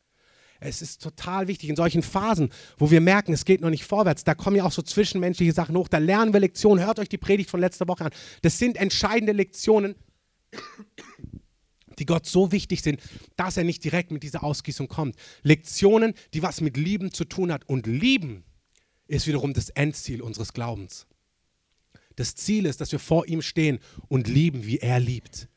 Es 0.60 0.80
ist 0.80 1.02
total 1.02 1.48
wichtig 1.48 1.68
in 1.68 1.76
solchen 1.76 2.02
Phasen, 2.02 2.50
wo 2.78 2.90
wir 2.90 3.00
merken, 3.00 3.32
es 3.32 3.44
geht 3.44 3.60
noch 3.60 3.70
nicht 3.70 3.84
vorwärts. 3.84 4.22
Da 4.22 4.34
kommen 4.34 4.56
ja 4.56 4.64
auch 4.64 4.72
so 4.72 4.80
zwischenmenschliche 4.80 5.52
Sachen 5.52 5.76
hoch. 5.76 5.88
Da 5.88 5.98
lernen 5.98 6.32
wir 6.32 6.38
Lektionen. 6.38 6.84
Hört 6.84 7.00
euch 7.00 7.08
die 7.08 7.18
Predigt 7.18 7.50
von 7.50 7.58
letzter 7.58 7.88
Woche 7.88 8.04
an. 8.04 8.12
Das 8.42 8.58
sind 8.58 8.76
entscheidende 8.76 9.32
Lektionen, 9.32 9.96
die 11.98 12.06
Gott 12.06 12.26
so 12.26 12.52
wichtig 12.52 12.82
sind, 12.82 13.00
dass 13.36 13.56
er 13.56 13.64
nicht 13.64 13.84
direkt 13.84 14.10
mit 14.10 14.22
dieser 14.22 14.42
Ausgießung 14.42 14.88
kommt. 14.88 15.16
Lektionen, 15.42 16.14
die 16.34 16.42
was 16.42 16.60
mit 16.60 16.76
Lieben 16.76 17.12
zu 17.12 17.24
tun 17.24 17.52
hat. 17.52 17.68
Und 17.68 17.86
Lieben 17.86 18.44
ist 19.06 19.26
wiederum 19.26 19.52
das 19.52 19.68
Endziel 19.70 20.22
unseres 20.22 20.52
Glaubens. 20.52 21.06
Das 22.16 22.34
Ziel 22.34 22.66
ist, 22.66 22.80
dass 22.80 22.92
wir 22.92 22.98
vor 22.98 23.26
ihm 23.26 23.42
stehen 23.42 23.78
und 24.08 24.28
lieben, 24.28 24.66
wie 24.66 24.78
er 24.78 25.00
liebt. 25.00 25.48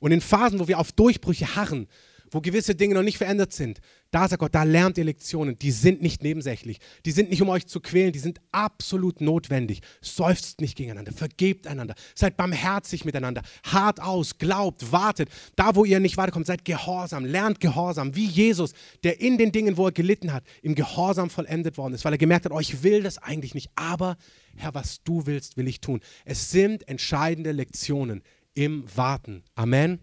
Und 0.00 0.12
in 0.12 0.20
Phasen, 0.20 0.58
wo 0.58 0.68
wir 0.68 0.78
auf 0.78 0.92
Durchbrüche 0.92 1.56
harren, 1.56 1.88
wo 2.30 2.40
gewisse 2.40 2.74
Dinge 2.74 2.94
noch 2.94 3.02
nicht 3.02 3.18
verändert 3.18 3.52
sind, 3.52 3.80
da 4.10 4.28
sagt 4.28 4.40
Gott, 4.40 4.54
da 4.54 4.62
lernt 4.62 4.98
ihr 4.98 5.04
Lektionen, 5.04 5.58
die 5.58 5.70
sind 5.70 6.00
nicht 6.00 6.22
nebensächlich, 6.22 6.78
die 7.04 7.10
sind 7.10 7.30
nicht 7.30 7.42
um 7.42 7.48
euch 7.48 7.66
zu 7.66 7.80
quälen, 7.80 8.12
die 8.12 8.18
sind 8.18 8.40
absolut 8.52 9.20
notwendig. 9.20 9.80
Seufzt 10.00 10.60
nicht 10.60 10.76
gegeneinander, 10.76 11.12
vergebt 11.12 11.66
einander, 11.66 11.94
seid 12.14 12.36
barmherzig 12.36 13.04
miteinander, 13.04 13.42
hart 13.64 14.00
aus, 14.00 14.38
glaubt, 14.38 14.92
wartet. 14.92 15.28
Da, 15.56 15.74
wo 15.74 15.84
ihr 15.84 16.00
nicht 16.00 16.16
weiterkommt, 16.16 16.46
seid 16.46 16.64
gehorsam, 16.64 17.24
lernt 17.24 17.60
gehorsam, 17.60 18.14
wie 18.14 18.26
Jesus, 18.26 18.72
der 19.04 19.20
in 19.20 19.38
den 19.38 19.52
Dingen, 19.52 19.76
wo 19.76 19.86
er 19.86 19.92
gelitten 19.92 20.32
hat, 20.32 20.44
im 20.62 20.74
Gehorsam 20.74 21.30
vollendet 21.30 21.76
worden 21.76 21.94
ist, 21.94 22.04
weil 22.04 22.12
er 22.12 22.18
gemerkt 22.18 22.44
hat, 22.44 22.52
oh, 22.52 22.60
ich 22.60 22.82
will 22.82 23.02
das 23.02 23.18
eigentlich 23.18 23.54
nicht, 23.54 23.70
aber 23.74 24.16
Herr, 24.56 24.74
was 24.74 25.02
du 25.02 25.26
willst, 25.26 25.56
will 25.56 25.68
ich 25.68 25.80
tun. 25.80 26.00
Es 26.24 26.50
sind 26.50 26.88
entscheidende 26.88 27.52
Lektionen 27.52 28.22
im 28.54 28.84
Warten. 28.94 29.42
Amen. 29.54 30.00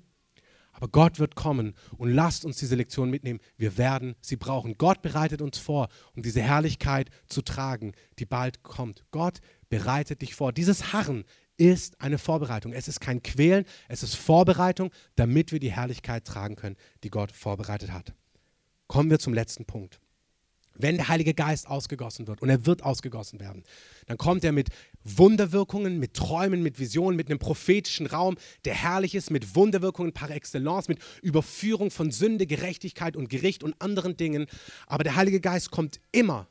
Aber 0.73 0.87
Gott 0.87 1.19
wird 1.19 1.35
kommen 1.35 1.75
und 1.97 2.11
lasst 2.11 2.45
uns 2.45 2.57
diese 2.57 2.75
Lektion 2.75 3.09
mitnehmen. 3.09 3.39
Wir 3.57 3.77
werden 3.77 4.15
sie 4.21 4.35
brauchen. 4.35 4.77
Gott 4.77 5.01
bereitet 5.01 5.41
uns 5.41 5.57
vor, 5.57 5.87
um 6.15 6.23
diese 6.23 6.41
Herrlichkeit 6.41 7.09
zu 7.27 7.41
tragen, 7.41 7.93
die 8.19 8.25
bald 8.25 8.63
kommt. 8.63 9.05
Gott 9.11 9.39
bereitet 9.69 10.21
dich 10.21 10.35
vor. 10.35 10.51
Dieses 10.51 10.91
Harren 10.91 11.23
ist 11.57 12.01
eine 12.01 12.17
Vorbereitung. 12.17 12.73
Es 12.73 12.87
ist 12.87 12.99
kein 12.99 13.21
Quälen, 13.21 13.65
es 13.87 14.03
ist 14.03 14.15
Vorbereitung, 14.15 14.91
damit 15.15 15.51
wir 15.51 15.59
die 15.59 15.71
Herrlichkeit 15.71 16.25
tragen 16.25 16.55
können, 16.55 16.75
die 17.03 17.09
Gott 17.09 17.31
vorbereitet 17.31 17.91
hat. 17.91 18.13
Kommen 18.87 19.09
wir 19.09 19.19
zum 19.19 19.33
letzten 19.33 19.65
Punkt. 19.65 19.99
Wenn 20.75 20.97
der 20.97 21.07
Heilige 21.07 21.35
Geist 21.35 21.67
ausgegossen 21.67 22.27
wird, 22.27 22.41
und 22.41 22.49
er 22.49 22.65
wird 22.65 22.83
ausgegossen 22.83 23.39
werden, 23.39 23.63
dann 24.07 24.17
kommt 24.17 24.43
er 24.43 24.51
mit 24.51 24.69
Wunderwirkungen, 25.03 25.99
mit 25.99 26.13
Träumen, 26.13 26.63
mit 26.63 26.79
Visionen, 26.79 27.15
mit 27.15 27.29
einem 27.29 27.39
prophetischen 27.39 28.07
Raum, 28.07 28.37
der 28.65 28.73
herrlich 28.73 29.15
ist, 29.15 29.31
mit 29.31 29.55
Wunderwirkungen 29.55 30.13
par 30.13 30.31
excellence, 30.31 30.87
mit 30.87 30.99
Überführung 31.21 31.91
von 31.91 32.11
Sünde, 32.11 32.47
Gerechtigkeit 32.47 33.15
und 33.15 33.29
Gericht 33.29 33.63
und 33.63 33.79
anderen 33.81 34.17
Dingen. 34.17 34.47
Aber 34.87 35.03
der 35.03 35.15
Heilige 35.15 35.41
Geist 35.41 35.71
kommt 35.71 35.99
immer, 36.11 36.47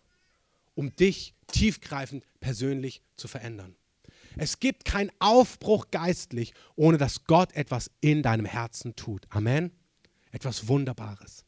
um 0.74 0.94
dich 0.96 1.34
tiefgreifend 1.46 2.24
persönlich 2.40 3.02
zu 3.16 3.28
verändern. 3.28 3.76
Es 4.36 4.60
gibt 4.60 4.84
keinen 4.84 5.10
Aufbruch 5.18 5.90
geistlich, 5.90 6.54
ohne 6.74 6.96
dass 6.96 7.24
Gott 7.24 7.52
etwas 7.54 7.90
in 8.00 8.22
deinem 8.22 8.46
Herzen 8.46 8.96
tut. 8.96 9.26
Amen. 9.28 9.70
Etwas 10.30 10.68
Wunderbares. 10.68 11.41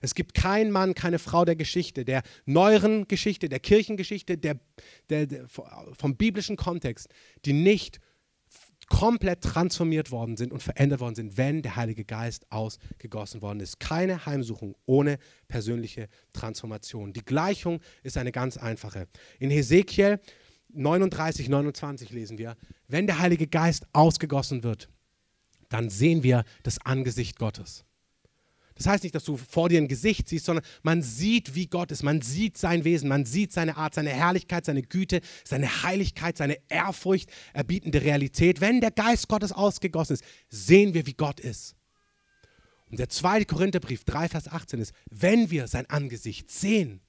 Es 0.00 0.14
gibt 0.14 0.34
keinen 0.34 0.70
Mann, 0.70 0.94
keine 0.94 1.18
Frau 1.18 1.44
der 1.44 1.56
Geschichte, 1.56 2.04
der 2.04 2.22
neueren 2.44 3.08
Geschichte, 3.08 3.48
der 3.48 3.60
Kirchengeschichte, 3.60 4.38
der, 4.38 4.58
der, 5.08 5.26
der, 5.26 5.46
vom 5.48 6.16
biblischen 6.16 6.56
Kontext, 6.56 7.08
die 7.44 7.52
nicht 7.52 8.00
komplett 8.88 9.42
transformiert 9.42 10.10
worden 10.10 10.36
sind 10.36 10.52
und 10.52 10.62
verändert 10.62 11.00
worden 11.00 11.16
sind, 11.16 11.36
wenn 11.36 11.62
der 11.62 11.76
Heilige 11.76 12.04
Geist 12.04 12.50
ausgegossen 12.50 13.42
worden 13.42 13.60
ist. 13.60 13.80
Keine 13.80 14.26
Heimsuchung 14.26 14.76
ohne 14.86 15.18
persönliche 15.48 16.08
Transformation. 16.32 17.12
Die 17.12 17.24
Gleichung 17.24 17.80
ist 18.02 18.16
eine 18.16 18.32
ganz 18.32 18.56
einfache. 18.56 19.08
In 19.40 19.50
Hesekiel 19.50 20.20
39, 20.72 21.48
29 21.48 22.10
lesen 22.10 22.38
wir, 22.38 22.56
wenn 22.86 23.06
der 23.06 23.18
Heilige 23.18 23.46
Geist 23.46 23.86
ausgegossen 23.92 24.62
wird, 24.62 24.88
dann 25.68 25.90
sehen 25.90 26.22
wir 26.22 26.44
das 26.62 26.78
Angesicht 26.84 27.38
Gottes. 27.38 27.84
Das 28.76 28.86
heißt 28.86 29.04
nicht, 29.04 29.14
dass 29.14 29.24
du 29.24 29.36
vor 29.36 29.68
dir 29.68 29.80
ein 29.80 29.88
Gesicht 29.88 30.28
siehst, 30.28 30.44
sondern 30.44 30.64
man 30.82 31.02
sieht, 31.02 31.54
wie 31.54 31.66
Gott 31.66 31.90
ist. 31.90 32.02
Man 32.02 32.20
sieht 32.20 32.58
sein 32.58 32.84
Wesen, 32.84 33.08
man 33.08 33.24
sieht 33.24 33.52
seine 33.52 33.76
Art, 33.76 33.94
seine 33.94 34.10
Herrlichkeit, 34.10 34.66
seine 34.66 34.82
Güte, 34.82 35.20
seine 35.44 35.82
Heiligkeit, 35.82 36.36
seine 36.36 36.58
Ehrfurcht 36.68 37.30
erbietende 37.54 38.02
Realität. 38.02 38.60
Wenn 38.60 38.80
der 38.82 38.90
Geist 38.90 39.28
Gottes 39.28 39.52
ausgegossen 39.52 40.14
ist, 40.14 40.24
sehen 40.50 40.92
wir, 40.92 41.06
wie 41.06 41.14
Gott 41.14 41.40
ist. 41.40 41.74
Und 42.90 43.00
der 43.00 43.08
zweite 43.08 43.46
Korintherbrief 43.46 44.04
3, 44.04 44.28
Vers 44.28 44.48
18 44.48 44.80
ist, 44.80 44.92
wenn 45.10 45.50
wir 45.50 45.68
sein 45.68 45.88
Angesicht 45.88 46.50
sehen, 46.50 47.00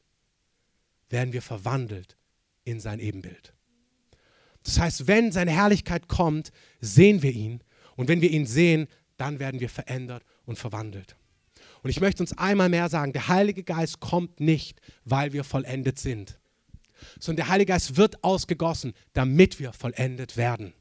werden 1.09 1.34
wir 1.34 1.41
verwandelt 1.41 2.18
in 2.63 2.80
sein 2.80 2.99
Ebenbild. 2.99 3.53
Das 4.63 4.80
heißt, 4.80 5.07
wenn 5.07 5.32
seine 5.32 5.51
Herrlichkeit 5.51 6.07
kommt, 6.07 6.51
sehen 6.82 7.22
wir 7.22 7.32
ihn. 7.32 7.61
Und 7.95 8.07
wenn 8.07 8.22
wir 8.22 8.32
ihn 8.32 8.45
sehen, 8.45 8.88
dann 9.18 9.39
werden 9.39 9.59
wir 9.59 9.70
verändert 9.70 10.24
und 10.45 10.57
verwandelt. 10.57 11.15
Und 11.84 11.89
ich 11.89 12.01
möchte 12.01 12.23
uns 12.23 12.38
einmal 12.38 12.69
mehr 12.69 12.89
sagen, 12.89 13.13
der 13.13 13.28
Heilige 13.28 13.63
Geist 13.63 13.99
kommt 13.99 14.39
nicht, 14.39 14.82
weil 15.05 15.34
wir 15.34 15.43
vollendet 15.43 15.99
sind, 15.99 16.39
sondern 17.19 17.45
der 17.45 17.49
Heilige 17.49 17.73
Geist 17.73 17.97
wird 17.97 18.23
ausgegossen, 18.23 18.93
damit 19.13 19.59
wir 19.59 19.73
vollendet 19.73 20.38
werden. 20.38 20.73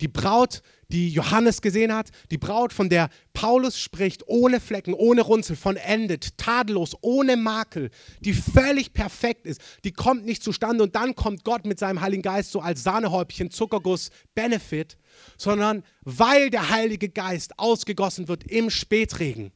Die 0.00 0.08
Braut, 0.08 0.62
die 0.88 1.10
Johannes 1.10 1.60
gesehen 1.60 1.92
hat, 1.92 2.10
die 2.30 2.38
Braut, 2.38 2.72
von 2.72 2.88
der 2.88 3.10
Paulus 3.32 3.80
spricht, 3.80 4.22
ohne 4.28 4.60
Flecken, 4.60 4.94
ohne 4.94 5.22
Runzel, 5.22 5.56
vollendet, 5.56 6.38
tadellos, 6.38 6.96
ohne 7.00 7.36
Makel, 7.36 7.90
die 8.20 8.32
völlig 8.32 8.92
perfekt 8.92 9.44
ist, 9.44 9.60
die 9.82 9.92
kommt 9.92 10.24
nicht 10.24 10.44
zustande 10.44 10.84
und 10.84 10.94
dann 10.94 11.16
kommt 11.16 11.44
Gott 11.44 11.66
mit 11.66 11.80
seinem 11.80 12.00
Heiligen 12.00 12.22
Geist 12.22 12.52
so 12.52 12.60
als 12.60 12.84
Sahnehäubchen, 12.84 13.50
Zuckerguss, 13.50 14.10
Benefit, 14.36 14.98
sondern 15.36 15.82
weil 16.02 16.50
der 16.50 16.70
Heilige 16.70 17.08
Geist 17.08 17.58
ausgegossen 17.58 18.28
wird 18.28 18.44
im 18.44 18.70
Spätregen, 18.70 19.50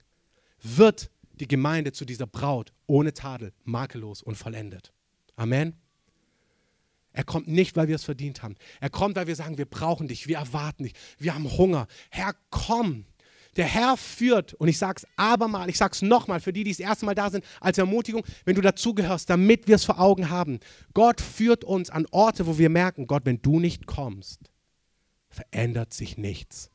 wird 0.62 1.10
die 1.34 1.48
Gemeinde 1.48 1.92
zu 1.92 2.04
dieser 2.04 2.26
Braut 2.26 2.72
ohne 2.86 3.12
Tadel, 3.12 3.52
makellos 3.64 4.22
und 4.22 4.36
vollendet. 4.36 4.92
Amen. 5.36 5.74
Er 7.12 7.24
kommt 7.24 7.48
nicht, 7.48 7.76
weil 7.76 7.88
wir 7.88 7.96
es 7.96 8.04
verdient 8.04 8.42
haben. 8.42 8.56
Er 8.80 8.90
kommt, 8.90 9.16
weil 9.16 9.26
wir 9.26 9.36
sagen, 9.36 9.58
wir 9.58 9.66
brauchen 9.66 10.08
dich, 10.08 10.28
wir 10.28 10.38
erwarten 10.38 10.84
dich, 10.84 10.94
wir 11.18 11.34
haben 11.34 11.50
Hunger. 11.50 11.86
Herr, 12.10 12.34
komm. 12.50 13.04
Der 13.56 13.66
Herr 13.66 13.98
führt, 13.98 14.54
und 14.54 14.68
ich 14.68 14.78
sage 14.78 15.02
es 15.02 15.08
abermal, 15.16 15.68
ich 15.68 15.76
sage 15.76 15.92
es 15.92 16.00
nochmal, 16.00 16.40
für 16.40 16.54
die, 16.54 16.64
die 16.64 16.70
das 16.70 16.80
erste 16.80 17.04
Mal 17.04 17.14
da 17.14 17.28
sind, 17.28 17.44
als 17.60 17.76
Ermutigung, 17.76 18.24
wenn 18.46 18.54
du 18.54 18.62
dazugehörst, 18.62 19.28
damit 19.28 19.68
wir 19.68 19.74
es 19.74 19.84
vor 19.84 20.00
Augen 20.00 20.30
haben. 20.30 20.58
Gott 20.94 21.20
führt 21.20 21.62
uns 21.62 21.90
an 21.90 22.06
Orte, 22.12 22.46
wo 22.46 22.56
wir 22.56 22.70
merken, 22.70 23.06
Gott, 23.06 23.26
wenn 23.26 23.42
du 23.42 23.60
nicht 23.60 23.86
kommst, 23.86 24.50
verändert 25.28 25.92
sich 25.92 26.16
nichts. 26.16 26.71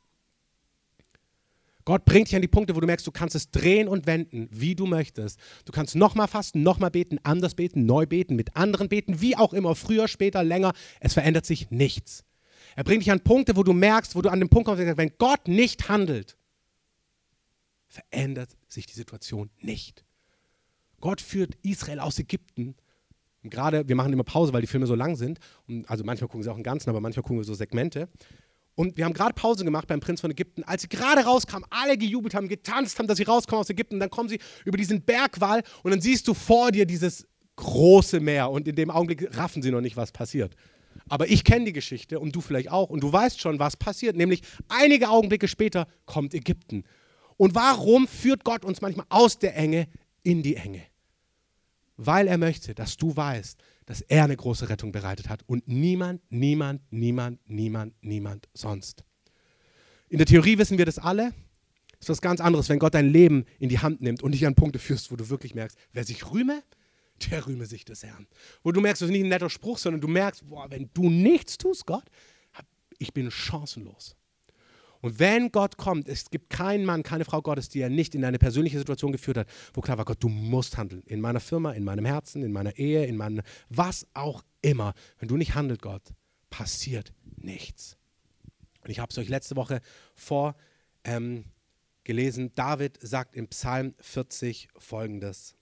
Gott 1.88 2.04
bringt 2.04 2.28
dich 2.28 2.36
an 2.36 2.42
die 2.42 2.50
Punkte, 2.50 2.76
wo 2.76 2.82
du 2.82 2.86
merkst, 2.86 3.08
du 3.08 3.14
kannst 3.14 3.34
es 3.34 3.50
drehen 3.50 3.88
und 3.88 4.08
wenden, 4.08 4.50
wie 4.52 4.76
du 4.76 4.86
möchtest. 4.86 5.40
Du 5.64 5.72
kannst 5.72 5.96
nochmal 5.96 6.28
fasten, 6.28 6.62
nochmal 6.62 6.92
beten, 6.92 7.18
anders 7.24 7.56
beten, 7.56 7.86
neu 7.86 8.06
beten, 8.06 8.36
mit 8.36 8.58
anderen 8.58 8.90
beten, 8.90 9.22
wie 9.22 9.38
auch 9.38 9.54
immer, 9.54 9.74
früher, 9.74 10.10
später, 10.10 10.44
länger. 10.44 10.74
Es 11.00 11.14
verändert 11.14 11.46
sich 11.46 11.72
nichts. 11.72 12.26
Er 12.76 12.84
bringt 12.84 13.04
dich 13.04 13.12
an 13.14 13.22
Punkte, 13.22 13.56
wo 13.56 13.64
du 13.64 13.72
merkst, 13.72 14.18
wo 14.18 14.22
du 14.22 14.28
an 14.28 14.42
den 14.42 14.50
Punkt 14.50 14.68
kommst, 14.68 14.98
wenn 14.98 15.14
Gott 15.18 15.48
nicht 15.48 15.88
handelt, 15.88 16.38
verändert 17.88 18.50
sich 18.68 18.86
die 18.86 18.94
Situation 18.94 19.50
nicht. 19.62 20.04
Gott 21.00 21.22
führt 21.22 21.56
Israel 21.62 22.02
aus 22.02 22.20
Ägypten. 22.20 22.76
Und 23.44 23.50
gerade, 23.50 23.88
wir 23.88 23.96
machen 23.96 24.12
immer 24.12 24.26
Pause, 24.26 24.52
weil 24.52 24.60
die 24.60 24.68
Filme 24.68 24.88
so 24.88 24.96
lang 24.96 25.16
sind. 25.16 25.40
Und 25.70 25.90
also 25.90 26.04
manchmal 26.04 26.28
gucken 26.28 26.44
sie 26.44 26.52
auch 26.52 26.58
im 26.58 26.64
Ganzen, 26.64 26.90
aber 26.90 27.00
manchmal 27.00 27.24
gucken 27.24 27.38
wir 27.38 27.46
so 27.46 27.54
Segmente. 27.54 28.10
Und 28.78 28.96
wir 28.96 29.06
haben 29.06 29.14
gerade 29.14 29.34
Pause 29.34 29.66
gemacht 29.66 29.88
beim 29.88 30.00
Prinz 30.00 30.22
von 30.22 30.30
Ägypten. 30.30 30.64
Als 30.64 30.84
sie 30.84 30.88
gerade 30.88 31.22
rauskamen, 31.22 31.68
alle 31.72 31.98
gejubelt 31.98 32.36
haben, 32.36 32.48
getanzt 32.48 33.00
haben, 33.00 33.08
dass 33.08 33.18
sie 33.18 33.24
rauskommen 33.24 33.62
aus 33.62 33.70
Ägypten. 33.72 34.00
Dann 34.00 34.12
kommen 34.12 34.30
sie 34.30 34.38
über 34.66 34.78
diesen 34.78 35.02
Bergwall 35.02 35.64
und 35.82 35.90
dann 35.90 36.00
siehst 36.00 36.28
du 36.28 36.36
vor 36.36 36.72
dir 36.72 36.86
dieses 36.86 37.26
große 37.56 38.20
Meer. 38.20 38.52
Und 38.52 38.68
in 38.68 38.76
dem 38.76 38.92
Augenblick 38.92 39.36
raffen 39.36 39.64
sie 39.64 39.72
noch 39.72 39.82
nicht, 39.82 39.98
was 39.98 40.12
passiert. 40.12 40.56
Aber 41.10 41.28
ich 41.28 41.44
kenne 41.44 41.66
die 41.66 41.74
Geschichte 41.74 42.20
und 42.20 42.36
du 42.36 42.40
vielleicht 42.40 42.70
auch. 42.70 42.92
Und 42.92 43.02
du 43.02 43.12
weißt 43.12 43.42
schon, 43.42 43.58
was 43.58 43.78
passiert. 43.78 44.16
Nämlich 44.16 44.44
einige 44.70 45.10
Augenblicke 45.10 45.48
später 45.48 45.88
kommt 46.06 46.36
Ägypten. 46.36 46.84
Und 47.36 47.56
warum 47.56 48.08
führt 48.08 48.44
Gott 48.44 48.64
uns 48.64 48.82
manchmal 48.82 49.08
aus 49.10 49.40
der 49.40 49.58
Enge 49.58 49.88
in 50.22 50.44
die 50.44 50.56
Enge? 50.56 50.84
Weil 51.96 52.28
er 52.28 52.38
möchte, 52.38 52.76
dass 52.76 52.96
du 52.96 53.18
weißt, 53.18 53.58
dass 53.88 54.02
er 54.02 54.26
eine 54.26 54.38
große 54.38 54.70
Rettung 54.70 54.92
bereitet 54.92 55.30
hat 55.30 55.42
und 55.48 55.68
niemand, 55.68 56.22
niemand, 56.30 56.82
niemand, 56.92 57.40
niemand, 57.50 57.94
niemand 58.02 58.48
sonst. 58.54 59.04
In 60.10 60.20
der 60.20 60.28
Theorie 60.28 60.58
wissen 60.60 60.78
wir 60.78 60.86
das 60.86 61.00
alle. 61.00 61.34
Es 61.94 62.06
ist 62.06 62.10
was 62.10 62.22
ganz 62.22 62.42
anderes, 62.42 62.70
wenn 62.70 62.80
Gott 62.80 62.94
dein 62.94 63.10
Leben 63.10 63.46
in 63.60 63.70
die 63.70 63.80
Hand 63.80 64.02
nimmt 64.02 64.22
und 64.22 64.34
dich 64.34 64.46
an 64.46 64.54
Punkte 64.54 64.78
führst, 64.78 65.12
wo 65.12 65.16
du 65.16 65.30
wirklich 65.30 65.56
merkst, 65.56 65.78
wer 65.94 66.04
sich 66.04 66.32
rühme, 66.32 66.62
der 67.32 67.48
rühme 67.48 67.66
sich 67.66 67.86
des 67.86 68.04
Herrn. 68.04 68.28
Wo 68.62 68.72
du 68.72 68.82
merkst, 68.82 69.02
das 69.02 69.08
ist 69.08 69.14
nicht 69.14 69.24
ein 69.24 69.30
netter 69.30 69.50
Spruch, 69.50 69.78
sondern 69.78 70.02
du 70.02 70.08
merkst, 70.08 70.48
boah, 70.48 70.70
wenn 70.70 70.90
du 70.94 71.10
nichts 71.10 71.58
tust, 71.58 71.88
Gott, 71.88 72.06
ich 73.00 73.14
bin 73.14 73.32
chancenlos. 73.32 74.16
Und 75.02 75.20
wenn 75.20 75.52
Gott 75.52 75.78
kommt, 75.78 76.08
es 76.08 76.30
gibt 76.30 76.50
keinen 76.50 76.86
Mann, 76.86 77.04
keine 77.04 77.26
Frau 77.26 77.42
Gottes, 77.42 77.70
die 77.70 77.82
er 77.82 77.90
nicht 77.90 78.16
in 78.16 78.26
eine 78.26 78.40
persönliche 78.40 78.78
Situation 78.78 79.12
geführt 79.12 79.38
hat, 79.38 79.48
wo 79.74 79.82
klar 79.82 79.98
war, 79.98 80.06
Gott, 80.06 80.24
du 80.24 80.30
musst 80.30 80.78
handeln. 80.78 81.04
In 81.06 81.22
meiner 81.22 81.40
Firma, 81.40 81.74
in 81.74 81.84
meinem 81.84 82.06
Herzen, 82.06 82.44
in 82.44 82.52
meiner 82.52 82.78
Ehe, 82.78 83.06
in 83.06 83.18
meinem, 83.18 83.42
was 83.70 84.08
auch 84.14 84.44
immer. 84.62 84.94
Wenn 85.20 85.28
du 85.30 85.38
nicht 85.38 85.56
handelst, 85.56 85.82
Gott, 85.82 86.14
passiert 86.50 87.14
nichts. 87.36 87.98
Und 88.84 88.90
ich 88.90 89.00
habe 89.00 89.12
es 89.12 89.18
euch 89.18 89.30
letzte 89.30 89.56
Woche 89.56 89.82
vorgelesen. 90.16 91.46
Ähm, 92.46 92.52
David 92.56 92.98
sagt 93.02 93.36
im 93.36 93.48
Psalm 93.50 93.94
40 94.00 94.70
folgendes. 94.78 95.56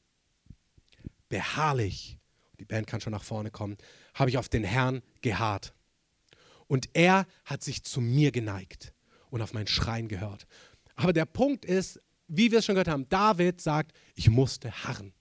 Beharrlich, 1.28 2.20
die 2.60 2.66
Band 2.66 2.88
kann 2.88 3.02
schon 3.02 3.12
nach 3.12 3.24
vorne 3.24 3.52
kommen, 3.52 3.78
habe 4.14 4.30
ich 4.30 4.38
auf 4.38 4.48
den 4.48 4.64
Herrn 4.64 5.02
geharrt. 5.22 5.74
Und 6.68 6.90
er 6.94 7.28
hat 7.44 7.64
sich 7.64 7.84
zu 7.84 8.00
mir 8.00 8.32
geneigt 8.32 8.95
und 9.36 9.42
auf 9.42 9.54
mein 9.54 9.68
Schreien 9.68 10.08
gehört. 10.08 10.48
Aber 10.96 11.12
der 11.12 11.26
Punkt 11.26 11.66
ist, 11.66 12.00
wie 12.30 12.52
wir 12.52 12.60
es 12.60 12.66
schon 12.66 12.76
gehört 12.76 12.88
haben, 12.88 13.08
David 13.10 13.60
sagt, 13.60 13.92
ich 14.16 14.30
musste 14.30 14.72
harren. 14.86 15.14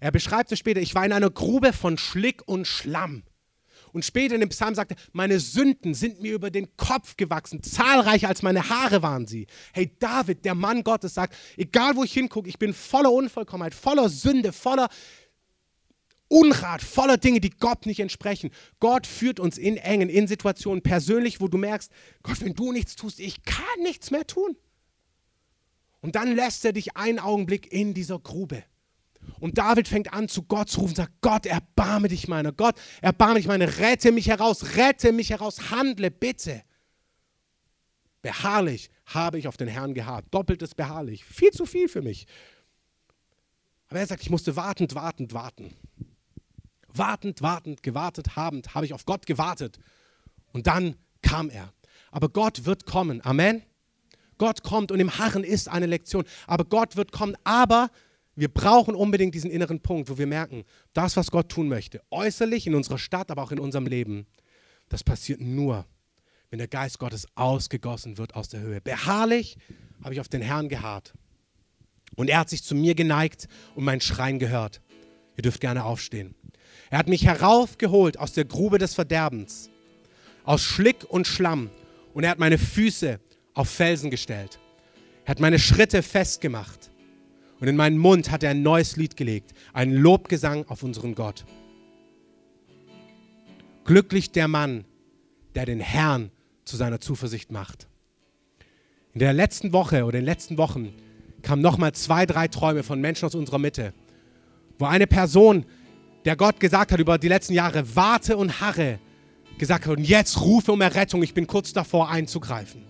Er 0.00 0.10
beschreibt 0.10 0.50
es 0.52 0.58
später, 0.58 0.80
ich 0.80 0.94
war 0.94 1.04
in 1.04 1.12
einer 1.12 1.30
Grube 1.30 1.74
von 1.74 1.98
Schlick 1.98 2.42
und 2.48 2.66
Schlamm. 2.66 3.24
Und 3.92 4.06
später 4.06 4.34
in 4.34 4.40
dem 4.40 4.48
Psalm 4.48 4.74
sagt 4.74 4.92
er, 4.92 4.96
meine 5.12 5.38
Sünden 5.38 5.92
sind 5.92 6.20
mir 6.22 6.32
über 6.32 6.50
den 6.50 6.76
Kopf 6.78 7.16
gewachsen, 7.16 7.62
zahlreicher 7.62 8.28
als 8.28 8.42
meine 8.42 8.70
Haare 8.70 9.02
waren 9.02 9.26
sie. 9.26 9.46
Hey, 9.74 9.94
David, 9.98 10.44
der 10.46 10.54
Mann 10.54 10.82
Gottes, 10.82 11.12
sagt, 11.12 11.36
egal 11.58 11.94
wo 11.94 12.04
ich 12.04 12.14
hingucke, 12.14 12.48
ich 12.48 12.58
bin 12.58 12.72
voller 12.72 13.12
Unvollkommenheit, 13.12 13.74
voller 13.74 14.08
Sünde, 14.08 14.52
voller 14.52 14.88
Unrat, 16.28 16.82
voller 16.82 17.18
Dinge, 17.18 17.40
die 17.40 17.50
Gott 17.50 17.86
nicht 17.86 18.00
entsprechen. 18.00 18.50
Gott 18.80 19.06
führt 19.06 19.38
uns 19.38 19.58
in 19.58 19.76
Engen, 19.76 20.08
in 20.08 20.26
Situationen 20.26 20.82
persönlich, 20.82 21.40
wo 21.40 21.48
du 21.48 21.56
merkst, 21.56 21.92
Gott, 22.22 22.40
wenn 22.40 22.54
du 22.54 22.72
nichts 22.72 22.96
tust, 22.96 23.20
ich 23.20 23.44
kann 23.44 23.82
nichts 23.82 24.10
mehr 24.10 24.26
tun. 24.26 24.56
Und 26.00 26.16
dann 26.16 26.34
lässt 26.34 26.64
er 26.64 26.72
dich 26.72 26.96
einen 26.96 27.18
Augenblick 27.18 27.72
in 27.72 27.94
dieser 27.94 28.18
Grube. 28.18 28.64
Und 29.40 29.58
David 29.58 29.88
fängt 29.88 30.12
an, 30.12 30.28
zu 30.28 30.42
Gott 30.42 30.68
zu 30.68 30.80
rufen 30.80 30.94
sagt, 30.94 31.12
Gott, 31.20 31.46
erbarme 31.46 32.08
dich 32.08 32.28
meiner. 32.28 32.52
Gott, 32.52 32.76
erbarme 33.00 33.36
dich 33.36 33.46
meiner. 33.46 33.78
Rette 33.78 34.12
mich 34.12 34.28
heraus, 34.28 34.76
rette 34.76 35.12
mich 35.12 35.30
heraus, 35.30 35.70
handle 35.70 36.10
bitte. 36.10 36.62
Beharrlich 38.22 38.90
habe 39.06 39.38
ich 39.38 39.46
auf 39.48 39.56
den 39.56 39.68
Herrn 39.68 39.94
geharrt. 39.94 40.26
Doppeltes 40.30 40.74
beharrlich. 40.74 41.24
Viel 41.24 41.50
zu 41.50 41.66
viel 41.66 41.88
für 41.88 42.02
mich. 42.02 42.26
Aber 43.88 44.00
er 44.00 44.06
sagt, 44.06 44.22
ich 44.22 44.30
musste 44.30 44.56
wartend, 44.56 44.94
wartend, 44.94 45.32
warten. 45.32 45.74
Wartend, 46.98 47.42
wartend, 47.42 47.82
gewartet, 47.82 48.36
habend, 48.36 48.74
habe 48.74 48.86
ich 48.86 48.94
auf 48.94 49.04
Gott 49.04 49.26
gewartet. 49.26 49.78
Und 50.52 50.66
dann 50.66 50.96
kam 51.22 51.50
er. 51.50 51.72
Aber 52.10 52.28
Gott 52.28 52.64
wird 52.64 52.86
kommen. 52.86 53.24
Amen. 53.24 53.62
Gott 54.38 54.62
kommt 54.62 54.92
und 54.92 55.00
im 55.00 55.18
Harren 55.18 55.44
ist 55.44 55.68
eine 55.68 55.86
Lektion. 55.86 56.24
Aber 56.46 56.64
Gott 56.64 56.96
wird 56.96 57.12
kommen. 57.12 57.36
Aber 57.44 57.90
wir 58.34 58.48
brauchen 58.48 58.94
unbedingt 58.94 59.34
diesen 59.34 59.50
inneren 59.50 59.80
Punkt, 59.80 60.10
wo 60.10 60.18
wir 60.18 60.26
merken, 60.26 60.64
das, 60.92 61.16
was 61.16 61.30
Gott 61.30 61.48
tun 61.48 61.68
möchte, 61.68 62.02
äußerlich 62.10 62.66
in 62.66 62.74
unserer 62.74 62.98
Stadt, 62.98 63.30
aber 63.30 63.42
auch 63.42 63.50
in 63.50 63.58
unserem 63.58 63.86
Leben, 63.86 64.26
das 64.90 65.02
passiert 65.02 65.40
nur, 65.40 65.86
wenn 66.50 66.58
der 66.58 66.68
Geist 66.68 66.98
Gottes 66.98 67.26
ausgegossen 67.34 68.18
wird 68.18 68.34
aus 68.34 68.48
der 68.48 68.60
Höhe. 68.60 68.80
Beharrlich 68.80 69.56
habe 70.04 70.14
ich 70.14 70.20
auf 70.20 70.28
den 70.28 70.42
Herrn 70.42 70.68
geharrt. 70.68 71.14
Und 72.14 72.28
er 72.28 72.40
hat 72.40 72.50
sich 72.50 72.62
zu 72.62 72.74
mir 72.74 72.94
geneigt 72.94 73.48
und 73.74 73.84
mein 73.84 74.00
Schreien 74.00 74.38
gehört. 74.38 74.80
Ihr 75.36 75.42
dürft 75.42 75.60
gerne 75.60 75.84
aufstehen. 75.84 76.34
Er 76.90 76.98
hat 76.98 77.08
mich 77.08 77.24
heraufgeholt 77.24 78.18
aus 78.18 78.32
der 78.32 78.44
Grube 78.44 78.78
des 78.78 78.94
Verderbens, 78.94 79.70
aus 80.44 80.62
Schlick 80.62 81.04
und 81.08 81.26
Schlamm, 81.26 81.70
und 82.14 82.24
er 82.24 82.30
hat 82.30 82.38
meine 82.38 82.58
Füße 82.58 83.20
auf 83.54 83.68
Felsen 83.68 84.10
gestellt. 84.10 84.58
Er 85.24 85.32
hat 85.32 85.40
meine 85.40 85.58
Schritte 85.58 86.02
festgemacht. 86.02 86.90
Und 87.58 87.68
in 87.68 87.76
meinen 87.76 87.98
Mund 87.98 88.30
hat 88.30 88.42
er 88.42 88.50
ein 88.50 88.62
neues 88.62 88.96
Lied 88.96 89.16
gelegt, 89.16 89.52
einen 89.72 89.94
Lobgesang 89.94 90.66
auf 90.68 90.82
unseren 90.82 91.14
Gott. 91.14 91.44
Glücklich 93.84 94.30
der 94.30 94.46
Mann, 94.46 94.84
der 95.54 95.64
den 95.64 95.80
Herrn 95.80 96.30
zu 96.64 96.76
seiner 96.76 97.00
Zuversicht 97.00 97.50
macht. 97.50 97.88
In 99.14 99.20
der 99.20 99.32
letzten 99.32 99.72
Woche 99.72 100.04
oder 100.04 100.18
in 100.18 100.24
den 100.24 100.32
letzten 100.32 100.58
Wochen 100.58 100.92
kamen 101.42 101.62
nochmal 101.62 101.92
zwei, 101.92 102.26
drei 102.26 102.48
Träume 102.48 102.82
von 102.82 103.00
Menschen 103.00 103.26
aus 103.26 103.34
unserer 103.34 103.58
Mitte, 103.58 103.94
wo 104.78 104.84
eine 104.84 105.06
Person, 105.06 105.64
der 106.26 106.36
Gott 106.36 106.58
gesagt 106.58 106.90
hat 106.90 106.98
über 106.98 107.18
die 107.18 107.28
letzten 107.28 107.54
Jahre, 107.54 107.94
warte 107.94 108.36
und 108.36 108.60
harre, 108.60 108.98
gesagt 109.58 109.86
hat, 109.86 109.96
und 109.96 110.04
jetzt 110.04 110.40
rufe 110.40 110.72
um 110.72 110.80
Errettung, 110.80 111.22
ich 111.22 111.32
bin 111.32 111.46
kurz 111.46 111.72
davor 111.72 112.10
einzugreifen. 112.10 112.82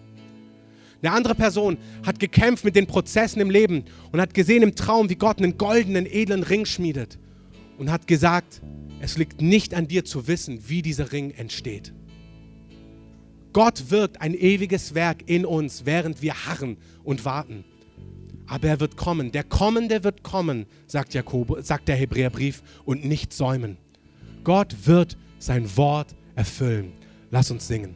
Eine 1.03 1.13
andere 1.13 1.35
Person 1.35 1.77
hat 2.05 2.19
gekämpft 2.19 2.65
mit 2.65 2.75
den 2.75 2.87
Prozessen 2.87 3.41
im 3.41 3.51
Leben 3.51 3.85
und 4.11 4.23
hat 4.23 4.33
gesehen 4.33 4.63
im 4.63 4.75
Traum, 4.75 5.11
wie 5.11 5.17
Gott 5.17 5.39
einen 5.39 5.59
goldenen, 5.59 6.07
edlen 6.07 6.43
Ring 6.43 6.65
schmiedet 6.65 7.19
und 7.77 7.93
hat 7.93 8.07
gesagt, 8.07 8.63
es 9.01 9.19
liegt 9.19 9.43
nicht 9.43 9.75
an 9.75 9.87
dir 9.87 10.07
zu 10.07 10.27
wissen, 10.27 10.69
wie 10.69 10.81
dieser 10.81 11.13
Ring 11.13 11.31
entsteht. 11.31 11.93
Gott 13.53 13.91
wirkt 13.91 14.23
ein 14.23 14.33
ewiges 14.33 14.95
Werk 14.95 15.29
in 15.29 15.45
uns, 15.45 15.85
während 15.85 16.23
wir 16.23 16.47
harren 16.47 16.79
und 17.05 17.27
warten. 17.27 17.65
Aber 18.47 18.69
er 18.69 18.81
wird 18.81 18.97
kommen. 18.97 19.33
Der 19.33 19.45
Kommende 19.45 20.05
wird 20.05 20.23
kommen, 20.23 20.67
sagt, 20.87 21.15
Jakob, 21.15 21.59
sagt 21.63 21.89
der 21.89 21.97
Hebräerbrief, 21.97 22.63
und 22.85 23.05
nicht 23.05 23.33
säumen. 23.33 23.77
Gott 24.45 24.75
wird 24.85 25.17
sein 25.39 25.77
Wort 25.77 26.15
erfüllen. 26.35 26.93
Lass 27.31 27.51
uns 27.51 27.67
singen. 27.67 27.95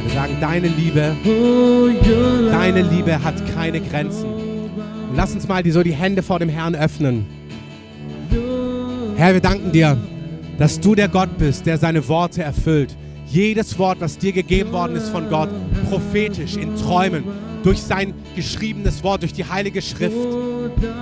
Wir 0.00 0.10
sagen, 0.10 0.36
deine 0.40 0.68
Liebe, 0.68 1.16
deine 2.50 2.82
Liebe 2.82 3.22
hat 3.22 3.34
keine 3.54 3.80
Grenzen. 3.80 4.32
Und 4.32 5.16
lass 5.16 5.34
uns 5.34 5.48
mal 5.48 5.62
die, 5.62 5.72
so 5.72 5.82
die 5.82 5.94
Hände 5.94 6.22
vor 6.22 6.38
dem 6.38 6.48
Herrn 6.48 6.74
öffnen. 6.74 7.26
Herr, 9.16 9.34
wir 9.34 9.40
danken 9.40 9.72
dir 9.72 9.98
dass 10.60 10.78
du 10.78 10.94
der 10.94 11.08
Gott 11.08 11.38
bist, 11.38 11.64
der 11.64 11.78
seine 11.78 12.06
Worte 12.06 12.42
erfüllt. 12.42 12.94
Jedes 13.30 13.78
Wort, 13.78 14.00
was 14.00 14.18
dir 14.18 14.32
gegeben 14.32 14.72
worden 14.72 14.96
ist 14.96 15.08
von 15.08 15.28
Gott, 15.30 15.50
prophetisch, 15.88 16.56
in 16.56 16.74
Träumen, 16.74 17.22
durch 17.62 17.80
sein 17.80 18.12
geschriebenes 18.34 19.04
Wort, 19.04 19.22
durch 19.22 19.32
die 19.32 19.44
Heilige 19.44 19.80
Schrift, 19.82 20.16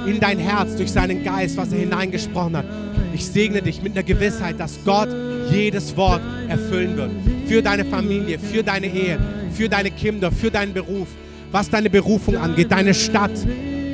in 0.06 0.20
dein 0.20 0.38
Herz, 0.38 0.76
durch 0.76 0.92
seinen 0.92 1.24
Geist, 1.24 1.56
was 1.56 1.72
er 1.72 1.78
hineingesprochen 1.78 2.56
hat. 2.56 2.66
Ich 3.14 3.24
segne 3.24 3.62
dich 3.62 3.82
mit 3.82 3.92
einer 3.92 4.02
Gewissheit, 4.02 4.60
dass 4.60 4.78
Gott 4.84 5.08
jedes 5.50 5.96
Wort 5.96 6.20
erfüllen 6.48 6.98
wird. 6.98 7.10
Für 7.46 7.62
deine 7.62 7.86
Familie, 7.86 8.38
für 8.38 8.62
deine 8.62 8.88
Ehe, 8.88 9.18
für 9.52 9.70
deine 9.70 9.90
Kinder, 9.90 10.30
für 10.30 10.50
deinen 10.50 10.74
Beruf, 10.74 11.08
was 11.50 11.70
deine 11.70 11.88
Berufung 11.88 12.36
angeht, 12.36 12.70
deine 12.70 12.92
Stadt, 12.92 13.32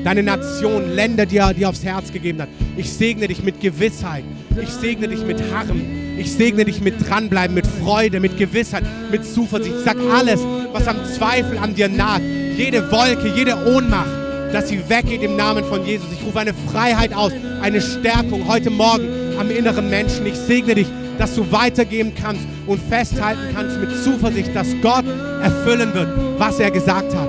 deine 0.03 0.24
Nation, 0.24 0.91
Länder, 0.93 1.24
die 1.24 1.37
er 1.37 1.55
dir 1.55 1.68
aufs 1.68 1.85
Herz 1.85 2.12
gegeben 2.12 2.43
hat. 2.43 2.49
Ich 2.76 2.93
segne 2.93 3.28
dich 3.28 3.45
mit 3.45 3.61
Gewissheit. 3.61 4.24
Ich 4.61 4.70
segne 4.70 5.07
dich 5.07 5.24
mit 5.24 5.41
Harren. 5.53 6.04
Ich 6.17 6.33
segne 6.33 6.65
dich 6.65 6.81
mit 6.81 6.95
dranbleiben, 7.09 7.55
mit 7.55 7.67
Freude, 7.67 8.21
mit 8.21 8.37
Gewissheit, 8.39 8.85
mit 9.11 9.25
Zuversicht. 9.25 9.75
Ich 9.79 9.85
sag 9.85 9.97
alles, 10.12 10.41
was 10.73 10.87
am 10.87 10.97
Zweifel 11.17 11.59
an 11.59 11.75
dir 11.75 11.89
naht. 11.89 12.23
Jede 12.57 12.91
Wolke, 12.93 13.33
jede 13.35 13.57
Ohnmacht, 13.67 14.11
dass 14.53 14.69
sie 14.69 14.89
weggeht 14.89 15.23
im 15.23 15.37
Namen 15.37 15.65
von 15.65 15.85
Jesus. 15.85 16.07
Ich 16.12 16.25
rufe 16.25 16.39
eine 16.39 16.55
Freiheit 16.71 17.12
aus, 17.15 17.33
eine 17.62 17.81
Stärkung 17.81 18.47
heute 18.47 18.71
Morgen 18.71 19.09
am 19.39 19.51
inneren 19.51 19.91
Menschen. 19.91 20.25
Ich 20.27 20.37
segne 20.37 20.77
dich, 20.77 20.87
dass 21.19 21.35
du 21.35 21.51
weitergeben 21.51 22.12
kannst 22.15 22.43
und 22.67 22.81
festhalten 22.89 23.43
kannst 23.55 23.79
mit 23.79 23.91
Zuversicht, 24.03 24.55
dass 24.55 24.69
Gott 24.83 25.05
erfüllen 25.43 25.93
wird, 25.95 26.09
was 26.39 26.61
er 26.61 26.71
gesagt 26.71 27.15
hat. 27.15 27.29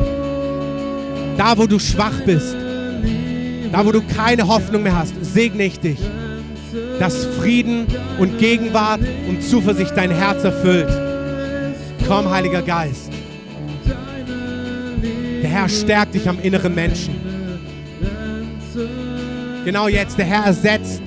Da, 1.37 1.57
wo 1.57 1.65
du 1.65 1.79
schwach 1.79 2.21
bist, 2.25 2.55
da, 3.71 3.85
wo 3.85 3.91
du 3.91 4.01
keine 4.15 4.47
Hoffnung 4.47 4.83
mehr 4.83 4.97
hast, 4.97 5.13
segne 5.21 5.63
ich 5.63 5.79
dich, 5.79 5.99
dass 6.99 7.25
Frieden 7.25 7.87
und 8.19 8.37
Gegenwart 8.37 9.01
und 9.27 9.43
Zuversicht 9.43 9.91
dein 9.95 10.11
Herz 10.11 10.43
erfüllt. 10.43 10.89
Komm, 12.07 12.29
Heiliger 12.29 12.61
Geist. 12.61 13.11
Der 15.41 15.49
Herr 15.49 15.69
stärkt 15.69 16.15
dich 16.15 16.27
am 16.27 16.39
inneren 16.39 16.73
Menschen. 16.73 17.15
Genau 19.65 19.87
jetzt, 19.87 20.17
der 20.17 20.25
Herr 20.25 20.45
ersetzt 20.45 21.01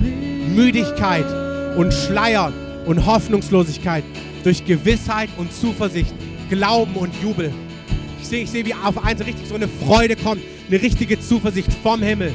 Müdigkeit 0.53 1.25
und 1.77 1.93
Schleier 1.93 2.51
und 2.85 3.05
Hoffnungslosigkeit 3.05 4.03
durch 4.43 4.65
Gewissheit 4.65 5.29
und 5.37 5.53
Zuversicht, 5.53 6.13
Glauben 6.49 6.95
und 6.95 7.13
Jubel. 7.21 7.51
Ich 8.21 8.27
sehe, 8.27 8.43
ich 8.43 8.49
sehe, 8.49 8.65
wie 8.65 8.73
auf 8.73 9.03
eins 9.03 9.25
richtig 9.25 9.47
so 9.47 9.55
eine 9.55 9.67
Freude 9.67 10.15
kommt, 10.15 10.41
eine 10.67 10.81
richtige 10.81 11.19
Zuversicht 11.19 11.71
vom 11.83 12.01
Himmel. 12.01 12.33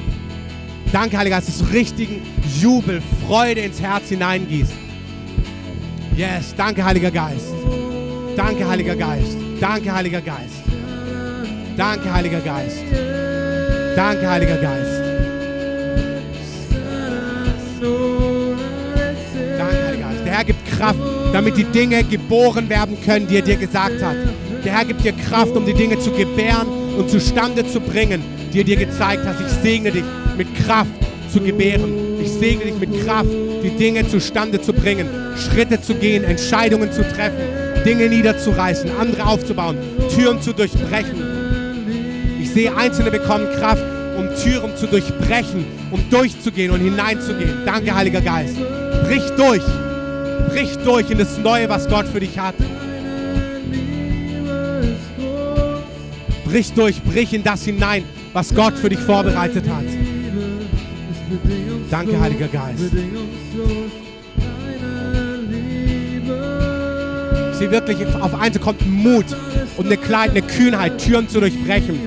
Danke, 0.95 1.19
Heiliger 1.19 1.39
Geist, 1.39 1.49
dass 1.49 1.59
du 1.59 1.65
richtigen 1.75 2.23
Jubel, 2.61 3.03
Freude 3.27 3.63
ins 3.63 3.81
Herz 3.81 4.11
hineingießt. 4.11 4.71
Yes, 6.17 6.55
danke, 6.57 6.85
Heiliger 6.85 7.11
Geist. 7.11 7.53
Danke, 8.37 8.69
Heiliger 8.69 8.95
Geist. 8.95 9.37
Danke, 9.59 9.93
Heiliger 9.93 10.21
Geist. 10.21 10.55
Danke, 11.77 12.15
Heiliger 12.15 12.39
Geist. 12.39 12.77
Danke, 13.97 14.31
Heiliger 14.31 14.57
Geist. 14.57 15.03
Danke, 19.59 19.85
Heiliger 19.89 20.09
Geist. 20.09 20.25
Der 20.25 20.33
Herr 20.33 20.45
gibt 20.45 20.65
Kraft, 20.79 21.01
damit 21.33 21.57
die 21.57 21.65
Dinge 21.65 22.05
geboren 22.05 22.69
werden 22.69 22.97
können, 23.05 23.27
die 23.27 23.39
er 23.39 23.43
dir 23.43 23.57
gesagt 23.57 24.01
hat. 24.01 24.15
Der 24.65 24.73
Herr 24.73 24.85
gibt 24.85 25.03
dir 25.03 25.13
Kraft, 25.13 25.57
um 25.57 25.67
die 25.67 25.75
Dinge 25.75 25.99
zu 25.99 26.13
gebären 26.13 26.69
und 26.97 27.11
zustande 27.11 27.67
zu 27.67 27.81
bringen, 27.81 28.23
die 28.53 28.59
er 28.59 28.65
dir 28.65 28.77
gezeigt 28.77 29.27
hat. 29.27 29.35
Ich 29.41 29.53
segne 29.61 29.91
dich 29.91 30.05
Kraft 30.65 30.91
zu 31.33 31.41
gebären. 31.41 32.21
Ich 32.21 32.31
segne 32.31 32.65
dich 32.65 32.79
mit 32.79 33.05
Kraft, 33.05 33.31
die 33.63 33.71
Dinge 33.71 34.07
zustande 34.09 34.61
zu 34.61 34.73
bringen, 34.73 35.07
Schritte 35.37 35.81
zu 35.81 35.95
gehen, 35.95 36.25
Entscheidungen 36.25 36.91
zu 36.93 37.03
treffen, 37.03 37.39
Dinge 37.85 38.09
niederzureißen, 38.09 38.91
andere 38.99 39.27
aufzubauen, 39.27 39.77
Türen 40.15 40.41
zu 40.41 40.53
durchbrechen. 40.53 41.23
Ich 42.41 42.51
sehe, 42.51 42.75
Einzelne 42.77 43.11
bekommen 43.11 43.47
Kraft, 43.57 43.85
um 44.17 44.29
Türen 44.43 44.77
zu 44.77 44.87
durchbrechen, 44.87 45.67
um 45.91 46.01
durchzugehen 46.09 46.71
und 46.71 46.81
hineinzugehen. 46.81 47.63
Danke, 47.67 47.95
Heiliger 47.95 48.21
Geist. 48.21 48.57
Brich 49.05 49.25
durch. 49.37 49.63
Brich 50.49 50.77
durch 50.85 51.11
in 51.11 51.19
das 51.19 51.37
Neue, 51.39 51.69
was 51.69 51.89
Gott 51.89 52.07
für 52.07 52.21
dich 52.21 52.39
hat. 52.39 52.55
Brich 56.45 56.73
durch, 56.73 57.03
brich 57.03 57.35
in 57.35 57.43
das 57.43 57.65
hinein, 57.65 58.05
was 58.33 58.55
Gott 58.55 58.79
für 58.79 58.89
dich 58.89 59.01
vorbereitet 59.01 59.65
hat. 59.69 60.14
Danke, 61.91 62.21
Heiliger 62.21 62.49
Geist. 62.49 62.83
Sehe 67.59 67.71
wirklich, 67.71 67.99
auf 68.21 68.35
eins 68.35 68.61
kommt 68.61 68.87
Mut 68.87 69.27
und 69.77 69.87
eine 69.87 69.97
Kleid, 69.97 70.31
eine 70.31 70.43
Kühnheit, 70.43 70.99
Türen 70.99 71.29
zu 71.29 71.41
durchbrechen. 71.41 71.99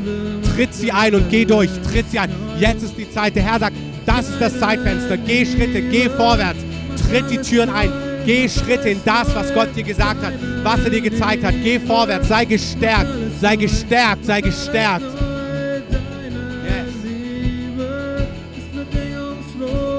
Tritt 0.55 0.73
sie 0.73 0.91
ein 0.91 1.15
und 1.15 1.29
geh 1.29 1.45
durch, 1.45 1.69
tritt 1.91 2.09
sie 2.11 2.19
ein. 2.19 2.29
Jetzt 2.59 2.83
ist 2.83 2.97
die 2.97 3.09
Zeit. 3.09 3.35
Der 3.35 3.43
Herr 3.43 3.59
sagt, 3.59 3.75
das 4.05 4.29
ist 4.29 4.41
das 4.41 4.59
Zeitfenster. 4.59 5.17
Geh 5.17 5.45
Schritte, 5.45 5.81
geh 5.81 6.09
vorwärts, 6.09 6.59
tritt 7.07 7.29
die 7.29 7.37
Türen 7.37 7.69
ein. 7.69 7.91
Geh 8.25 8.49
Schritte 8.49 8.89
in 8.89 8.99
das, 9.05 9.33
was 9.33 9.53
Gott 9.53 9.69
dir 9.75 9.83
gesagt 9.83 10.21
hat, 10.23 10.33
was 10.63 10.83
er 10.83 10.89
dir 10.89 11.01
gezeigt 11.01 11.43
hat. 11.45 11.53
Geh 11.63 11.79
vorwärts, 11.79 12.27
sei 12.27 12.45
gestärkt, 12.45 13.07
sei 13.39 13.55
gestärkt, 13.55 14.25
sei 14.25 14.41
gestärkt. 14.41 15.05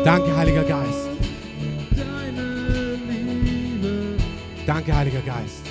Danke, 0.09 0.35
Heiliger 0.35 0.65
Geist. 0.65 1.11
Danke, 4.65 4.97
Heiliger 4.97 5.21
Geist. 5.21 5.67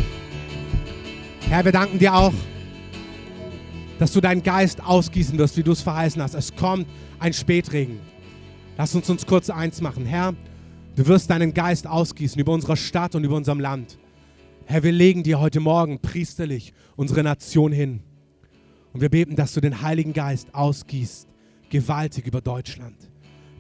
Herr, 1.49 1.65
wir 1.65 1.71
danken 1.71 1.97
dir 1.97 2.13
auch, 2.13 2.33
dass 3.97 4.13
du 4.13 4.21
deinen 4.21 4.43
Geist 4.43 4.79
ausgießen 4.83 5.39
wirst, 5.39 5.57
wie 5.57 5.63
du 5.63 5.71
es 5.71 5.81
verheißen 5.81 6.21
hast. 6.21 6.35
Es 6.35 6.55
kommt 6.55 6.85
ein 7.17 7.33
Spätregen. 7.33 7.99
Lass 8.77 8.93
uns 8.93 9.09
uns 9.09 9.25
kurz 9.25 9.49
eins 9.49 9.81
machen. 9.81 10.05
Herr, 10.05 10.35
du 10.95 11.07
wirst 11.07 11.31
deinen 11.31 11.55
Geist 11.55 11.88
ausgießen 11.88 12.39
über 12.39 12.53
unsere 12.53 12.77
Stadt 12.77 13.15
und 13.15 13.23
über 13.23 13.38
unserem 13.38 13.59
Land. 13.59 13.97
Herr, 14.67 14.83
wir 14.83 14.91
legen 14.91 15.23
dir 15.23 15.39
heute 15.39 15.61
Morgen 15.61 15.97
priesterlich 15.97 16.75
unsere 16.95 17.23
Nation 17.23 17.71
hin. 17.71 18.03
Und 18.93 19.01
wir 19.01 19.09
beten, 19.09 19.35
dass 19.35 19.55
du 19.55 19.61
den 19.61 19.81
Heiligen 19.81 20.13
Geist 20.13 20.53
ausgießt, 20.53 21.27
gewaltig 21.71 22.27
über 22.27 22.41
Deutschland. 22.41 22.97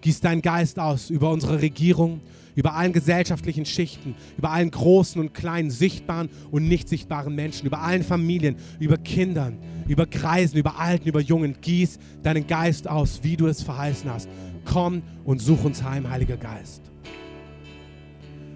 Gieß 0.01 0.21
deinen 0.21 0.41
Geist 0.41 0.79
aus 0.79 1.09
über 1.09 1.31
unsere 1.31 1.61
Regierung, 1.61 2.21
über 2.55 2.75
allen 2.75 2.93
gesellschaftlichen 2.93 3.65
Schichten, 3.65 4.15
über 4.37 4.51
allen 4.51 4.71
großen 4.71 5.21
und 5.21 5.33
kleinen, 5.33 5.69
sichtbaren 5.69 6.29
und 6.51 6.67
nicht 6.67 6.89
sichtbaren 6.89 7.35
Menschen, 7.35 7.67
über 7.67 7.81
allen 7.81 8.03
Familien, 8.03 8.55
über 8.79 8.97
Kindern, 8.97 9.59
über 9.87 10.05
Greisen, 10.05 10.57
über 10.57 10.79
Alten, 10.79 11.07
über 11.07 11.21
Jungen. 11.21 11.55
Gieß 11.61 11.99
deinen 12.23 12.47
Geist 12.47 12.87
aus, 12.87 13.19
wie 13.23 13.37
du 13.37 13.47
es 13.47 13.61
verheißen 13.61 14.09
hast. 14.09 14.29
Komm 14.65 15.03
und 15.23 15.41
such 15.41 15.63
uns 15.63 15.83
heim, 15.83 16.09
Heiliger 16.09 16.37
Geist. 16.37 16.91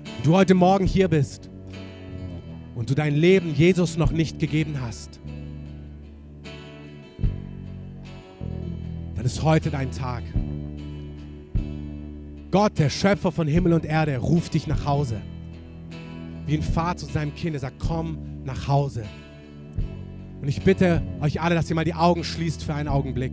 Wenn 0.04 0.24
du 0.24 0.36
heute 0.36 0.54
Morgen 0.54 0.86
hier 0.86 1.08
bist 1.08 1.50
und 2.76 2.90
du 2.90 2.96
dein 2.96 3.16
Leben 3.16 3.54
Jesus 3.56 3.98
noch 3.98 4.12
nicht 4.12 4.40
gegeben 4.40 4.82
hast, 4.82 5.20
dann 9.16 9.26
ist 9.26 9.44
heute 9.44 9.70
dein 9.70 9.92
Tag. 9.92 10.24
Gott, 12.52 12.78
der 12.78 12.90
Schöpfer 12.90 13.32
von 13.32 13.48
Himmel 13.48 13.72
und 13.72 13.86
Erde, 13.86 14.18
ruft 14.18 14.56
dich 14.56 14.68
nach 14.68 14.86
Hause. 14.86 15.22
Wie 16.46 16.56
ein 16.56 16.62
Vater 16.62 16.98
zu 16.98 17.06
seinem 17.06 17.34
Kind, 17.34 17.56
er 17.56 17.62
sagt, 17.62 17.80
komm 17.80 18.18
nach 18.44 18.68
Hause. 18.68 19.06
Und 20.42 20.50
ich 20.50 20.62
bitte 20.62 21.02
euch 21.22 21.40
alle, 21.40 21.56
dass 21.56 21.70
ihr 21.70 21.78
mal 21.78 21.86
die 21.86 21.94
Augen 21.94 22.26
schließt 22.26 22.62
für 22.62 22.74
einen 22.74 22.90
Augenblick. 22.90 23.32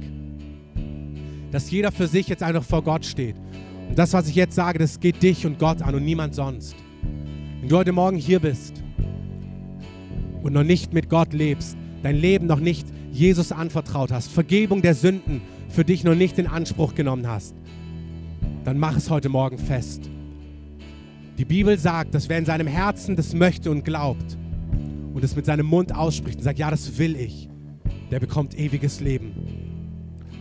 Dass 1.51 1.69
jeder 1.69 1.91
für 1.91 2.07
sich 2.07 2.29
jetzt 2.29 2.45
einfach 2.45 2.63
vor 2.63 2.83
Gott 2.83 3.05
steht. 3.05 3.35
Und 3.89 3.99
das, 3.99 4.13
was 4.13 4.29
ich 4.29 4.37
jetzt 4.37 4.55
sage, 4.55 4.79
das 4.79 5.01
geht 5.01 5.21
dich 5.21 5.45
und 5.45 5.59
Gott 5.59 5.83
an 5.83 5.97
und 5.97 6.05
niemand 6.05 6.37
sonst. 6.37 6.77
Wenn 7.61 7.69
du 7.69 7.77
heute 7.77 7.93
Morgen 7.93 8.19
hier 8.19 8.39
bist 8.39 8.85
und 10.43 10.53
noch 10.53 10.63
nicht 10.63 10.93
mit 10.93 11.09
Gott 11.09 11.33
lebst, 11.33 11.77
dein 12.05 12.15
Leben 12.15 12.47
noch 12.47 12.61
nicht 12.61 12.87
Jesus 13.11 13.51
anvertraut 13.51 14.13
hast, 14.13 14.31
Vergebung 14.31 14.81
der 14.81 14.95
Sünden 14.95 15.41
für 15.69 15.85
dich 15.85 16.05
noch 16.05 16.15
nicht 16.15 16.39
in 16.39 16.47
Anspruch 16.47 16.95
genommen 16.95 17.27
hast, 17.27 17.57
dann 18.69 18.79
mach 18.79 18.99
es 18.99 19.09
heute 19.09 19.31
Morgen 19.31 19.57
fest. 19.57 20.11
Die 21.39 21.47
Bibel 21.47 21.79
sagt, 21.79 22.15
dass 22.15 22.29
wer 22.29 22.37
in 22.37 22.45
seinem 22.45 22.67
Herzen 22.67 23.17
das 23.17 23.33
möchte 23.33 23.71
und 23.71 23.83
glaubt 23.83 24.37
und 25.15 25.25
es 25.25 25.35
mit 25.35 25.47
seinem 25.47 25.65
Mund 25.65 25.95
ausspricht 25.95 26.37
und 26.37 26.45
sagt, 26.45 26.59
ja, 26.59 26.71
das 26.71 26.99
will 26.99 27.17
ich, 27.17 27.49
der 28.11 28.21
bekommt 28.21 28.59
ewiges 28.59 29.01
Leben. 29.01 29.33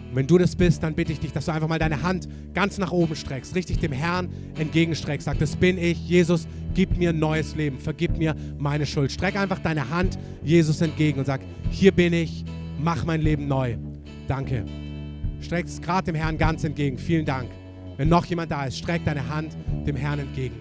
Und 0.09 0.15
wenn 0.15 0.28
du 0.28 0.38
das 0.38 0.57
bist, 0.57 0.84
dann 0.84 0.93
bitte 0.93 1.13
ich 1.13 1.21
dich, 1.21 1.32
dass 1.32 1.45
du 1.45 1.53
einfach 1.53 1.69
mal 1.69 1.80
deine 1.80 2.03
Hand 2.03 2.28
ganz 2.53 2.78
nach 2.78 2.91
oben 2.91 3.15
streckst, 3.15 3.55
richtig 3.55 3.80
dem 3.80 3.93
Herrn 3.93 4.28
entgegenstreckst. 4.59 5.23
Sag, 5.23 5.39
das 5.39 5.55
bin 5.55 5.78
ich. 5.78 6.09
Jesus, 6.09 6.49
gib 6.73 6.97
mir 6.97 7.11
ein 7.11 7.19
neues 7.19 7.55
Leben. 7.55 7.80
Vergib 7.80 8.17
mir 8.17 8.36
meine 8.57 8.86
Schuld. 8.86 9.09
Streck 9.09 9.38
einfach 9.38 9.59
deine 9.59 9.89
Hand 9.89 10.19
Jesus 10.43 10.82
entgegen 10.82 11.19
und 11.19 11.25
sag, 11.28 11.39
hier 11.69 11.93
bin 11.93 12.11
ich. 12.11 12.43
Mach 12.78 13.05
mein 13.05 13.21
Leben 13.21 13.47
neu. 13.47 13.78
Danke. 14.28 14.65
Streck 15.39 15.65
es 15.67 15.82
gerade 15.82 16.07
dem 16.07 16.15
Herrn 16.15 16.38
ganz 16.38 16.65
entgegen. 16.65 16.97
Vielen 16.97 17.23
Dank. 17.23 17.47
Wenn 17.97 18.09
noch 18.09 18.25
jemand 18.25 18.51
da 18.51 18.65
ist, 18.65 18.77
streck 18.77 19.03
deine 19.05 19.27
Hand 19.27 19.57
dem 19.85 19.95
Herrn 19.95 20.19
entgegen. 20.19 20.55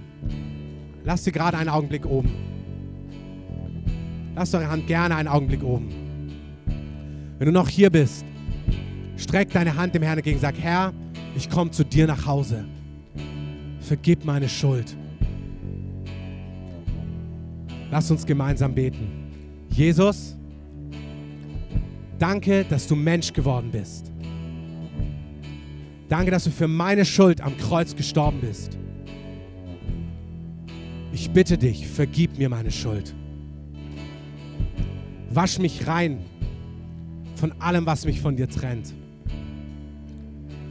Lass 1.04 1.22
sie 1.22 1.32
gerade 1.32 1.56
einen 1.58 1.68
Augenblick 1.68 2.06
oben. 2.06 2.30
Lass 4.34 4.54
eure 4.54 4.68
Hand 4.68 4.86
gerne 4.86 5.16
einen 5.16 5.28
Augenblick 5.28 5.62
oben. 5.62 5.88
Wenn 7.38 7.46
du 7.46 7.52
noch 7.52 7.68
hier 7.68 7.90
bist, 7.90 8.24
streck 9.16 9.50
deine 9.50 9.76
Hand 9.76 9.94
dem 9.94 10.02
Herrn 10.02 10.18
entgegen. 10.18 10.40
Sag, 10.40 10.58
Herr, 10.58 10.92
ich 11.36 11.48
komme 11.48 11.70
zu 11.70 11.84
dir 11.84 12.06
nach 12.06 12.26
Hause. 12.26 12.64
Vergib 13.80 14.24
meine 14.24 14.48
Schuld. 14.48 14.96
Lass 17.90 18.10
uns 18.10 18.26
gemeinsam 18.26 18.74
beten. 18.74 19.06
Jesus, 19.70 20.36
danke, 22.18 22.64
dass 22.64 22.86
du 22.86 22.96
Mensch 22.96 23.32
geworden 23.32 23.70
bist. 23.70 24.10
Danke, 26.08 26.30
dass 26.30 26.44
du 26.44 26.50
für 26.50 26.68
meine 26.68 27.04
Schuld 27.04 27.40
am 27.40 27.56
Kreuz 27.56 27.96
gestorben 27.96 28.40
bist. 28.40 28.78
Ich 31.12 31.30
bitte 31.30 31.58
dich, 31.58 31.88
vergib 31.88 32.38
mir 32.38 32.48
meine 32.48 32.70
Schuld. 32.70 33.14
Wasch 35.30 35.58
mich 35.58 35.86
rein 35.86 36.18
von 37.34 37.52
allem, 37.60 37.86
was 37.86 38.04
mich 38.04 38.20
von 38.20 38.36
dir 38.36 38.48
trennt. 38.48 38.94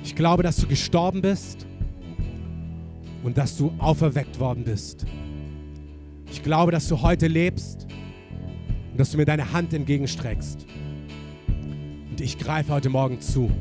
Ich 0.04 0.16
glaube, 0.16 0.44
dass 0.44 0.58
du 0.58 0.68
gestorben 0.68 1.22
bist 1.22 1.66
und 3.24 3.38
dass 3.38 3.58
du 3.58 3.74
auferweckt 3.80 4.40
worden 4.40 4.64
bist. 4.64 5.06
Ich 6.32 6.44
glaube, 6.44 6.72
dass 6.72 6.88
du 6.88 7.02
heute 7.02 7.28
lebst 7.28 7.88
und 8.92 9.00
dass 9.00 9.12
du 9.12 9.18
mir 9.18 9.26
deine 9.26 9.52
Hand 9.52 9.74
entgegenstreckst. 9.74 10.66
Und 12.10 12.22
ich 12.22 12.38
greife 12.38 12.72
heute 12.72 12.90
Morgen 12.90 13.20
zu. 13.20 13.52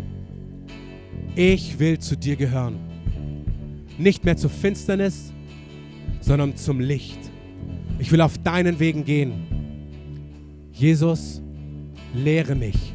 Ich 1.36 1.78
will 1.78 1.98
zu 1.98 2.16
dir 2.16 2.36
gehören. 2.36 2.78
Nicht 3.98 4.24
mehr 4.24 4.36
zur 4.36 4.50
Finsternis, 4.50 5.32
sondern 6.20 6.56
zum 6.56 6.80
Licht. 6.80 7.18
Ich 7.98 8.12
will 8.12 8.20
auf 8.20 8.38
deinen 8.38 8.78
Wegen 8.78 9.04
gehen. 9.04 9.32
Jesus, 10.72 11.42
lehre 12.14 12.54
mich, 12.54 12.92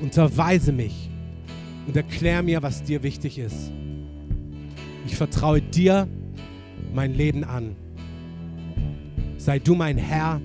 unterweise 0.00 0.72
mich 0.72 1.10
und 1.86 1.96
erklär 1.96 2.42
mir, 2.42 2.62
was 2.62 2.82
dir 2.82 3.02
wichtig 3.02 3.38
ist. 3.38 3.72
Ich 5.06 5.16
vertraue 5.16 5.60
dir 5.60 6.08
mein 6.94 7.14
Leben 7.14 7.44
an. 7.44 7.76
Sei 9.36 9.58
du 9.58 9.74
mein 9.74 9.96
Herr 9.96 10.40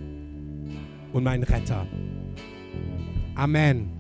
und 1.13 1.23
mein 1.23 1.43
Retter. 1.43 1.85
Amen. 3.35 3.94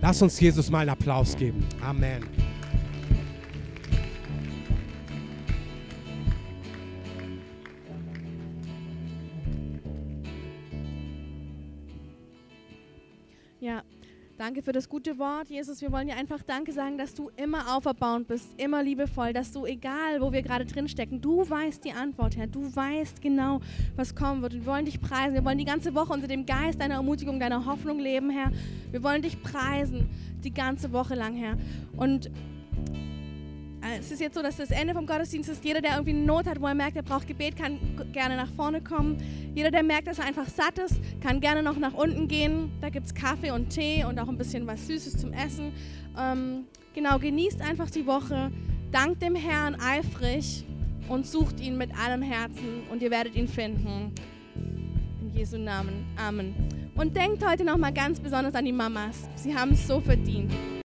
Lass 0.00 0.22
uns 0.22 0.38
Jesus 0.38 0.70
mal 0.70 0.80
einen 0.80 0.90
Applaus 0.90 1.36
geben. 1.36 1.66
Amen. 1.82 2.47
Danke 14.48 14.62
für 14.62 14.72
das 14.72 14.88
gute 14.88 15.18
Wort, 15.18 15.50
Jesus. 15.50 15.82
Wir 15.82 15.92
wollen 15.92 16.06
dir 16.06 16.16
einfach 16.16 16.42
Danke 16.42 16.72
sagen, 16.72 16.96
dass 16.96 17.12
du 17.12 17.30
immer 17.36 17.76
auferbauend 17.76 18.28
bist, 18.28 18.48
immer 18.56 18.82
liebevoll, 18.82 19.34
dass 19.34 19.52
du, 19.52 19.66
egal 19.66 20.22
wo 20.22 20.32
wir 20.32 20.40
gerade 20.40 20.64
drin 20.64 20.88
stecken, 20.88 21.20
du 21.20 21.46
weißt 21.50 21.84
die 21.84 21.92
Antwort, 21.92 22.34
Herr. 22.34 22.46
Du 22.46 22.74
weißt 22.74 23.20
genau, 23.20 23.60
was 23.94 24.14
kommen 24.14 24.40
wird. 24.40 24.54
Wir 24.54 24.64
wollen 24.64 24.86
dich 24.86 25.02
preisen. 25.02 25.34
Wir 25.34 25.44
wollen 25.44 25.58
die 25.58 25.66
ganze 25.66 25.94
Woche 25.94 26.14
unter 26.14 26.28
dem 26.28 26.46
Geist 26.46 26.80
deiner 26.80 26.94
Ermutigung, 26.94 27.38
deiner 27.38 27.66
Hoffnung 27.66 27.98
leben, 27.98 28.30
Herr. 28.30 28.50
Wir 28.90 29.02
wollen 29.02 29.20
dich 29.20 29.42
preisen, 29.42 30.08
die 30.42 30.54
ganze 30.54 30.92
Woche 30.92 31.14
lang, 31.14 31.36
Herr. 31.36 31.58
Und 31.98 32.30
es 33.98 34.10
ist 34.10 34.20
jetzt 34.20 34.34
so, 34.34 34.42
dass 34.42 34.56
das 34.56 34.70
Ende 34.70 34.94
vom 34.94 35.06
Gottesdienst 35.06 35.48
ist. 35.48 35.64
Jeder, 35.64 35.80
der 35.80 35.92
irgendwie 35.92 36.10
eine 36.10 36.22
Not 36.22 36.46
hat, 36.46 36.60
wo 36.60 36.66
er 36.66 36.74
merkt, 36.74 36.96
er 36.96 37.02
braucht 37.02 37.26
Gebet, 37.26 37.56
kann 37.56 37.78
gerne 38.12 38.36
nach 38.36 38.50
vorne 38.54 38.80
kommen. 38.80 39.18
Jeder, 39.54 39.70
der 39.70 39.82
merkt, 39.82 40.08
dass 40.08 40.18
er 40.18 40.26
einfach 40.26 40.48
satt 40.48 40.78
ist, 40.78 41.00
kann 41.20 41.40
gerne 41.40 41.62
noch 41.62 41.76
nach 41.78 41.94
unten 41.94 42.28
gehen. 42.28 42.70
Da 42.80 42.88
gibt 42.90 43.06
es 43.06 43.14
Kaffee 43.14 43.50
und 43.50 43.70
Tee 43.70 44.04
und 44.04 44.18
auch 44.18 44.28
ein 44.28 44.38
bisschen 44.38 44.66
was 44.66 44.86
Süßes 44.86 45.18
zum 45.18 45.32
Essen. 45.32 45.72
Ähm, 46.18 46.64
genau, 46.94 47.18
genießt 47.18 47.60
einfach 47.62 47.90
die 47.90 48.06
Woche. 48.06 48.50
Dankt 48.90 49.22
dem 49.22 49.34
Herrn 49.34 49.76
eifrig 49.80 50.64
und 51.08 51.26
sucht 51.26 51.60
ihn 51.60 51.76
mit 51.76 51.90
allem 51.98 52.22
Herzen 52.22 52.82
und 52.90 53.02
ihr 53.02 53.10
werdet 53.10 53.36
ihn 53.36 53.48
finden. 53.48 54.12
In 55.20 55.30
Jesu 55.34 55.58
Namen. 55.58 56.06
Amen. 56.16 56.54
Und 56.94 57.16
denkt 57.16 57.46
heute 57.48 57.64
nochmal 57.64 57.92
ganz 57.92 58.18
besonders 58.18 58.54
an 58.54 58.64
die 58.64 58.72
Mamas. 58.72 59.28
Sie 59.36 59.54
haben 59.54 59.72
es 59.72 59.86
so 59.86 60.00
verdient. 60.00 60.52